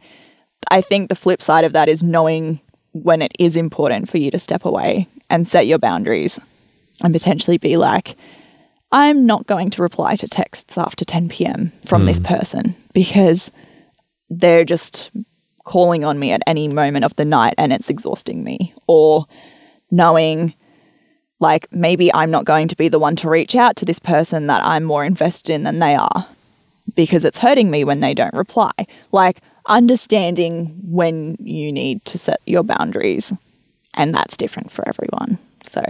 I 0.71 0.81
think 0.81 1.09
the 1.09 1.15
flip 1.15 1.41
side 1.41 1.65
of 1.65 1.73
that 1.73 1.89
is 1.89 2.01
knowing 2.01 2.61
when 2.93 3.21
it 3.21 3.33
is 3.37 3.57
important 3.57 4.09
for 4.09 4.17
you 4.17 4.31
to 4.31 4.39
step 4.39 4.65
away 4.65 5.07
and 5.29 5.47
set 5.47 5.67
your 5.67 5.79
boundaries 5.79 6.39
and 7.01 7.13
potentially 7.13 7.57
be 7.57 7.75
like, 7.75 8.15
I'm 8.93 9.25
not 9.25 9.47
going 9.47 9.71
to 9.71 9.81
reply 9.81 10.15
to 10.15 10.27
texts 10.27 10.77
after 10.77 11.03
10 11.03 11.29
p.m. 11.29 11.71
from 11.85 12.05
this 12.05 12.19
hmm. 12.19 12.25
person 12.25 12.75
because 12.93 13.51
they're 14.29 14.63
just 14.63 15.11
calling 15.65 16.05
on 16.05 16.19
me 16.19 16.31
at 16.31 16.43
any 16.45 16.67
moment 16.67 17.03
of 17.03 17.15
the 17.15 17.25
night 17.25 17.55
and 17.57 17.73
it's 17.73 17.89
exhausting 17.89 18.43
me. 18.43 18.73
Or 18.87 19.25
knowing 19.91 20.53
like 21.39 21.67
maybe 21.71 22.13
I'm 22.13 22.31
not 22.31 22.45
going 22.45 22.67
to 22.69 22.75
be 22.75 22.87
the 22.87 22.99
one 22.99 23.15
to 23.17 23.29
reach 23.29 23.55
out 23.55 23.75
to 23.77 23.85
this 23.85 23.99
person 23.99 24.47
that 24.47 24.65
I'm 24.65 24.83
more 24.83 25.03
invested 25.03 25.53
in 25.53 25.63
than 25.63 25.77
they 25.77 25.95
are 25.95 26.27
because 26.95 27.25
it's 27.25 27.39
hurting 27.39 27.69
me 27.69 27.83
when 27.83 27.99
they 27.99 28.13
don't 28.13 28.33
reply. 28.33 28.71
Like 29.11 29.41
understanding 29.65 30.79
when 30.83 31.35
you 31.39 31.71
need 31.71 32.05
to 32.05 32.17
set 32.17 32.41
your 32.45 32.63
boundaries, 32.63 33.33
and 33.93 34.13
that's 34.13 34.37
different 34.37 34.71
for 34.71 34.87
everyone. 34.87 35.37
So, 35.63 35.83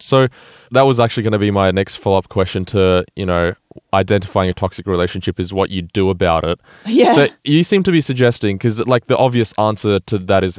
So 0.00 0.28
that 0.70 0.82
was 0.82 1.00
actually 1.00 1.22
going 1.22 1.32
to 1.32 1.38
be 1.38 1.50
my 1.50 1.70
next 1.70 1.96
follow 1.96 2.18
up 2.18 2.28
question 2.28 2.64
to, 2.66 3.04
you 3.14 3.26
know, 3.26 3.54
identifying 3.92 4.50
a 4.50 4.54
toxic 4.54 4.86
relationship 4.86 5.38
is 5.38 5.52
what 5.52 5.70
you 5.70 5.82
do 5.82 6.10
about 6.10 6.44
it. 6.44 6.60
yeah. 6.86 7.12
So 7.12 7.28
you 7.44 7.62
seem 7.62 7.82
to 7.84 7.92
be 7.92 8.00
suggesting 8.00 8.56
because 8.56 8.86
like 8.86 9.06
the 9.06 9.16
obvious 9.16 9.52
answer 9.58 9.98
to 10.00 10.18
that 10.18 10.44
is 10.44 10.58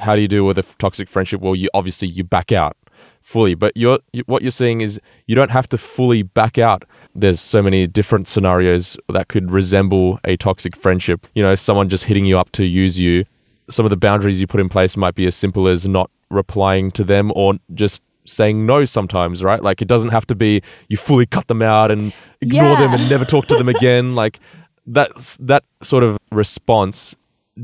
how 0.00 0.16
do 0.16 0.22
you 0.22 0.28
deal 0.28 0.44
with 0.44 0.58
a 0.58 0.62
toxic 0.78 1.08
friendship? 1.08 1.40
Well, 1.40 1.54
you 1.54 1.68
obviously 1.74 2.08
you 2.08 2.24
back 2.24 2.52
out 2.52 2.76
fully, 3.22 3.54
but 3.54 3.76
you're 3.76 3.98
you, 4.12 4.22
what 4.26 4.42
you're 4.42 4.50
saying 4.50 4.80
is 4.80 5.00
you 5.26 5.34
don't 5.34 5.50
have 5.50 5.68
to 5.68 5.78
fully 5.78 6.22
back 6.22 6.58
out. 6.58 6.84
There's 7.14 7.40
so 7.40 7.62
many 7.62 7.86
different 7.86 8.28
scenarios 8.28 8.96
that 9.08 9.28
could 9.28 9.50
resemble 9.50 10.20
a 10.24 10.36
toxic 10.36 10.76
friendship. 10.76 11.26
You 11.34 11.42
know, 11.42 11.54
someone 11.54 11.88
just 11.88 12.04
hitting 12.04 12.24
you 12.24 12.38
up 12.38 12.50
to 12.52 12.64
use 12.64 12.98
you. 13.00 13.24
Some 13.70 13.84
of 13.84 13.90
the 13.90 13.96
boundaries 13.96 14.40
you 14.40 14.46
put 14.46 14.60
in 14.60 14.68
place 14.68 14.96
might 14.96 15.14
be 15.14 15.26
as 15.26 15.36
simple 15.36 15.68
as 15.68 15.86
not 15.86 16.10
replying 16.30 16.90
to 16.92 17.04
them 17.04 17.32
or 17.34 17.54
just 17.74 18.02
saying 18.28 18.66
no 18.66 18.84
sometimes, 18.84 19.42
right? 19.42 19.62
Like 19.62 19.82
it 19.82 19.88
doesn't 19.88 20.10
have 20.10 20.26
to 20.26 20.34
be 20.34 20.62
you 20.88 20.96
fully 20.96 21.26
cut 21.26 21.48
them 21.48 21.62
out 21.62 21.90
and 21.90 22.12
ignore 22.40 22.76
them 22.76 22.92
and 22.92 23.08
never 23.08 23.24
talk 23.24 23.46
to 23.46 23.56
them 23.56 23.68
again. 23.76 24.14
Like 24.14 24.40
that's 24.86 25.36
that 25.38 25.64
sort 25.82 26.04
of 26.04 26.18
response 26.30 27.16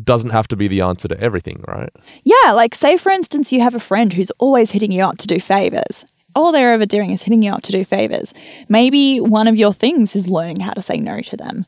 doesn't 0.03 0.31
have 0.31 0.49
to 0.49 0.57
be 0.57 0.67
the 0.67 0.81
answer 0.81 1.07
to 1.09 1.21
everything, 1.21 1.63
right? 1.69 1.91
Yeah, 2.25 2.53
like 2.53 2.75
say 2.75 2.97
for 2.97 3.11
instance 3.13 3.53
you 3.53 3.61
have 3.61 3.75
a 3.75 3.81
friend 3.81 4.13
who's 4.13 4.31
always 4.39 4.73
hitting 4.73 4.93
you 4.93 5.05
up 5.05 5.19
to 5.19 5.27
do 5.27 5.39
favors. 5.39 6.05
All 6.37 6.51
they're 6.51 6.73
ever 6.73 6.87
doing 6.87 7.11
is 7.11 7.23
hitting 7.23 7.43
you 7.43 7.53
up 7.53 7.63
to 7.63 7.73
do 7.73 7.85
favors. 7.85 8.35
Maybe 8.69 9.21
one 9.21 9.47
of 9.47 9.57
your 9.57 9.73
things 9.73 10.17
is 10.17 10.29
learning 10.29 10.61
how 10.61 10.73
to 10.73 10.83
say 10.83 10.97
no 10.97 11.21
to 11.21 11.37
them. 11.37 11.65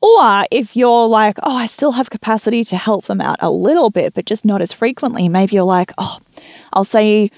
Or 0.00 0.44
if 0.50 0.76
you're 0.76 1.08
like, 1.08 1.38
oh, 1.42 1.56
I 1.56 1.66
still 1.66 1.92
have 1.92 2.10
capacity 2.10 2.64
to 2.64 2.76
help 2.76 3.06
them 3.06 3.20
out 3.20 3.36
a 3.40 3.50
little 3.50 3.90
bit, 3.90 4.14
but 4.14 4.26
just 4.26 4.44
not 4.44 4.60
as 4.62 4.72
frequently, 4.72 5.28
maybe 5.28 5.56
you're 5.56 5.64
like, 5.64 5.92
oh, 5.98 6.18
I'll 6.72 6.84
say 6.84 7.30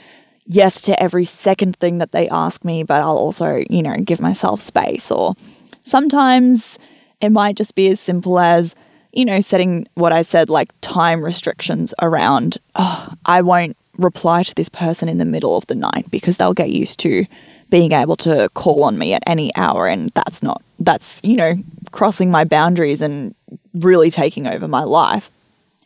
yes 0.52 0.82
to 0.82 1.00
every 1.00 1.24
second 1.24 1.76
thing 1.76 1.98
that 1.98 2.10
they 2.10 2.28
ask 2.28 2.64
me, 2.64 2.82
but 2.82 3.00
I'll 3.02 3.16
also, 3.16 3.62
you 3.70 3.82
know, 3.82 3.94
give 3.96 4.20
myself 4.20 4.60
space. 4.60 5.10
Or 5.10 5.34
sometimes 5.80 6.78
it 7.20 7.30
might 7.30 7.56
just 7.56 7.76
be 7.76 7.86
as 7.86 8.00
simple 8.00 8.38
as, 8.40 8.74
you 9.12 9.24
know, 9.24 9.40
setting 9.40 9.86
what 9.94 10.12
I 10.12 10.22
said, 10.22 10.50
like 10.50 10.68
time 10.80 11.24
restrictions 11.24 11.94
around, 12.02 12.58
oh, 12.74 13.14
I 13.24 13.42
won't 13.42 13.76
reply 13.96 14.42
to 14.42 14.54
this 14.54 14.68
person 14.68 15.08
in 15.08 15.18
the 15.18 15.24
middle 15.24 15.56
of 15.56 15.66
the 15.68 15.76
night 15.76 16.10
because 16.10 16.36
they'll 16.36 16.54
get 16.54 16.70
used 16.70 16.98
to 17.00 17.26
being 17.68 17.92
able 17.92 18.16
to 18.16 18.48
call 18.54 18.82
on 18.82 18.98
me 18.98 19.14
at 19.14 19.22
any 19.28 19.54
hour. 19.54 19.86
And 19.86 20.10
that's 20.10 20.42
not, 20.42 20.62
that's, 20.80 21.20
you 21.22 21.36
know, 21.36 21.54
crossing 21.92 22.30
my 22.32 22.42
boundaries 22.42 23.02
and 23.02 23.36
really 23.74 24.10
taking 24.10 24.48
over 24.48 24.66
my 24.66 24.82
life. 24.82 25.30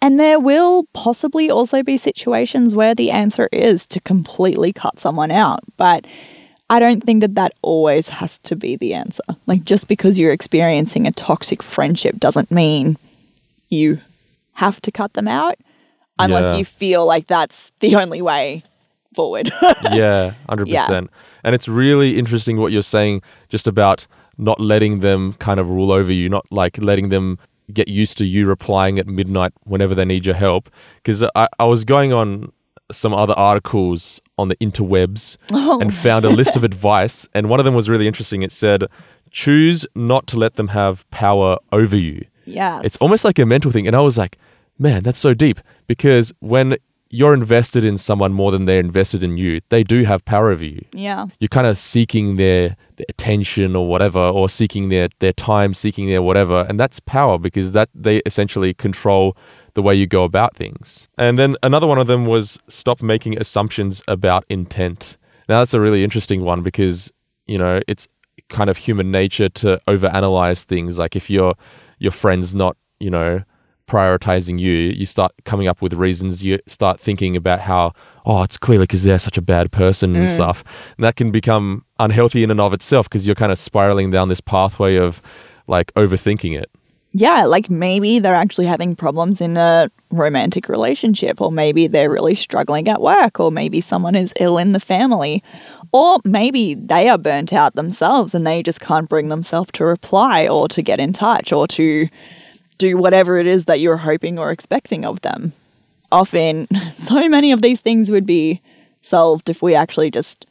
And 0.05 0.21
there 0.21 0.39
will 0.39 0.85
possibly 0.93 1.51
also 1.51 1.83
be 1.83 1.97
situations 1.97 2.77
where 2.77 2.95
the 2.95 3.11
answer 3.11 3.49
is 3.53 3.87
to 3.87 4.01
completely 4.01 4.71
cut 4.71 4.99
someone 4.99 5.31
out. 5.31 5.61
But 5.79 6.05
I 6.69 6.79
don't 6.79 7.03
think 7.03 7.23
that 7.23 7.37
that 7.37 7.53
always 7.63 8.11
has 8.11 8.37
to 8.41 8.55
be 8.55 8.77
the 8.77 8.93
answer. 8.93 9.23
Like, 9.47 9.65
just 9.65 9.89
because 9.89 10.19
you're 10.19 10.31
experiencing 10.33 11.07
a 11.07 11.11
toxic 11.13 11.63
friendship 11.63 12.19
doesn't 12.19 12.51
mean 12.51 12.99
you 13.71 13.99
have 14.53 14.79
to 14.83 14.91
cut 14.93 15.15
them 15.15 15.27
out 15.27 15.57
unless 16.19 16.53
Yeah. 16.53 16.59
you 16.59 16.65
feel 16.67 17.07
like 17.07 17.27
that's 17.27 17.73
the 17.81 17.97
only 17.97 18.21
way 18.21 18.63
forward. 19.15 19.51
yeah, 19.91 20.35
hundred 20.51 20.69
percent. 20.69 21.11
And 21.45 21.55
it's 21.55 21.67
really 21.67 22.19
interesting 22.19 22.59
what 22.59 22.73
you're 22.73 22.83
saying, 22.83 23.23
just 23.49 23.67
about 23.67 24.07
not 24.37 24.61
letting 24.61 25.01
them 25.01 25.33
kind 25.39 25.59
of 25.59 25.71
rule 25.71 25.91
over 25.91 26.13
you, 26.13 26.29
not 26.29 26.45
like 26.51 26.77
letting 26.77 27.09
them 27.09 27.39
get 27.73 27.89
used 27.89 28.19
to 28.19 28.25
you 28.25 28.47
replying 28.47 28.99
at 28.99 29.07
midnight 29.07 29.53
whenever 29.65 29.95
they 29.95 30.05
need 30.05 30.27
your 30.27 30.35
help. 30.35 30.71
Because 30.97 31.23
I, 31.35 31.49
I 31.59 31.65
was 31.65 31.85
going 31.85 32.13
on 32.13 32.53
some 32.93 33.15
other 33.15 33.35
articles 33.35 34.21
on 34.37 34.49
the 34.49 34.57
interwebs 34.57 35.39
oh 35.53 35.81
and 35.81 35.95
found 35.95 36.25
a 36.25 36.29
list 36.41 36.57
of 36.57 36.65
advice, 36.65 37.27
and 37.35 37.49
one 37.49 37.61
of 37.61 37.65
them 37.65 37.75
was 37.75 37.89
really 37.89 38.07
interesting. 38.07 38.43
It 38.43 38.53
said, 38.53 38.85
"Choose 39.31 39.87
not 39.95 40.27
to 40.29 40.39
let 40.39 40.55
them 40.55 40.69
have 40.69 41.09
power 41.11 41.59
over 41.73 41.97
you." 41.97 42.27
yes. 42.47 42.85
It's 42.85 42.97
almost 42.99 43.25
like 43.25 43.39
a 43.39 43.47
mental 43.47 43.71
thing. 43.71 43.87
And 43.87 43.97
I 43.97 44.01
was 44.01 44.19
like, 44.19 44.39
man, 44.79 45.03
that's 45.03 45.19
so 45.19 45.35
deep 45.35 45.61
because 45.87 46.33
when 46.41 46.77
you're 47.15 47.33
invested 47.33 47.85
in 47.85 47.97
someone 47.97 48.33
more 48.33 48.51
than 48.51 48.65
they're 48.65 48.81
invested 48.81 49.23
in 49.23 49.39
you, 49.39 49.61
they 49.69 49.85
do 49.85 50.03
have 50.05 50.25
power 50.25 50.51
over 50.51 50.65
you. 50.65 50.85
Yeah. 50.93 51.27
You're 51.39 51.49
kind 51.49 51.67
of 51.67 51.79
seeking 51.79 52.37
their, 52.37 52.77
their 52.97 53.07
attention 53.09 53.77
or 53.77 53.89
whatever, 53.89 54.19
or 54.19 54.49
seeking 54.49 54.89
their, 54.89 55.09
their 55.21 55.33
time, 55.33 55.75
seeking 55.75 56.09
their 56.09 56.23
whatever. 56.23 56.67
And 56.69 56.79
that's 56.79 56.99
power 57.01 57.39
because 57.39 57.73
that 57.73 57.89
they 57.95 58.19
essentially 58.27 58.75
control 58.75 59.37
the 59.75 59.83
way 59.83 59.95
you 59.95 60.07
go 60.07 60.25
about 60.25 60.57
things. 60.57 61.09
And 61.17 61.39
then 61.39 61.55
another 61.63 61.87
one 61.87 61.99
of 61.99 62.09
them 62.09 62.27
was 62.27 62.59
stop 62.69 63.01
making 63.01 63.39
assumptions 63.39 64.03
about 64.09 64.45
intent. 64.49 65.17
Now 65.49 65.61
that's 65.61 65.75
a 65.75 65.81
really 65.81 66.03
interesting 66.03 66.43
one 66.43 66.63
because, 66.63 67.13
you 67.47 67.59
know, 67.59 67.81
it's 67.87 68.09
kind 68.49 68.69
of 68.69 68.77
human 68.77 69.11
nature 69.11 69.49
to 69.49 69.81
overanalyze 69.87 70.65
things. 70.65 70.99
Like 70.99 71.15
if 71.15 71.31
your 71.31 71.55
your 71.99 72.13
friend's 72.13 72.55
not, 72.55 72.77
you 72.99 73.11
know, 73.11 73.43
prioritizing 73.87 74.59
you, 74.59 74.73
you 74.73 75.07
start 75.07 75.33
coming 75.45 75.69
up 75.69 75.83
with 75.83 75.93
reasons. 75.93 76.45
You 76.45 76.59
start 76.67 76.99
thinking 76.99 77.37
about 77.37 77.61
how, 77.61 77.93
oh, 78.25 78.43
it's 78.43 78.57
clearly 78.57 78.85
because 78.85 79.05
they're 79.05 79.19
such 79.19 79.39
a 79.39 79.43
bad 79.43 79.73
person 79.73 80.17
and 80.17 80.29
mm. 80.29 80.31
stuff. 80.31 80.65
And 80.97 81.05
that 81.05 81.17
can 81.17 81.31
become 81.31 81.85
unhealthy 81.99 82.43
in 82.43 82.51
and 82.51 82.61
of 82.61 82.73
itself 82.73 83.09
because 83.09 83.27
you're 83.27 83.37
kind 83.37 83.53
of 83.53 83.59
spiraling 83.59 84.11
down 84.11 84.29
this 84.29 84.41
pathway 84.41 84.97
of 84.97 85.21
like 85.67 85.93
overthinking 85.95 86.59
it. 86.59 86.71
yeah, 87.17 87.45
like 87.45 87.71
maybe 87.71 88.19
they're 88.19 88.35
actually 88.35 88.67
having 88.67 88.97
problems 88.97 89.41
in 89.41 89.57
a 89.57 89.89
romantic 90.11 90.69
relationship, 90.69 91.41
or 91.41 91.53
maybe 91.53 91.87
they're 91.87 92.11
really 92.11 92.35
struggling 92.35 92.89
at 92.89 93.01
work, 93.01 93.39
or 93.39 93.53
maybe 93.53 93.81
someone 93.81 94.17
is 94.17 94.35
ill 94.41 94.59
in 94.59 94.73
the 94.73 94.81
family, 94.81 95.41
or 95.93 96.19
maybe 96.25 96.75
they 96.75 97.09
are 97.09 97.17
burnt 97.17 97.53
out 97.53 97.77
themselves 97.77 98.35
and 98.35 98.45
they 98.45 98.65
just 98.65 98.81
can't 98.81 99.09
bring 99.09 99.29
themselves 99.29 99.71
to 99.75 99.85
reply 99.85 100.49
or 100.49 100.67
to 100.67 100.83
get 100.83 100.99
in 100.99 101.13
touch 101.13 101.53
or 101.53 101.69
to 101.69 102.09
do 102.89 102.97
whatever 102.97 103.39
it 103.39 103.47
is 103.47 103.65
that 103.65 103.81
you're 103.81 103.97
hoping 103.97 104.39
or 104.39 104.51
expecting 104.51 105.05
of 105.05 105.21
them. 105.23 105.53
Often, 106.13 106.69
so 106.91 107.29
many 107.29 107.53
of 107.53 107.63
these 107.63 107.81
things 107.81 108.11
would 108.11 108.27
be 108.27 108.61
solved 109.03 109.51
if 109.51 109.63
we 109.63 109.75
actually 109.75 110.11
just 110.11 110.47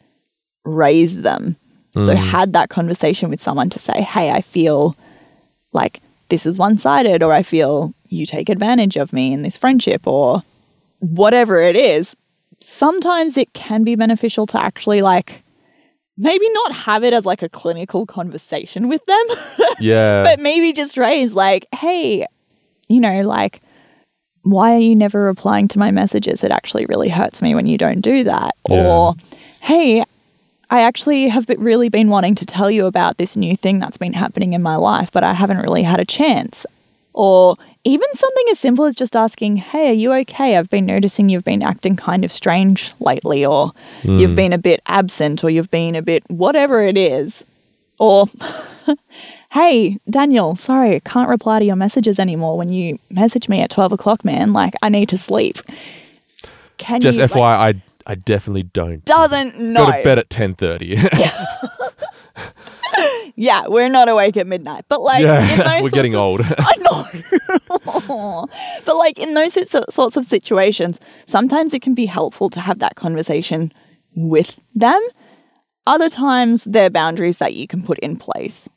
raised 0.66 1.24
them. 1.24 1.58
So, 2.00 2.16
mm. 2.16 2.18
had 2.18 2.54
that 2.54 2.70
conversation 2.70 3.30
with 3.30 3.40
someone 3.42 3.70
to 3.70 3.78
say, 3.78 4.02
hey, 4.02 4.32
I 4.32 4.42
feel 4.42 4.96
like 5.74 6.02
this 6.30 6.48
is 6.48 6.58
one 6.58 6.80
sided, 6.80 7.22
or 7.22 7.32
I 7.32 7.44
feel 7.44 7.94
you 8.10 8.26
take 8.26 8.50
advantage 8.50 8.98
of 8.98 9.14
me 9.14 9.32
in 9.32 9.44
this 9.44 9.58
friendship, 9.58 10.08
or 10.08 10.42
whatever 11.00 11.62
it 11.62 11.76
is, 11.76 12.16
sometimes 12.60 13.38
it 13.38 13.54
can 13.54 13.84
be 13.84 13.96
beneficial 13.96 14.48
to 14.48 14.60
actually 14.60 15.04
like 15.04 15.44
maybe 16.18 16.48
not 16.52 16.74
have 16.74 17.04
it 17.04 17.14
as 17.14 17.26
like 17.26 17.42
a 17.42 17.50
clinical 17.50 18.06
conversation 18.06 18.88
with 18.88 19.06
them, 19.06 19.26
Yeah. 19.80 20.24
but 20.24 20.40
maybe 20.40 20.74
just 20.74 20.98
raise 20.98 21.34
like, 21.34 21.68
hey, 21.74 22.26
you 22.88 23.00
know, 23.00 23.22
like, 23.22 23.62
why 24.44 24.74
are 24.76 24.80
you 24.80 24.96
never 24.96 25.24
replying 25.24 25.68
to 25.70 25.80
my 25.80 25.90
messages? 25.92 26.44
It 26.44 26.52
actually 26.52 26.86
really 26.86 27.10
hurts 27.10 27.42
me 27.42 27.56
when 27.56 27.66
you 27.66 27.78
don't 27.78 28.02
do 28.02 28.24
that. 28.26 28.52
Yeah. 28.70 28.86
Or, 28.86 29.16
hey, 29.62 30.04
I 30.70 30.82
actually 30.82 31.30
have 31.30 31.48
really 31.58 31.90
been 31.90 32.10
wanting 32.10 32.36
to 32.36 32.46
tell 32.46 32.70
you 32.70 32.86
about 32.86 33.18
this 33.18 33.38
new 33.38 33.56
thing 33.56 33.80
that's 33.80 33.98
been 33.98 34.14
happening 34.14 34.54
in 34.54 34.62
my 34.62 34.76
life, 34.76 35.12
but 35.12 35.24
I 35.24 35.34
haven't 35.34 35.60
really 35.60 35.84
had 35.84 36.00
a 36.00 36.06
chance. 36.06 36.66
Or 37.14 37.56
even 37.86 38.08
something 38.14 38.46
as 38.52 38.60
simple 38.60 38.86
as 38.86 38.96
just 38.96 39.16
asking, 39.16 39.58
Hey, 39.58 39.90
are 39.90 39.94
you 39.94 40.14
okay? 40.14 40.58
I've 40.58 40.70
been 40.70 40.86
noticing 40.86 41.30
you've 41.30 41.44
been 41.44 41.64
acting 41.64 41.96
kind 41.96 42.24
of 42.24 42.32
strange 42.32 42.94
lately, 43.00 43.46
or 43.46 43.74
hmm. 44.02 44.20
you've 44.20 44.36
been 44.36 44.54
a 44.54 44.58
bit 44.58 44.82
absent, 44.88 45.44
or 45.44 45.50
you've 45.50 45.72
been 45.72 45.96
a 45.96 46.02
bit 46.02 46.24
whatever 46.30 46.82
it 46.82 46.98
is. 46.98 47.46
Or, 48.00 48.26
Hey, 49.54 50.00
Daniel, 50.10 50.56
sorry, 50.56 50.96
I 50.96 51.00
can't 51.00 51.30
reply 51.30 51.60
to 51.60 51.66
your 51.66 51.76
messages 51.76 52.18
anymore 52.18 52.58
when 52.58 52.70
you 52.70 52.98
message 53.12 53.48
me 53.48 53.62
at 53.62 53.70
12 53.70 53.92
o'clock, 53.92 54.26
man. 54.26 54.52
Like, 54.52 54.74
I 54.82 54.90
need 54.90 55.10
to 55.10 55.18
sleep. 55.18 55.58
Can 56.80 57.02
Just 57.02 57.20
you, 57.20 57.26
FYI, 57.26 57.36
like, 57.36 57.76
I, 58.08 58.12
I 58.14 58.16
definitely 58.16 58.64
don't. 58.64 59.06
doesn't 59.06 59.60
know. 59.60 59.86
Go 59.86 59.92
to 59.92 60.04
bed 60.04 60.18
at 60.18 60.30
10.30. 60.30 61.60
Yeah, 63.36 63.68
we're 63.68 63.90
not 63.90 64.10
awake 64.10 64.38
at 64.38 64.46
midnight. 64.46 64.86
But 64.88 65.02
like, 65.02 65.22
in 65.22 65.26
yeah, 65.26 65.82
we're 65.82 65.90
getting 65.90 66.14
of- 66.14 66.20
old. 66.22 66.42
I 66.44 66.76
know. 66.78 67.60
But 67.86 68.98
like 68.98 69.20
in 69.20 69.34
those 69.34 69.58
sorts 69.90 70.18
of 70.18 70.26
situations, 70.26 71.00
sometimes 71.26 71.74
it 71.74 71.82
can 71.82 71.94
be 71.94 72.06
helpful 72.06 72.50
to 72.50 72.60
have 72.60 72.80
that 72.80 72.96
conversation 72.96 73.72
with 74.16 74.60
them. 74.76 75.02
Other 75.86 76.10
times, 76.10 76.64
there 76.64 76.86
are 76.86 76.90
boundaries 76.90 77.40
that 77.40 77.56
you 77.56 77.68
can 77.68 77.84
put 77.84 78.00
in 78.00 78.16
place 78.16 78.70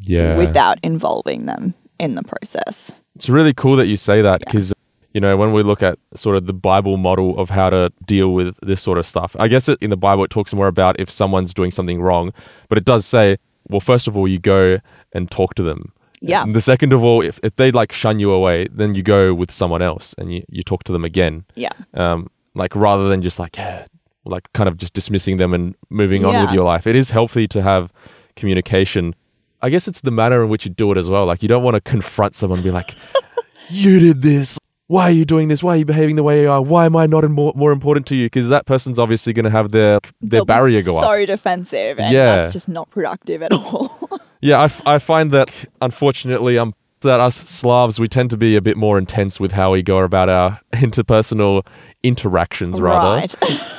yeah. 0.00 0.36
without 0.36 0.78
involving 0.82 1.46
them 1.46 1.74
in 1.98 2.14
the 2.14 2.22
process. 2.22 3.00
It's 3.16 3.28
really 3.28 3.54
cool 3.54 3.76
that 3.76 3.86
you 3.86 3.96
say 3.96 4.22
that 4.22 4.40
because, 4.40 4.74
you 5.14 5.20
know, 5.20 5.36
when 5.36 5.52
we 5.52 5.62
look 5.62 5.82
at 5.82 5.98
sort 6.14 6.36
of 6.36 6.46
the 6.46 6.52
Bible 6.52 6.96
model 6.96 7.38
of 7.38 7.50
how 7.50 7.70
to 7.70 7.90
deal 8.04 8.34
with 8.34 8.56
this 8.62 8.80
sort 8.82 8.98
of 8.98 9.06
stuff, 9.06 9.34
I 9.38 9.48
guess 9.48 9.68
it, 9.68 9.78
in 9.80 9.90
the 9.90 9.96
Bible 9.96 10.24
it 10.24 10.30
talks 10.30 10.52
more 10.52 10.66
about 10.66 11.00
if 11.00 11.10
someone's 11.10 11.54
doing 11.54 11.70
something 11.70 12.00
wrong, 12.00 12.32
but 12.68 12.78
it 12.78 12.84
does 12.84 13.06
say, 13.06 13.36
well, 13.68 13.80
first 13.80 14.06
of 14.06 14.16
all, 14.16 14.26
you 14.26 14.38
go 14.38 14.78
and 15.12 15.30
talk 15.30 15.54
to 15.54 15.62
them. 15.62 15.92
Yeah. 16.20 16.42
And 16.42 16.54
the 16.54 16.60
second 16.60 16.92
of 16.92 17.02
all, 17.04 17.22
if, 17.22 17.40
if 17.42 17.56
they 17.56 17.70
like 17.72 17.92
shun 17.92 18.18
you 18.18 18.30
away, 18.32 18.68
then 18.70 18.94
you 18.94 19.02
go 19.02 19.32
with 19.34 19.50
someone 19.50 19.80
else 19.82 20.14
and 20.18 20.32
you, 20.32 20.44
you 20.50 20.62
talk 20.62 20.84
to 20.84 20.92
them 20.92 21.04
again. 21.04 21.44
Yeah. 21.54 21.72
Um, 21.94 22.28
like 22.54 22.74
rather 22.76 23.08
than 23.08 23.22
just 23.22 23.38
like, 23.38 23.56
yeah, 23.56 23.86
like 24.24 24.52
kind 24.52 24.68
of 24.68 24.76
just 24.76 24.92
dismissing 24.92 25.38
them 25.38 25.54
and 25.54 25.74
moving 25.88 26.24
on 26.24 26.44
with 26.44 26.52
your 26.52 26.64
life. 26.64 26.86
It 26.86 26.94
is 26.96 27.10
healthy 27.10 27.48
to 27.48 27.62
have 27.62 27.92
communication. 28.36 29.14
I 29.62 29.70
guess 29.70 29.86
it's 29.88 30.00
the 30.02 30.10
manner 30.10 30.42
in 30.42 30.48
which 30.48 30.64
you 30.64 30.70
do 30.70 30.90
it 30.92 30.98
as 30.98 31.08
well. 31.08 31.26
Like 31.26 31.42
you 31.42 31.48
don't 31.48 31.62
want 31.62 31.74
to 31.76 31.80
confront 31.80 32.34
someone 32.34 32.58
and 32.58 32.64
be 32.64 32.70
like, 32.70 32.94
you 33.70 33.98
did 34.00 34.22
this. 34.22 34.58
Why 34.88 35.04
are 35.04 35.10
you 35.12 35.24
doing 35.24 35.46
this? 35.46 35.62
Why 35.62 35.74
are 35.74 35.76
you 35.76 35.84
behaving 35.84 36.16
the 36.16 36.24
way 36.24 36.42
you 36.42 36.50
are? 36.50 36.60
Why 36.60 36.84
am 36.84 36.96
I 36.96 37.06
not 37.06 37.22
more, 37.30 37.52
more 37.54 37.70
important 37.70 38.06
to 38.08 38.16
you? 38.16 38.26
Because 38.26 38.48
that 38.48 38.66
person's 38.66 38.98
obviously 38.98 39.32
going 39.32 39.44
to 39.44 39.50
have 39.50 39.70
their 39.70 40.00
their 40.20 40.38
They'll 40.40 40.44
barrier 40.44 40.82
go 40.82 40.98
up. 40.98 41.04
So 41.04 41.24
defensive, 41.26 42.00
and 42.00 42.12
Yeah. 42.12 42.36
that's 42.36 42.52
just 42.52 42.68
not 42.68 42.90
productive 42.90 43.40
at 43.42 43.52
all. 43.54 44.09
Yeah, 44.40 44.58
I, 44.58 44.64
f- 44.64 44.82
I 44.86 44.98
find 44.98 45.30
that 45.32 45.64
unfortunately, 45.82 46.58
um, 46.58 46.74
that 47.02 47.20
us 47.20 47.36
Slavs 47.36 47.98
we 47.98 48.08
tend 48.08 48.30
to 48.30 48.36
be 48.36 48.56
a 48.56 48.60
bit 48.60 48.76
more 48.76 48.98
intense 48.98 49.40
with 49.40 49.52
how 49.52 49.72
we 49.72 49.82
go 49.82 49.98
about 49.98 50.28
our 50.28 50.60
interpersonal 50.72 51.66
interactions, 52.02 52.80
rather. 52.80 53.16
right. 53.16 53.34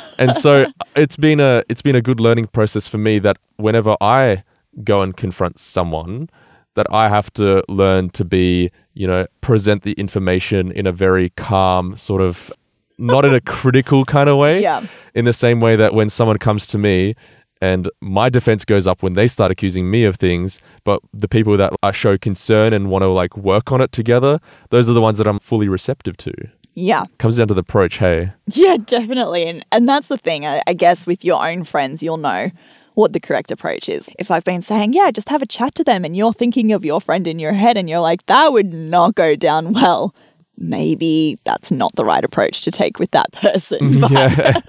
and 0.17 0.35
so 0.35 0.65
it's 0.95 1.17
been 1.17 1.39
a 1.39 1.63
it's 1.69 1.81
been 1.81 1.95
a 1.95 2.01
good 2.01 2.19
learning 2.19 2.47
process 2.47 2.87
for 2.87 2.97
me 2.97 3.19
that 3.19 3.37
whenever 3.57 3.95
I 4.01 4.43
go 4.83 5.01
and 5.01 5.15
confront 5.15 5.59
someone 5.59 6.29
that 6.75 6.87
I 6.91 7.09
have 7.09 7.31
to 7.33 7.63
learn 7.67 8.09
to 8.11 8.23
be, 8.23 8.71
you 8.93 9.05
know, 9.05 9.27
present 9.41 9.83
the 9.83 9.93
information 9.93 10.71
in 10.71 10.87
a 10.87 10.91
very 10.91 11.29
calm 11.31 11.95
sort 11.95 12.21
of 12.21 12.51
not 12.97 13.25
in 13.25 13.33
a 13.33 13.41
critical 13.41 14.05
kind 14.05 14.29
of 14.29 14.37
way. 14.37 14.61
Yeah. 14.61 14.85
In 15.13 15.25
the 15.25 15.33
same 15.33 15.59
way 15.59 15.75
that 15.75 15.93
when 15.93 16.07
someone 16.07 16.37
comes 16.37 16.65
to 16.67 16.77
me 16.77 17.15
and 17.61 17.89
my 18.01 18.29
defense 18.29 18.65
goes 18.65 18.87
up 18.87 19.03
when 19.03 19.13
they 19.13 19.27
start 19.27 19.51
accusing 19.51 19.89
me 19.89 20.03
of 20.03 20.15
things, 20.15 20.59
but 20.83 20.99
the 21.13 21.27
people 21.27 21.55
that 21.57 21.73
I 21.83 21.91
show 21.91 22.17
concern 22.17 22.73
and 22.73 22.89
want 22.89 23.03
to 23.03 23.07
like 23.07 23.37
work 23.37 23.71
on 23.71 23.81
it 23.81 23.91
together, 23.91 24.39
those 24.71 24.89
are 24.89 24.93
the 24.93 25.01
ones 25.01 25.19
that 25.19 25.27
I'm 25.27 25.39
fully 25.39 25.67
receptive 25.67 26.17
to. 26.17 26.33
yeah. 26.73 27.05
Comes 27.19 27.37
down 27.37 27.47
to 27.49 27.53
the 27.53 27.61
approach, 27.61 27.99
hey. 27.99 28.31
Yeah, 28.47 28.77
definitely. 28.83 29.43
And 29.47 29.63
and 29.71 29.87
that's 29.87 30.07
the 30.07 30.17
thing. 30.17 30.45
I, 30.45 30.61
I 30.67 30.73
guess 30.73 31.05
with 31.05 31.23
your 31.23 31.45
own 31.47 31.63
friends, 31.63 32.01
you'll 32.01 32.17
know 32.17 32.49
what 32.95 33.13
the 33.13 33.19
correct 33.21 33.51
approach 33.51 33.87
is. 33.87 34.09
If 34.19 34.31
I've 34.31 34.43
been 34.43 34.61
saying, 34.61 34.91
yeah, 34.93 35.11
just 35.11 35.29
have 35.29 35.41
a 35.41 35.45
chat 35.45 35.75
to 35.75 35.83
them, 35.83 36.03
and 36.03 36.15
you're 36.17 36.33
thinking 36.33 36.73
of 36.73 36.83
your 36.83 36.99
friend 36.99 37.25
in 37.27 37.39
your 37.39 37.53
head, 37.53 37.77
and 37.77 37.89
you're 37.89 37.99
like, 38.01 38.25
that 38.25 38.51
would 38.51 38.73
not 38.73 39.15
go 39.15 39.35
down 39.35 39.71
well. 39.73 40.13
Maybe 40.57 41.37
that's 41.45 41.71
not 41.71 41.95
the 41.95 42.03
right 42.05 42.23
approach 42.23 42.61
to 42.61 42.71
take 42.71 42.99
with 42.99 43.11
that 43.11 43.31
person. 43.45 43.99
But 44.01 44.11
yeah. 44.11 44.59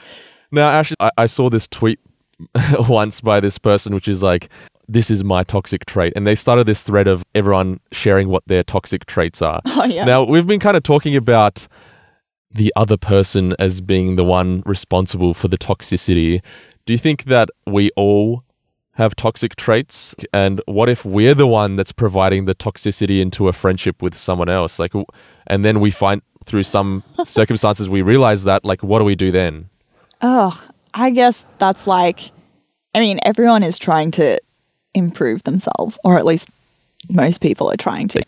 now, 0.52 0.68
actually, 0.70 0.96
I, 1.00 1.10
I 1.18 1.26
saw 1.26 1.50
this 1.50 1.66
tweet 1.68 2.00
once 2.88 3.20
by 3.20 3.40
this 3.40 3.58
person, 3.58 3.94
which 3.94 4.08
is 4.08 4.22
like, 4.22 4.48
this 4.88 5.10
is 5.10 5.24
my 5.24 5.42
toxic 5.42 5.84
trait. 5.86 6.12
And 6.16 6.26
they 6.26 6.34
started 6.34 6.66
this 6.66 6.82
thread 6.82 7.08
of 7.08 7.24
everyone 7.34 7.80
sharing 7.92 8.28
what 8.28 8.44
their 8.46 8.62
toxic 8.62 9.06
traits 9.06 9.42
are. 9.42 9.60
Oh, 9.78 9.84
yeah. 9.84 10.04
Now, 10.04 10.24
we've 10.24 10.46
been 10.46 10.60
kind 10.60 10.76
of 10.76 10.82
talking 10.82 11.16
about 11.16 11.68
the 12.50 12.72
other 12.76 12.96
person 12.96 13.54
as 13.58 13.82
being 13.82 14.16
the 14.16 14.24
one 14.24 14.62
responsible 14.64 15.34
for 15.34 15.48
the 15.48 15.58
toxicity. 15.58 16.40
Do 16.86 16.94
you 16.94 16.98
think 16.98 17.24
that 17.24 17.50
we 17.66 17.90
all 17.94 18.42
have 18.92 19.14
toxic 19.14 19.54
traits? 19.56 20.14
And 20.32 20.62
what 20.66 20.88
if 20.88 21.04
we're 21.04 21.34
the 21.34 21.46
one 21.46 21.76
that's 21.76 21.92
providing 21.92 22.46
the 22.46 22.54
toxicity 22.54 23.20
into 23.20 23.48
a 23.48 23.52
friendship 23.52 24.00
with 24.00 24.14
someone 24.14 24.48
else? 24.48 24.78
Like, 24.78 24.92
and 25.46 25.62
then 25.62 25.80
we 25.80 25.90
find 25.90 26.22
through 26.46 26.62
some 26.62 27.02
circumstances 27.24 27.90
we 27.90 28.00
realize 28.00 28.44
that. 28.44 28.64
Like, 28.64 28.82
what 28.82 29.00
do 29.00 29.04
we 29.04 29.14
do 29.14 29.30
then? 29.30 29.68
Oh, 30.22 30.58
I 30.96 31.10
guess 31.10 31.44
that's 31.58 31.86
like, 31.86 32.32
I 32.94 33.00
mean, 33.00 33.20
everyone 33.22 33.62
is 33.62 33.78
trying 33.78 34.10
to 34.12 34.40
improve 34.94 35.42
themselves, 35.42 35.98
or 36.02 36.16
at 36.16 36.24
least 36.24 36.48
most 37.10 37.42
people 37.42 37.70
are 37.70 37.76
trying 37.76 38.08
to. 38.08 38.22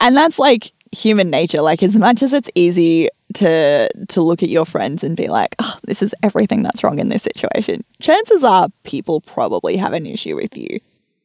And 0.00 0.16
that's 0.16 0.38
like 0.38 0.70
human 0.92 1.30
nature. 1.30 1.60
Like, 1.60 1.82
as 1.82 1.96
much 1.96 2.22
as 2.22 2.32
it's 2.32 2.48
easy 2.54 3.08
to 3.34 3.88
to 4.08 4.22
look 4.22 4.42
at 4.42 4.50
your 4.50 4.64
friends 4.64 5.02
and 5.02 5.16
be 5.16 5.26
like, 5.26 5.56
oh, 5.58 5.78
this 5.82 6.00
is 6.00 6.14
everything 6.22 6.62
that's 6.62 6.84
wrong 6.84 7.00
in 7.00 7.08
this 7.08 7.24
situation, 7.24 7.82
chances 8.00 8.44
are 8.44 8.68
people 8.84 9.20
probably 9.20 9.76
have 9.76 9.92
an 9.92 10.06
issue 10.06 10.36
with 10.36 10.56
you. 10.56 10.78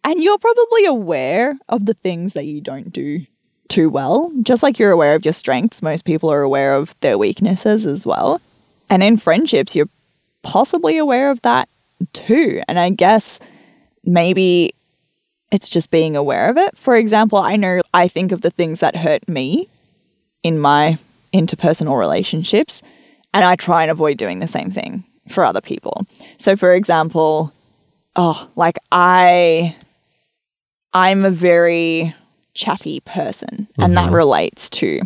And 0.04 0.22
you're 0.22 0.39
probably 0.39 0.86
aware 0.86 1.60
of 1.70 1.86
the 1.86 1.93
things 1.93 2.34
that 2.34 2.45
you 2.45 2.60
don't 2.60 2.91
do 2.91 3.26
too 3.68 3.89
well. 3.89 4.32
Just 4.41 4.64
like 4.64 4.80
you're 4.80 4.91
aware 4.91 5.14
of 5.14 5.26
your 5.26 5.34
strengths, 5.34 5.84
most 5.84 6.06
people 6.06 6.32
are 6.32 6.41
aware 6.41 6.74
of 6.74 6.95
their 7.02 7.20
weaknesses 7.20 7.86
as 7.86 8.06
well. 8.06 8.41
And 8.89 9.04
in 9.04 9.18
friendships, 9.18 9.76
you're 9.76 9.89
possibly 10.48 10.98
aware 10.98 11.30
of 11.30 11.41
that 11.41 11.68
too. 12.14 12.62
And 12.70 12.80
I 12.80 12.89
guess 12.89 13.41
maybe 14.06 14.74
it's 15.52 15.68
just 15.68 15.91
being 15.91 16.16
aware 16.16 16.50
of 16.50 16.58
it. 16.58 16.78
For 16.78 16.95
example, 16.95 17.38
I 17.38 17.58
know 17.58 17.82
I 17.93 18.08
think 18.08 18.32
of 18.32 18.41
the 18.41 18.50
things 18.50 18.80
that 18.80 18.95
hurt 18.95 19.28
me 19.28 19.68
in 20.43 20.58
my 20.58 20.98
interpersonal 21.34 22.00
relationships, 22.00 22.82
and 23.34 23.43
I 23.43 23.58
try 23.58 23.82
and 23.82 23.91
avoid 23.91 24.18
doing 24.18 24.39
the 24.39 24.48
same 24.48 24.72
thing 24.72 25.04
for 25.28 25.43
other 25.43 25.60
people. 25.60 26.06
So, 26.38 26.56
for 26.56 26.74
example, 26.74 27.52
oh, 28.16 28.50
like 28.56 28.78
I, 28.89 29.76
I'm 30.93 31.26
a 31.26 31.30
very 31.30 32.16
chatty 32.54 33.02
person, 33.02 33.68
and 33.78 33.98
that 33.98 34.06
mm-hmm. 34.06 34.16
relates 34.16 34.70
to 34.70 35.02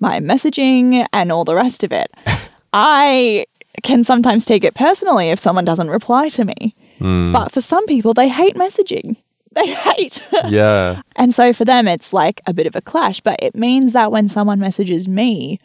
my 0.00 0.20
messaging 0.20 1.06
and 1.12 1.30
all 1.30 1.44
the 1.44 1.54
rest 1.54 1.84
of 1.84 1.92
it. 1.92 2.10
I 2.72 3.46
can 3.82 4.04
sometimes 4.04 4.44
take 4.44 4.64
it 4.64 4.74
personally 4.74 5.30
if 5.30 5.38
someone 5.38 5.64
doesn't 5.64 5.90
reply 5.90 6.28
to 6.30 6.44
me. 6.44 6.74
Hmm. 6.98 7.32
But 7.32 7.52
for 7.52 7.60
some 7.60 7.86
people, 7.86 8.14
they 8.14 8.28
hate 8.28 8.54
messaging. 8.54 9.22
They 9.56 9.72
hate. 9.72 10.22
Yeah. 10.48 11.00
and 11.16 11.32
so 11.32 11.54
for 11.54 11.64
them, 11.64 11.88
it's 11.88 12.12
like 12.12 12.42
a 12.46 12.52
bit 12.52 12.66
of 12.66 12.76
a 12.76 12.82
clash. 12.82 13.22
But 13.22 13.38
it 13.42 13.54
means 13.54 13.94
that 13.94 14.12
when 14.12 14.28
someone 14.28 14.60
messages 14.60 15.08
me, 15.08 15.60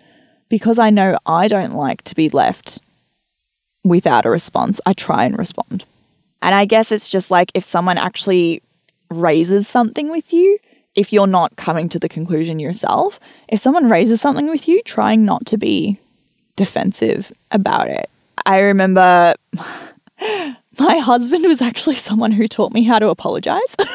because 0.47 0.79
I 0.79 0.89
know 0.91 1.17
I 1.25 1.49
don't 1.49 1.73
like 1.73 2.01
to 2.03 2.15
be 2.15 2.29
left 2.29 2.79
without 3.83 4.25
a 4.25 4.29
response, 4.29 4.79
I 4.85 4.93
try 4.93 5.25
and 5.25 5.37
respond. 5.37 5.83
And 6.41 6.55
I 6.55 6.63
guess 6.63 6.91
it's 6.93 7.09
just 7.09 7.31
like 7.31 7.51
if 7.53 7.65
someone 7.65 7.97
actually 7.97 8.63
raises 9.09 9.67
something 9.67 10.09
with 10.09 10.31
you, 10.31 10.57
if 10.95 11.11
you're 11.11 11.27
not 11.27 11.55
coming 11.57 11.89
to 11.89 11.99
the 11.99 12.09
conclusion 12.09 12.59
yourself, 12.59 13.19
if 13.49 13.59
someone 13.59 13.89
raises 13.89 14.21
something 14.21 14.47
with 14.49 14.67
you, 14.69 14.81
trying 14.83 15.25
not 15.25 15.45
to 15.47 15.57
be 15.57 15.99
defensive 16.55 17.31
about 17.51 17.87
it. 17.87 18.09
I 18.45 18.59
remember 18.61 19.35
my 20.79 20.97
husband 20.97 21.45
was 21.45 21.61
actually 21.61 21.95
someone 21.95 22.31
who 22.31 22.47
taught 22.47 22.73
me 22.73 22.83
how 22.83 22.99
to 22.99 23.09
apologize. 23.09 23.75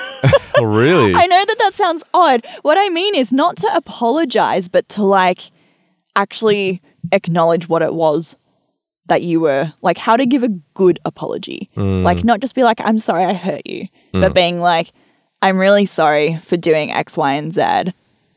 Oh, 0.58 0.64
really? 0.64 1.14
I 1.14 1.26
know 1.26 1.44
that 1.44 1.58
that 1.58 1.74
sounds 1.74 2.02
odd. 2.14 2.42
What 2.62 2.78
I 2.78 2.88
mean 2.88 3.14
is 3.14 3.30
not 3.30 3.58
to 3.58 3.76
apologize, 3.76 4.68
but 4.68 4.88
to 4.88 5.02
like 5.02 5.50
actually 6.16 6.80
acknowledge 7.12 7.68
what 7.68 7.82
it 7.82 7.92
was 7.92 8.38
that 9.08 9.20
you 9.20 9.38
were 9.38 9.72
like, 9.82 9.98
how 9.98 10.16
to 10.16 10.24
give 10.24 10.42
a 10.42 10.48
good 10.72 10.98
apology. 11.04 11.68
Mm. 11.76 12.04
Like, 12.04 12.24
not 12.24 12.40
just 12.40 12.54
be 12.54 12.64
like, 12.64 12.80
I'm 12.80 12.98
sorry 12.98 13.24
I 13.24 13.34
hurt 13.34 13.66
you, 13.66 13.88
but 14.12 14.32
mm. 14.32 14.34
being 14.34 14.60
like, 14.60 14.92
I'm 15.42 15.58
really 15.58 15.84
sorry 15.84 16.36
for 16.38 16.56
doing 16.56 16.90
X, 16.90 17.18
Y, 17.18 17.34
and 17.34 17.52
Z. 17.52 17.92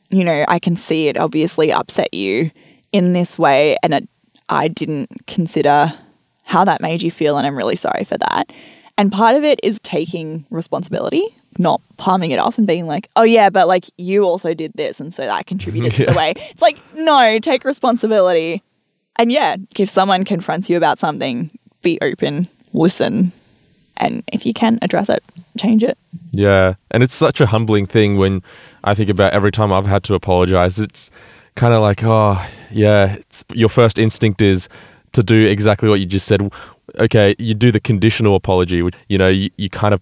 You 0.10 0.26
know, 0.26 0.44
I 0.50 0.60
can 0.60 0.76
see 0.76 1.08
it 1.08 1.16
obviously 1.16 1.72
upset 1.72 2.14
you 2.14 2.52
in 2.92 3.14
this 3.14 3.38
way, 3.38 3.78
and 3.84 3.94
it, 3.94 4.10
I 4.48 4.68
didn't 4.68 5.10
consider 5.28 5.94
how 6.44 6.66
that 6.66 6.82
made 6.82 7.04
you 7.04 7.12
feel, 7.12 7.38
and 7.38 7.46
I'm 7.46 7.56
really 7.56 7.76
sorry 7.76 8.04
for 8.04 8.18
that. 8.18 8.52
And 8.98 9.12
part 9.12 9.36
of 9.36 9.46
it 9.46 9.62
is 9.64 9.80
taking 9.80 10.46
responsibility, 10.50 11.24
not 11.58 11.82
palming 11.96 12.32
it 12.32 12.40
off 12.40 12.58
and 12.58 12.68
being 12.68 12.86
like, 12.86 13.10
oh, 13.16 13.24
yeah, 13.24 13.50
but 13.50 13.68
like 13.68 13.86
you 13.98 14.26
also 14.26 14.54
did 14.54 14.74
this. 14.74 15.00
And 15.00 15.14
so 15.14 15.26
that 15.26 15.46
contributed 15.46 15.94
to 15.94 16.08
the 16.08 16.14
way. 16.18 16.34
It's 16.50 16.62
like, 16.62 16.78
no, 16.96 17.40
take 17.40 17.64
responsibility. 17.64 18.62
And 19.16 19.32
yeah, 19.32 19.56
if 19.78 19.90
someone 19.90 20.26
confronts 20.26 20.70
you 20.70 20.76
about 20.76 21.00
something, 21.00 21.50
be 21.82 21.98
open, 22.02 22.50
listen. 22.74 23.32
And 23.96 24.24
if 24.34 24.46
you 24.46 24.54
can 24.54 24.80
address 24.82 25.08
it, 25.08 25.24
change 25.58 25.84
it. 25.84 25.98
Yeah, 26.32 26.74
and 26.92 27.02
it's 27.02 27.14
such 27.14 27.40
a 27.40 27.46
humbling 27.46 27.86
thing 27.86 28.18
when 28.18 28.44
I 28.84 28.96
think 28.96 29.10
about 29.10 29.32
every 29.32 29.52
time 29.52 29.72
I've 29.72 29.86
had 29.86 30.04
to 30.06 30.14
apologize. 30.14 30.78
It's 30.78 31.10
kind 31.60 31.74
of 31.74 31.82
like, 31.82 32.02
oh, 32.04 32.34
yeah, 32.72 33.16
it's, 33.16 33.44
your 33.54 33.70
first 33.70 33.98
instinct 34.00 34.42
is 34.42 34.70
to 35.12 35.22
do 35.24 35.46
exactly 35.46 35.90
what 35.90 36.00
you 36.00 36.06
just 36.06 36.26
said. 36.28 36.40
Okay, 36.98 37.36
you 37.38 37.54
do 37.54 37.72
the 37.72 37.80
conditional 37.80 38.36
apology. 38.36 38.82
which, 38.82 38.96
You 39.10 39.18
know, 39.18 39.28
you, 39.30 39.50
you 39.58 39.70
kind 39.70 39.94
of 39.94 40.02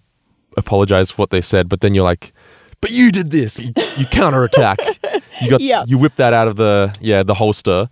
apologize 0.56 1.10
for 1.10 1.22
what 1.22 1.30
they 1.30 1.40
said, 1.40 1.68
but 1.68 1.80
then 1.80 1.94
you're 1.94 2.04
like, 2.12 2.32
but 2.80 2.90
you 2.90 3.10
did 3.10 3.30
this. 3.30 3.58
You, 3.58 3.72
you 3.96 4.06
counterattack. 4.06 4.78
You 5.42 5.50
got 5.50 5.60
Yeah. 5.60 5.84
you 5.86 5.98
whip 5.98 6.14
that 6.16 6.32
out 6.32 6.46
of 6.48 6.56
the 6.56 6.94
yeah 7.00 7.22
the 7.24 7.34
holster. 7.34 7.88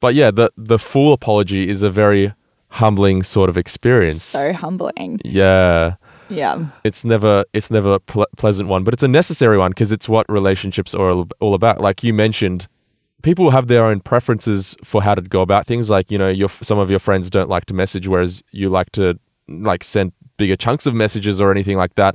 But 0.00 0.14
yeah, 0.14 0.30
the 0.32 0.50
the 0.56 0.78
full 0.78 1.12
apology 1.12 1.68
is 1.68 1.82
a 1.82 1.90
very 1.90 2.32
humbling 2.68 3.22
sort 3.22 3.48
of 3.50 3.56
experience. 3.56 4.22
So 4.24 4.52
humbling. 4.52 5.20
yeah 5.24 5.94
Yeah. 6.28 6.66
it's 6.82 7.04
never 7.04 7.44
it's 7.52 7.70
never 7.70 7.94
a 7.94 8.00
ple- 8.00 8.26
pleasant 8.36 8.68
one, 8.68 8.82
but 8.84 8.92
it's 8.94 9.04
a 9.04 9.08
necessary 9.08 9.56
one 9.58 9.70
because 9.70 9.92
it's 9.92 10.08
what 10.08 10.24
relationships 10.28 10.94
are 10.94 11.10
all- 11.10 11.28
all 11.40 11.54
about. 11.54 11.80
Like 11.80 12.02
you 12.06 12.12
mentioned, 12.14 12.66
people 13.24 13.50
have 13.50 13.66
their 13.66 13.84
own 13.84 13.98
preferences 14.00 14.76
for 14.84 15.02
how 15.02 15.14
to 15.16 15.22
go 15.22 15.40
about 15.40 15.66
things. 15.66 15.90
Like 15.90 16.12
you 16.12 16.18
know, 16.18 16.28
your 16.28 16.48
some 16.48 16.78
of 16.78 16.88
your 16.90 17.00
friends 17.00 17.28
don't 17.30 17.48
like 17.48 17.64
to 17.66 17.74
message, 17.74 18.06
whereas 18.06 18.42
you 18.52 18.68
like 18.68 18.92
to 18.92 19.18
like 19.48 19.82
send 19.82 20.12
bigger 20.36 20.54
chunks 20.56 20.86
of 20.86 20.94
messages 20.94 21.40
or 21.40 21.50
anything 21.50 21.76
like 21.76 21.94
that. 21.96 22.14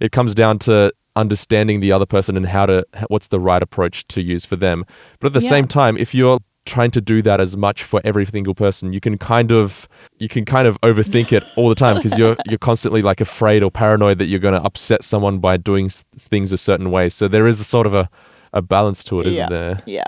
It 0.00 0.12
comes 0.12 0.34
down 0.34 0.58
to 0.60 0.92
understanding 1.16 1.80
the 1.80 1.90
other 1.92 2.06
person 2.06 2.36
and 2.36 2.46
how 2.46 2.66
to 2.66 2.84
what's 3.08 3.28
the 3.28 3.40
right 3.40 3.62
approach 3.62 4.06
to 4.08 4.20
use 4.20 4.44
for 4.44 4.56
them. 4.56 4.84
But 5.20 5.28
at 5.28 5.32
the 5.32 5.40
Yeah. 5.40 5.48
same 5.48 5.66
time, 5.66 5.96
if 5.96 6.14
you're 6.14 6.40
trying 6.66 6.90
to 6.90 7.00
do 7.00 7.22
that 7.22 7.40
as 7.40 7.56
much 7.56 7.82
for 7.82 7.98
every 8.04 8.26
single 8.26 8.54
person 8.54 8.92
you 8.92 9.00
can 9.00 9.16
kind 9.16 9.52
of 9.52 9.88
you 10.18 10.28
can 10.28 10.44
kind 10.44 10.68
of 10.68 10.78
overthink 10.82 11.32
it 11.32 11.42
all 11.56 11.70
the 11.70 11.74
time 11.74 11.96
because 11.98 12.18
you're 12.18 12.36
you're 12.46 12.58
constantly 12.58 13.00
like 13.00 13.22
afraid 13.22 13.62
or 13.62 13.70
paranoid 13.70 14.18
that 14.18 14.26
you're 14.26 14.38
going 14.38 14.52
to 14.52 14.62
upset 14.62 15.02
someone 15.02 15.38
by 15.38 15.56
doing 15.56 15.86
s- 15.86 16.04
things 16.18 16.52
a 16.52 16.58
certain 16.58 16.90
way 16.90 17.08
so 17.08 17.26
there 17.26 17.46
is 17.46 17.58
a 17.58 17.64
sort 17.64 17.86
of 17.86 17.94
a, 17.94 18.06
a 18.52 18.60
balance 18.60 19.02
to 19.02 19.18
it 19.18 19.26
isn't 19.26 19.44
yeah. 19.44 19.48
there 19.48 19.82
Yeah. 19.86 20.04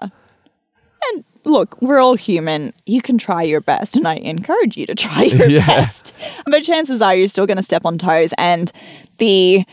Look, 1.45 1.81
we're 1.81 1.99
all 1.99 2.17
human. 2.17 2.73
You 2.87 3.01
can 3.01 3.19
try 3.19 3.43
your 3.43 3.61
best, 3.61 3.97
and 3.97 4.07
I 4.07 4.17
encourage 4.17 4.77
you 4.77 4.87
to 4.87 4.95
try 4.95 5.25
your 5.25 5.49
Yeah. 5.49 5.67
best. 5.67 6.15
But 6.47 6.63
chances 6.63 7.01
are 7.01 7.15
you're 7.15 7.29
still 7.29 7.47
going 7.47 7.57
to 7.57 7.63
step 7.63 7.85
on 7.85 7.99
toes. 7.99 8.35
And 8.37 8.71
the 9.19 9.65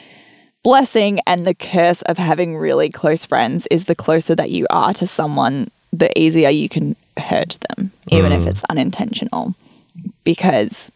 blessing 0.64 1.20
and 1.28 1.46
the 1.46 1.54
curse 1.54 2.02
of 2.04 2.18
having 2.18 2.58
really 2.58 2.90
close 2.90 3.26
friends 3.26 3.68
is 3.68 3.86
the 3.86 3.96
closer 3.96 4.36
that 4.36 4.52
you 4.52 4.66
are 4.70 4.94
to 4.94 5.08
someone, 5.08 5.70
the 5.92 6.18
easier 6.18 6.50
you 6.50 6.70
can 6.70 6.96
hurt 7.18 7.58
them, 7.70 7.92
even 8.10 8.32
if 8.32 8.44
mm. 8.44 8.48
it's 8.48 8.64
unintentional, 8.70 9.56
because 10.24 10.92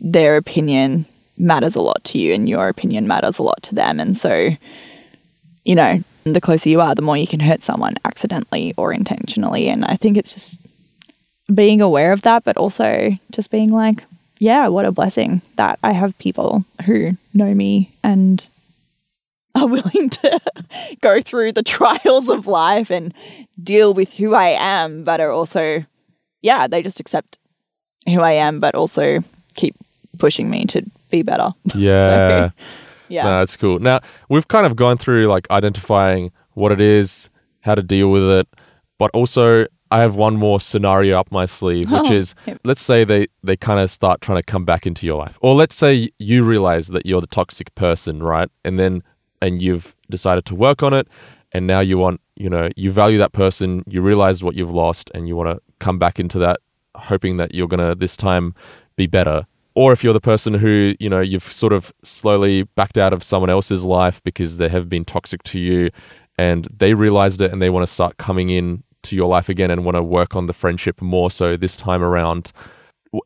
their 0.00 0.36
opinion 0.36 1.04
matters 1.36 1.76
a 1.76 1.80
lot 1.80 2.02
to 2.02 2.18
you 2.18 2.34
and 2.34 2.48
your 2.48 2.68
opinion 2.68 3.06
matters 3.06 3.38
a 3.38 3.42
lot 3.42 3.62
to 3.62 3.74
them. 3.74 4.00
And 4.00 4.16
so, 4.16 4.50
you 5.64 5.74
know, 5.74 6.02
the 6.32 6.40
closer 6.40 6.68
you 6.68 6.80
are, 6.80 6.94
the 6.94 7.02
more 7.02 7.16
you 7.16 7.26
can 7.26 7.40
hurt 7.40 7.62
someone 7.62 7.94
accidentally 8.04 8.74
or 8.76 8.92
intentionally. 8.92 9.68
And 9.68 9.84
I 9.84 9.96
think 9.96 10.16
it's 10.16 10.32
just 10.32 10.60
being 11.52 11.80
aware 11.80 12.12
of 12.12 12.22
that, 12.22 12.44
but 12.44 12.56
also 12.56 13.10
just 13.30 13.50
being 13.50 13.70
like, 13.70 14.04
yeah, 14.38 14.68
what 14.68 14.84
a 14.84 14.92
blessing 14.92 15.42
that 15.56 15.78
I 15.82 15.92
have 15.92 16.18
people 16.18 16.64
who 16.84 17.16
know 17.34 17.54
me 17.54 17.92
and 18.04 18.46
are 19.54 19.66
willing 19.66 20.10
to 20.10 20.40
go 21.00 21.20
through 21.20 21.52
the 21.52 21.62
trials 21.62 22.28
of 22.28 22.46
life 22.46 22.90
and 22.90 23.12
deal 23.62 23.94
with 23.94 24.14
who 24.14 24.34
I 24.34 24.50
am, 24.50 25.04
but 25.04 25.20
are 25.20 25.30
also, 25.30 25.84
yeah, 26.42 26.66
they 26.66 26.82
just 26.82 27.00
accept 27.00 27.38
who 28.06 28.20
I 28.20 28.32
am, 28.32 28.60
but 28.60 28.74
also 28.74 29.20
keep 29.54 29.74
pushing 30.18 30.50
me 30.50 30.66
to 30.66 30.82
be 31.10 31.22
better. 31.22 31.54
yeah 31.74 32.50
Yeah. 33.08 33.24
No, 33.24 33.38
that's 33.38 33.56
cool. 33.56 33.78
Now 33.78 34.00
we've 34.28 34.48
kind 34.48 34.66
of 34.66 34.76
gone 34.76 34.98
through 34.98 35.26
like 35.26 35.50
identifying 35.50 36.32
what 36.54 36.72
it 36.72 36.80
is, 36.80 37.30
how 37.60 37.74
to 37.74 37.82
deal 37.82 38.10
with 38.10 38.28
it, 38.28 38.48
but 38.98 39.10
also 39.12 39.66
I 39.90 40.00
have 40.00 40.16
one 40.16 40.36
more 40.36 40.60
scenario 40.60 41.18
up 41.18 41.32
my 41.32 41.46
sleeve, 41.46 41.90
which 41.90 42.10
is 42.20 42.34
let's 42.64 42.80
say 42.80 43.04
they 43.04 43.28
they 43.42 43.56
kind 43.56 43.80
of 43.80 43.90
start 43.90 44.20
trying 44.20 44.38
to 44.38 44.42
come 44.42 44.64
back 44.64 44.86
into 44.86 45.06
your 45.06 45.16
life, 45.18 45.38
or 45.40 45.54
let's 45.54 45.74
say 45.74 46.10
you 46.18 46.44
realize 46.44 46.88
that 46.88 47.06
you're 47.06 47.20
the 47.20 47.26
toxic 47.26 47.74
person, 47.74 48.22
right? 48.22 48.48
And 48.64 48.78
then 48.78 49.02
and 49.40 49.62
you've 49.62 49.94
decided 50.10 50.44
to 50.46 50.54
work 50.54 50.82
on 50.82 50.92
it, 50.92 51.08
and 51.52 51.66
now 51.66 51.80
you 51.80 51.96
want 51.98 52.20
you 52.36 52.50
know 52.50 52.68
you 52.76 52.92
value 52.92 53.18
that 53.18 53.32
person, 53.32 53.84
you 53.86 54.02
realize 54.02 54.42
what 54.42 54.54
you've 54.54 54.70
lost, 54.70 55.10
and 55.14 55.28
you 55.28 55.36
want 55.36 55.48
to 55.56 55.62
come 55.78 55.98
back 55.98 56.20
into 56.20 56.38
that, 56.38 56.58
hoping 56.96 57.36
that 57.38 57.54
you're 57.54 57.68
gonna 57.68 57.94
this 57.94 58.16
time 58.16 58.54
be 58.96 59.06
better. 59.06 59.46
Or 59.78 59.92
if 59.92 60.02
you're 60.02 60.12
the 60.12 60.20
person 60.20 60.54
who 60.54 60.96
you 60.98 61.08
know 61.08 61.20
you've 61.20 61.44
sort 61.44 61.72
of 61.72 61.92
slowly 62.02 62.64
backed 62.64 62.98
out 62.98 63.12
of 63.12 63.22
someone 63.22 63.48
else's 63.48 63.84
life 63.84 64.20
because 64.24 64.58
they 64.58 64.68
have 64.68 64.88
been 64.88 65.04
toxic 65.04 65.40
to 65.44 65.56
you 65.56 65.88
and 66.36 66.66
they 66.76 66.94
realized 66.94 67.40
it 67.40 67.52
and 67.52 67.62
they 67.62 67.70
want 67.70 67.86
to 67.86 67.92
start 67.92 68.16
coming 68.16 68.50
in 68.50 68.82
to 69.04 69.14
your 69.14 69.28
life 69.28 69.48
again 69.48 69.70
and 69.70 69.84
want 69.84 69.94
to 69.94 70.02
work 70.02 70.34
on 70.34 70.48
the 70.48 70.52
friendship 70.52 71.00
more 71.00 71.30
so 71.30 71.56
this 71.56 71.76
time 71.76 72.02
around. 72.02 72.50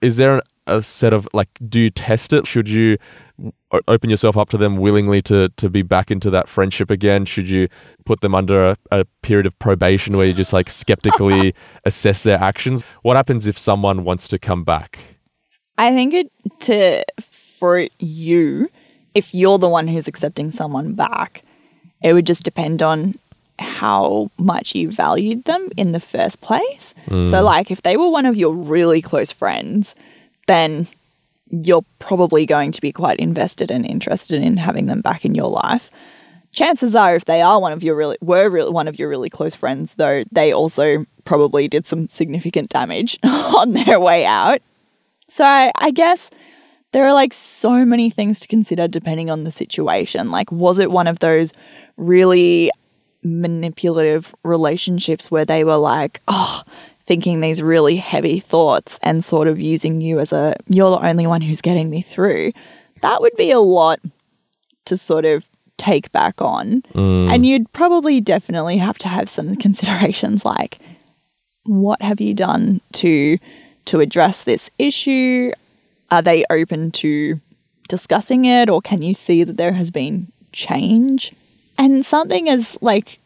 Is 0.02 0.18
there 0.18 0.42
a 0.66 0.82
set 0.82 1.14
of 1.14 1.26
like 1.32 1.48
do 1.66 1.80
you 1.80 1.88
test 1.88 2.34
it? 2.34 2.46
Should 2.46 2.68
you 2.68 2.98
open 3.88 4.10
yourself 4.10 4.36
up 4.36 4.50
to 4.50 4.58
them 4.58 4.76
willingly 4.76 5.22
to 5.22 5.48
to 5.56 5.70
be 5.70 5.80
back 5.80 6.10
into 6.10 6.28
that 6.28 6.50
friendship 6.50 6.90
again? 6.90 7.24
Should 7.24 7.48
you 7.48 7.68
put 8.04 8.20
them 8.20 8.34
under 8.34 8.62
a, 8.62 8.76
a 8.90 9.06
period 9.22 9.46
of 9.46 9.58
probation 9.58 10.18
where 10.18 10.26
you 10.26 10.34
just 10.34 10.52
like 10.52 10.68
skeptically 10.68 11.54
assess 11.86 12.24
their 12.24 12.38
actions? 12.38 12.84
What 13.00 13.16
happens 13.16 13.46
if 13.46 13.56
someone 13.56 14.04
wants 14.04 14.28
to 14.28 14.38
come 14.38 14.64
back 14.64 14.98
I 15.82 15.92
think 15.92 16.14
it 16.14 16.30
to 16.60 17.04
for 17.20 17.88
you, 17.98 18.70
if 19.14 19.34
you're 19.34 19.58
the 19.58 19.68
one 19.68 19.88
who's 19.88 20.06
accepting 20.06 20.52
someone 20.52 20.94
back, 20.94 21.42
it 22.02 22.12
would 22.12 22.26
just 22.26 22.44
depend 22.44 22.82
on 22.82 23.14
how 23.58 24.30
much 24.38 24.74
you 24.74 24.90
valued 24.90 25.44
them 25.44 25.68
in 25.76 25.90
the 25.90 26.00
first 26.00 26.40
place. 26.40 26.94
Mm. 27.06 27.28
So 27.28 27.42
like 27.42 27.70
if 27.70 27.82
they 27.82 27.96
were 27.96 28.08
one 28.08 28.26
of 28.26 28.36
your 28.36 28.54
really 28.54 29.02
close 29.02 29.32
friends, 29.32 29.96
then 30.46 30.86
you're 31.50 31.84
probably 31.98 32.46
going 32.46 32.70
to 32.72 32.80
be 32.80 32.92
quite 32.92 33.18
invested 33.18 33.70
and 33.70 33.84
interested 33.84 34.40
in 34.40 34.56
having 34.56 34.86
them 34.86 35.00
back 35.00 35.24
in 35.24 35.34
your 35.34 35.50
life. 35.50 35.90
Chances 36.52 36.94
are, 36.94 37.16
if 37.16 37.24
they 37.24 37.42
are 37.42 37.60
one 37.60 37.72
of 37.72 37.82
your 37.82 37.96
really 37.96 38.18
were 38.20 38.48
really 38.48 38.70
one 38.70 38.86
of 38.86 38.98
your 38.98 39.08
really 39.08 39.30
close 39.30 39.54
friends, 39.54 39.96
though, 39.96 40.22
they 40.30 40.52
also 40.52 41.06
probably 41.24 41.66
did 41.66 41.86
some 41.86 42.06
significant 42.06 42.70
damage 42.70 43.18
on 43.24 43.72
their 43.72 43.98
way 43.98 44.24
out. 44.24 44.60
So 45.32 45.44
I, 45.46 45.72
I 45.76 45.90
guess 45.92 46.30
there 46.92 47.06
are 47.06 47.14
like 47.14 47.32
so 47.32 47.86
many 47.86 48.10
things 48.10 48.40
to 48.40 48.48
consider 48.48 48.86
depending 48.86 49.30
on 49.30 49.44
the 49.44 49.50
situation. 49.50 50.30
Like, 50.30 50.52
was 50.52 50.78
it 50.78 50.90
one 50.90 51.06
of 51.06 51.20
those 51.20 51.54
really 51.96 52.70
manipulative 53.24 54.34
relationships 54.44 55.30
where 55.30 55.46
they 55.46 55.64
were 55.64 55.78
like, 55.78 56.20
oh, 56.28 56.62
thinking 57.06 57.40
these 57.40 57.62
really 57.62 57.96
heavy 57.96 58.40
thoughts 58.40 58.98
and 59.02 59.24
sort 59.24 59.48
of 59.48 59.58
using 59.58 60.02
you 60.02 60.20
as 60.20 60.34
a, 60.34 60.54
you're 60.68 60.90
the 60.90 61.06
only 61.06 61.26
one 61.26 61.40
who's 61.40 61.62
getting 61.62 61.88
me 61.88 62.02
through? 62.02 62.52
That 63.00 63.22
would 63.22 63.34
be 63.38 63.50
a 63.50 63.58
lot 63.58 64.00
to 64.84 64.98
sort 64.98 65.24
of 65.24 65.48
take 65.78 66.12
back 66.12 66.42
on. 66.42 66.82
Mm. 66.94 67.32
And 67.32 67.46
you'd 67.46 67.72
probably 67.72 68.20
definitely 68.20 68.76
have 68.76 68.98
to 68.98 69.08
have 69.08 69.30
some 69.30 69.56
considerations 69.56 70.44
like, 70.44 70.78
what 71.64 72.02
have 72.02 72.20
you 72.20 72.34
done 72.34 72.82
to 72.92 73.38
to 73.86 74.00
address 74.00 74.44
this 74.44 74.70
issue? 74.78 75.52
Are 76.10 76.22
they 76.22 76.44
open 76.50 76.90
to 76.92 77.40
discussing 77.88 78.44
it 78.44 78.68
or 78.68 78.80
can 78.80 79.02
you 79.02 79.14
see 79.14 79.44
that 79.44 79.56
there 79.56 79.72
has 79.72 79.90
been 79.90 80.28
change? 80.52 81.32
And 81.78 82.04
something 82.04 82.48
as 82.48 82.78
like 82.80 83.18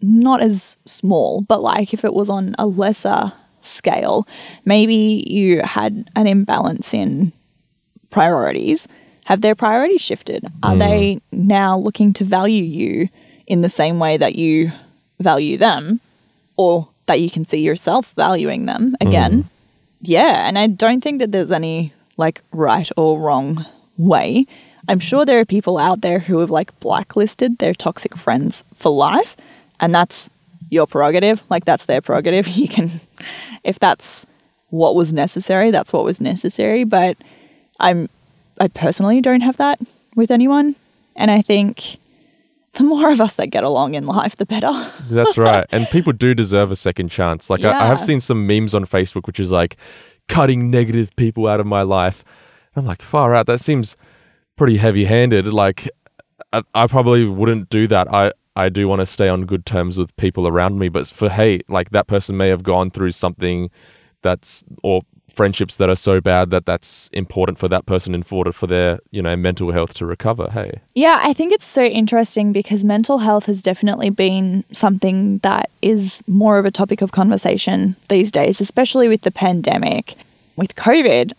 not 0.00 0.42
as 0.42 0.76
small, 0.84 1.42
but 1.42 1.62
like 1.62 1.94
if 1.94 2.04
it 2.04 2.12
was 2.12 2.28
on 2.28 2.54
a 2.58 2.66
lesser 2.66 3.32
scale, 3.60 4.26
maybe 4.64 5.24
you 5.26 5.62
had 5.62 6.10
an 6.16 6.26
imbalance 6.26 6.92
in 6.92 7.32
priorities. 8.10 8.88
Have 9.26 9.40
their 9.40 9.54
priorities 9.54 10.00
shifted? 10.00 10.44
Are 10.64 10.76
they 10.76 11.14
mm. 11.14 11.20
now 11.32 11.78
looking 11.78 12.12
to 12.14 12.24
value 12.24 12.64
you 12.64 13.08
in 13.46 13.60
the 13.60 13.68
same 13.68 14.00
way 14.00 14.16
that 14.16 14.34
you 14.34 14.72
value 15.20 15.56
them 15.56 16.00
or 16.56 16.88
that 17.06 17.20
you 17.20 17.30
can 17.30 17.46
see 17.46 17.60
yourself 17.60 18.12
valuing 18.16 18.66
them 18.66 18.96
again? 19.00 19.44
Mm. 19.44 19.48
Yeah, 20.02 20.46
and 20.46 20.58
I 20.58 20.66
don't 20.66 21.00
think 21.00 21.20
that 21.20 21.30
there's 21.30 21.52
any 21.52 21.92
like 22.16 22.42
right 22.52 22.90
or 22.96 23.20
wrong 23.20 23.64
way. 23.96 24.46
I'm 24.88 24.98
sure 24.98 25.24
there 25.24 25.38
are 25.38 25.44
people 25.44 25.78
out 25.78 26.00
there 26.00 26.18
who 26.18 26.38
have 26.38 26.50
like 26.50 26.78
blacklisted 26.80 27.58
their 27.58 27.72
toxic 27.72 28.16
friends 28.16 28.64
for 28.74 28.90
life, 28.90 29.36
and 29.78 29.94
that's 29.94 30.28
your 30.70 30.88
prerogative. 30.88 31.44
Like 31.48 31.64
that's 31.64 31.86
their 31.86 32.00
prerogative. 32.00 32.48
You 32.56 32.68
can 32.68 32.90
if 33.62 33.78
that's 33.78 34.26
what 34.70 34.96
was 34.96 35.12
necessary, 35.12 35.70
that's 35.70 35.92
what 35.92 36.04
was 36.04 36.20
necessary, 36.20 36.82
but 36.82 37.16
I'm 37.78 38.08
I 38.58 38.68
personally 38.68 39.20
don't 39.20 39.42
have 39.42 39.56
that 39.58 39.80
with 40.16 40.32
anyone, 40.32 40.74
and 41.14 41.30
I 41.30 41.42
think 41.42 41.96
the 42.78 42.84
more 42.84 43.10
of 43.10 43.20
us 43.20 43.34
that 43.34 43.48
get 43.48 43.64
along 43.64 43.94
in 43.94 44.06
life, 44.06 44.36
the 44.36 44.46
better. 44.46 44.72
That's 45.10 45.36
right. 45.36 45.66
And 45.70 45.86
people 45.88 46.12
do 46.12 46.34
deserve 46.34 46.70
a 46.70 46.76
second 46.76 47.10
chance. 47.10 47.50
Like, 47.50 47.64
I, 47.64 47.84
I 47.84 47.86
have 47.86 48.00
seen 48.00 48.18
some 48.18 48.46
memes 48.46 48.74
on 48.74 48.86
Facebook, 48.86 49.26
which 49.26 49.38
is 49.38 49.52
like 49.52 49.76
cutting 50.28 50.70
negative 50.70 51.14
people 51.16 51.46
out 51.46 51.60
of 51.60 51.66
my 51.66 51.82
life. 51.82 52.24
I'm 52.74 52.86
like, 52.86 53.02
far 53.02 53.34
out. 53.34 53.46
That 53.46 53.60
seems 53.60 53.96
pretty 54.56 54.78
heavy 54.78 55.04
handed. 55.04 55.46
Like, 55.46 55.88
I, 56.52 56.62
I 56.74 56.86
probably 56.86 57.26
wouldn't 57.26 57.68
do 57.68 57.86
that. 57.88 58.12
I, 58.12 58.32
I 58.56 58.70
do 58.70 58.88
want 58.88 59.00
to 59.00 59.06
stay 59.06 59.28
on 59.28 59.44
good 59.44 59.66
terms 59.66 59.98
with 59.98 60.16
people 60.16 60.48
around 60.48 60.78
me. 60.78 60.88
But 60.88 61.06
for, 61.08 61.28
hey, 61.28 61.60
like 61.68 61.90
that 61.90 62.06
person 62.06 62.38
may 62.38 62.48
have 62.48 62.62
gone 62.62 62.90
through 62.90 63.12
something 63.12 63.70
that's, 64.22 64.64
or 64.82 65.02
friendships 65.32 65.76
that 65.76 65.88
are 65.88 65.96
so 65.96 66.20
bad 66.20 66.50
that 66.50 66.66
that's 66.66 67.08
important 67.12 67.58
for 67.58 67.68
that 67.68 67.86
person 67.86 68.14
in 68.14 68.24
order 68.30 68.52
for 68.52 68.66
their, 68.66 69.00
you 69.10 69.22
know, 69.22 69.34
mental 69.36 69.72
health 69.72 69.94
to 69.94 70.06
recover. 70.06 70.50
Hey. 70.50 70.80
Yeah, 70.94 71.20
I 71.22 71.32
think 71.32 71.52
it's 71.52 71.64
so 71.64 71.84
interesting 71.84 72.52
because 72.52 72.84
mental 72.84 73.18
health 73.18 73.46
has 73.46 73.62
definitely 73.62 74.10
been 74.10 74.64
something 74.72 75.38
that 75.38 75.70
is 75.80 76.22
more 76.26 76.58
of 76.58 76.66
a 76.66 76.70
topic 76.70 77.02
of 77.02 77.12
conversation 77.12 77.96
these 78.08 78.30
days, 78.30 78.60
especially 78.60 79.08
with 79.08 79.22
the 79.22 79.30
pandemic. 79.30 80.14
With 80.56 80.74
COVID, 80.74 81.32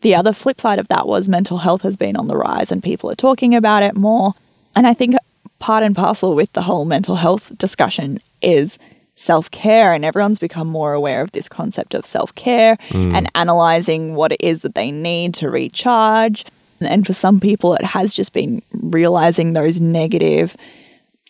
the 0.00 0.14
other 0.14 0.32
flip 0.32 0.60
side 0.60 0.78
of 0.78 0.88
that 0.88 1.06
was 1.06 1.28
mental 1.28 1.58
health 1.58 1.82
has 1.82 1.96
been 1.96 2.16
on 2.16 2.28
the 2.28 2.36
rise 2.36 2.72
and 2.72 2.82
people 2.82 3.10
are 3.10 3.16
talking 3.16 3.54
about 3.54 3.82
it 3.82 3.96
more. 3.96 4.34
And 4.74 4.86
I 4.86 4.94
think 4.94 5.16
part 5.58 5.82
and 5.82 5.94
parcel 5.94 6.34
with 6.34 6.52
the 6.52 6.62
whole 6.62 6.84
mental 6.84 7.16
health 7.16 7.56
discussion 7.58 8.18
is 8.42 8.78
self 9.18 9.50
care, 9.50 9.92
and 9.92 10.04
everyone's 10.04 10.38
become 10.38 10.68
more 10.68 10.92
aware 10.92 11.20
of 11.20 11.32
this 11.32 11.48
concept 11.48 11.94
of 11.94 12.06
self 12.06 12.34
care 12.34 12.76
mm. 12.88 13.14
and 13.14 13.30
analyzing 13.34 14.14
what 14.14 14.32
it 14.32 14.40
is 14.40 14.62
that 14.62 14.74
they 14.74 14.90
need 14.90 15.34
to 15.34 15.50
recharge. 15.50 16.44
And 16.80 17.06
for 17.06 17.12
some 17.12 17.40
people, 17.40 17.74
it 17.74 17.84
has 17.84 18.14
just 18.14 18.32
been 18.32 18.62
realizing 18.72 19.52
those 19.52 19.80
negative 19.80 20.56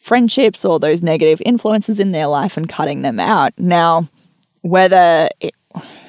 friendships 0.01 0.65
or 0.65 0.79
those 0.79 1.03
negative 1.03 1.41
influences 1.45 1.99
in 1.99 2.13
their 2.13 2.27
life 2.27 2.57
and 2.57 2.69
cutting 2.69 3.03
them 3.03 3.19
out. 3.19 3.53
Now, 3.59 4.09
whether 4.63 5.29
it, 5.41 5.55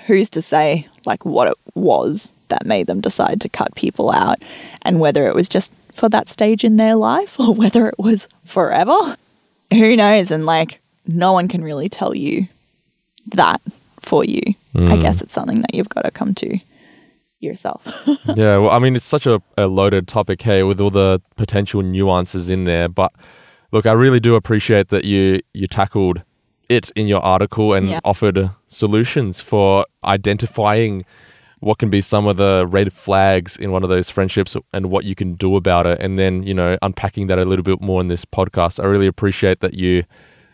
who's 0.08 0.30
to 0.32 0.42
say 0.42 0.88
like 1.06 1.26
what 1.26 1.48
it 1.48 1.58
was 1.76 2.34
that 2.50 2.66
made 2.66 2.88
them 2.88 3.02
decide 3.02 3.42
to 3.42 3.50
cut 3.50 3.76
people 3.76 4.12
out 4.12 4.42
and 4.82 5.00
whether 5.00 5.28
it 5.28 5.36
was 5.36 5.48
just 5.48 5.74
for 5.92 6.10
that 6.10 6.30
stage 6.30 6.64
in 6.64 6.78
their 6.78 6.96
life 6.96 7.40
or 7.42 7.54
whether 7.54 7.88
it 7.88 8.00
was 8.00 8.28
forever, 8.44 9.16
who 9.72 9.96
knows? 9.96 10.32
And 10.32 10.46
like, 10.46 10.82
no 11.10 11.34
one 11.34 11.48
can 11.48 11.64
really 11.64 11.90
tell 11.90 12.16
you 12.16 12.48
that 13.34 13.62
for 14.00 14.24
you. 14.24 14.42
I 14.76 14.96
hmm. 14.96 15.00
guess 15.00 15.22
it's 15.22 15.34
something 15.34 15.62
that 15.62 15.74
you've 15.74 15.90
got 15.90 16.04
to 16.04 16.12
come 16.12 16.34
to 16.36 16.60
yourself. 17.40 17.88
yeah, 18.36 18.58
well, 18.58 18.70
I 18.70 18.80
mean, 18.80 18.96
it's 18.96 19.06
such 19.06 19.26
a, 19.26 19.42
a 19.58 19.68
loaded 19.68 20.08
topic, 20.08 20.42
hey, 20.42 20.64
with 20.64 20.80
all 20.80 20.92
the 20.92 21.22
potential 21.36 21.82
nuances 21.82 22.50
in 22.50 22.66
there. 22.66 22.88
But 22.88 23.12
look, 23.72 23.86
I 23.86 23.94
really 23.94 24.20
do 24.20 24.36
appreciate 24.36 24.90
that 24.90 25.06
you 25.06 25.42
you 25.54 25.68
tackled 25.68 26.22
it 26.70 26.92
in 26.92 27.08
your 27.08 27.22
article 27.22 27.74
and 27.74 27.90
Yeah. 27.90 28.00
offered 28.04 28.52
solutions 28.68 29.42
for 29.42 29.86
identifying 30.04 31.04
what 31.62 31.78
can 31.78 31.90
be 31.90 32.00
some 32.00 32.28
of 32.28 32.38
the 32.38 32.66
red 32.70 32.94
flags 32.94 33.58
in 33.58 33.72
one 33.72 33.84
of 33.84 33.90
those 33.90 34.10
friendships 34.10 34.56
and 34.72 34.90
what 34.90 35.04
you 35.04 35.16
can 35.16 35.34
do 35.34 35.56
about 35.56 35.86
it, 35.88 36.00
and 36.00 36.18
then 36.20 36.44
you 36.44 36.54
know 36.54 36.78
unpacking 36.82 37.28
that 37.28 37.40
a 37.40 37.46
little 37.46 37.64
bit 37.64 37.82
more 37.82 38.02
in 38.02 38.08
this 38.08 38.26
podcast. 38.26 38.82
I 38.82 38.86
really 38.86 39.08
appreciate 39.08 39.60
that 39.62 39.74
you 39.74 40.04